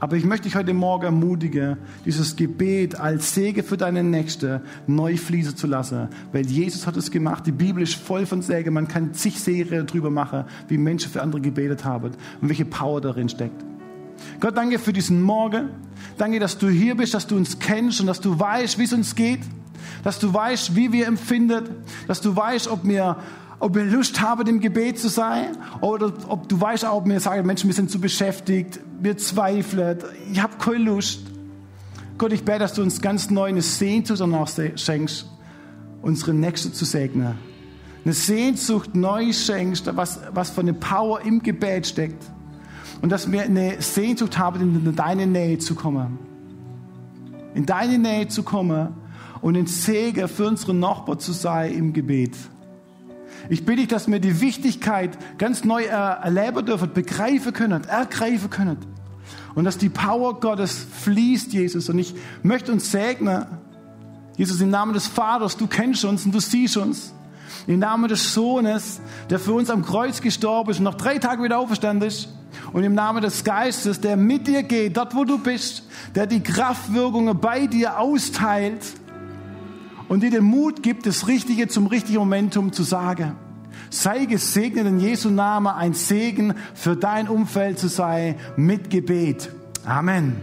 Aber 0.00 0.16
ich 0.16 0.24
möchte 0.24 0.44
dich 0.44 0.56
heute 0.56 0.72
Morgen 0.72 1.04
ermutigen, 1.04 1.76
dieses 2.06 2.34
Gebet 2.34 2.98
als 2.98 3.34
Segen 3.34 3.62
für 3.62 3.76
deine 3.76 4.02
Nächste 4.02 4.62
neu 4.86 5.18
fließen 5.18 5.56
zu 5.56 5.66
lassen. 5.66 6.08
Weil 6.32 6.46
Jesus 6.46 6.86
hat 6.86 6.96
es 6.96 7.10
gemacht. 7.10 7.46
Die 7.46 7.52
Bibel 7.52 7.82
ist 7.82 7.94
voll 7.94 8.24
von 8.24 8.40
Sägen. 8.40 8.72
Man 8.72 8.88
kann 8.88 9.12
zig 9.12 9.38
Serien 9.38 9.86
darüber 9.86 10.10
machen, 10.10 10.44
wie 10.68 10.78
Menschen 10.78 11.10
für 11.10 11.20
andere 11.20 11.42
gebetet 11.42 11.84
haben 11.84 12.12
und 12.40 12.48
welche 12.48 12.64
Power 12.64 13.02
darin 13.02 13.28
steckt. 13.28 13.62
Gott, 14.40 14.56
danke 14.56 14.78
für 14.78 14.94
diesen 14.94 15.20
Morgen. 15.20 15.68
Danke, 16.16 16.40
dass 16.40 16.56
du 16.56 16.70
hier 16.70 16.96
bist, 16.96 17.12
dass 17.12 17.26
du 17.26 17.36
uns 17.36 17.58
kennst 17.58 18.00
und 18.00 18.06
dass 18.06 18.20
du 18.20 18.38
weißt, 18.38 18.78
wie 18.78 18.84
es 18.84 18.94
uns 18.94 19.14
geht. 19.14 19.40
Dass 20.02 20.18
du 20.18 20.32
weißt, 20.32 20.74
wie 20.74 20.92
wir 20.92 21.06
empfinden. 21.08 21.64
Dass 22.06 22.22
du 22.22 22.34
weißt, 22.34 22.68
ob 22.68 22.84
wir 22.84 23.18
ob 23.60 23.74
wir 23.74 23.84
Lust 23.84 24.20
haben, 24.22 24.46
im 24.46 24.58
Gebet 24.58 24.98
zu 24.98 25.08
sein, 25.08 25.56
oder 25.82 26.12
ob 26.28 26.48
du 26.48 26.60
weißt, 26.60 26.84
ob 26.84 27.06
wir 27.06 27.20
sagen, 27.20 27.46
Menschen, 27.46 27.68
wir 27.68 27.74
sind 27.74 27.90
zu 27.90 28.00
beschäftigt, 28.00 28.80
wir 29.00 29.16
zweifeln, 29.18 29.98
ich 30.32 30.42
habe 30.42 30.56
keine 30.58 30.84
Lust. 30.84 31.20
Gott, 32.16 32.32
ich 32.32 32.42
bete, 32.44 32.60
dass 32.60 32.72
du 32.72 32.82
uns 32.82 33.00
ganz 33.00 33.30
neu 33.30 33.48
eine 33.48 33.62
Sehnsucht 33.62 34.20
danach 34.20 34.48
schenkst, 34.76 35.26
unsere 36.02 36.34
Nächste 36.34 36.72
zu 36.72 36.84
segnen. 36.86 37.34
Eine 38.04 38.14
Sehnsucht 38.14 38.94
neu 38.94 39.30
schenkst, 39.32 39.94
was, 39.94 40.20
was 40.32 40.50
für 40.50 40.62
eine 40.62 40.72
Power 40.72 41.20
im 41.20 41.42
Gebet 41.42 41.86
steckt. 41.86 42.24
Und 43.02 43.10
dass 43.10 43.30
wir 43.30 43.42
eine 43.42 43.80
Sehnsucht 43.80 44.38
haben, 44.38 44.60
in 44.60 44.96
deine 44.96 45.26
Nähe 45.26 45.58
zu 45.58 45.74
kommen. 45.74 46.18
In 47.54 47.66
deine 47.66 47.98
Nähe 47.98 48.28
zu 48.28 48.42
kommen 48.42 48.88
und 49.42 49.56
ein 49.56 49.66
Segen 49.66 50.28
für 50.28 50.46
unsere 50.46 50.72
Nachbarn 50.72 51.18
zu 51.18 51.32
sein 51.32 51.72
im 51.72 51.92
Gebet. 51.92 52.36
Ich 53.50 53.64
bitte 53.64 53.80
dich, 53.80 53.88
dass 53.88 54.08
wir 54.08 54.20
die 54.20 54.40
Wichtigkeit 54.40 55.18
ganz 55.36 55.64
neu 55.64 55.82
erleben 55.82 56.64
dürfen, 56.64 56.92
begreifen 56.92 57.52
können, 57.52 57.82
ergreifen 57.82 58.48
können. 58.48 58.76
Und 59.56 59.64
dass 59.64 59.76
die 59.76 59.88
Power 59.88 60.38
Gottes 60.38 60.86
fließt, 61.02 61.52
Jesus. 61.52 61.88
Und 61.88 61.98
ich 61.98 62.14
möchte 62.44 62.70
uns 62.70 62.92
segnen, 62.92 63.46
Jesus, 64.36 64.60
im 64.60 64.70
Namen 64.70 64.94
des 64.94 65.08
Vaters, 65.08 65.56
du 65.56 65.66
kennst 65.66 66.04
uns 66.04 66.24
und 66.24 66.32
du 66.32 66.38
siehst 66.38 66.76
uns. 66.76 67.12
Im 67.66 67.80
Namen 67.80 68.08
des 68.08 68.32
Sohnes, 68.32 69.00
der 69.28 69.40
für 69.40 69.52
uns 69.52 69.68
am 69.68 69.84
Kreuz 69.84 70.20
gestorben 70.20 70.70
ist 70.70 70.78
und 70.78 70.84
nach 70.84 70.94
drei 70.94 71.18
Tagen 71.18 71.42
wieder 71.42 71.58
auferstanden 71.58 72.06
ist. 72.06 72.28
Und 72.72 72.84
im 72.84 72.94
Namen 72.94 73.20
des 73.20 73.42
Geistes, 73.42 74.00
der 74.00 74.16
mit 74.16 74.46
dir 74.46 74.62
geht, 74.62 74.96
dort 74.96 75.16
wo 75.16 75.24
du 75.24 75.38
bist, 75.38 75.82
der 76.14 76.28
die 76.28 76.40
Kraftwirkungen 76.40 77.40
bei 77.40 77.66
dir 77.66 77.98
austeilt 77.98 78.84
und 80.10 80.24
dir 80.24 80.30
den 80.32 80.42
Mut 80.42 80.82
gibt, 80.82 81.06
das 81.06 81.28
Richtige 81.28 81.68
zum 81.68 81.86
richtigen 81.86 82.18
Momentum 82.18 82.72
zu 82.72 82.82
sagen. 82.82 83.36
Sei 83.90 84.24
gesegnet 84.24 84.84
in 84.88 84.98
Jesu 84.98 85.30
Namen, 85.30 85.68
ein 85.68 85.94
Segen 85.94 86.54
für 86.74 86.96
dein 86.96 87.28
Umfeld 87.28 87.78
zu 87.78 87.86
sein 87.86 88.34
mit 88.56 88.90
Gebet. 88.90 89.50
Amen. 89.84 90.42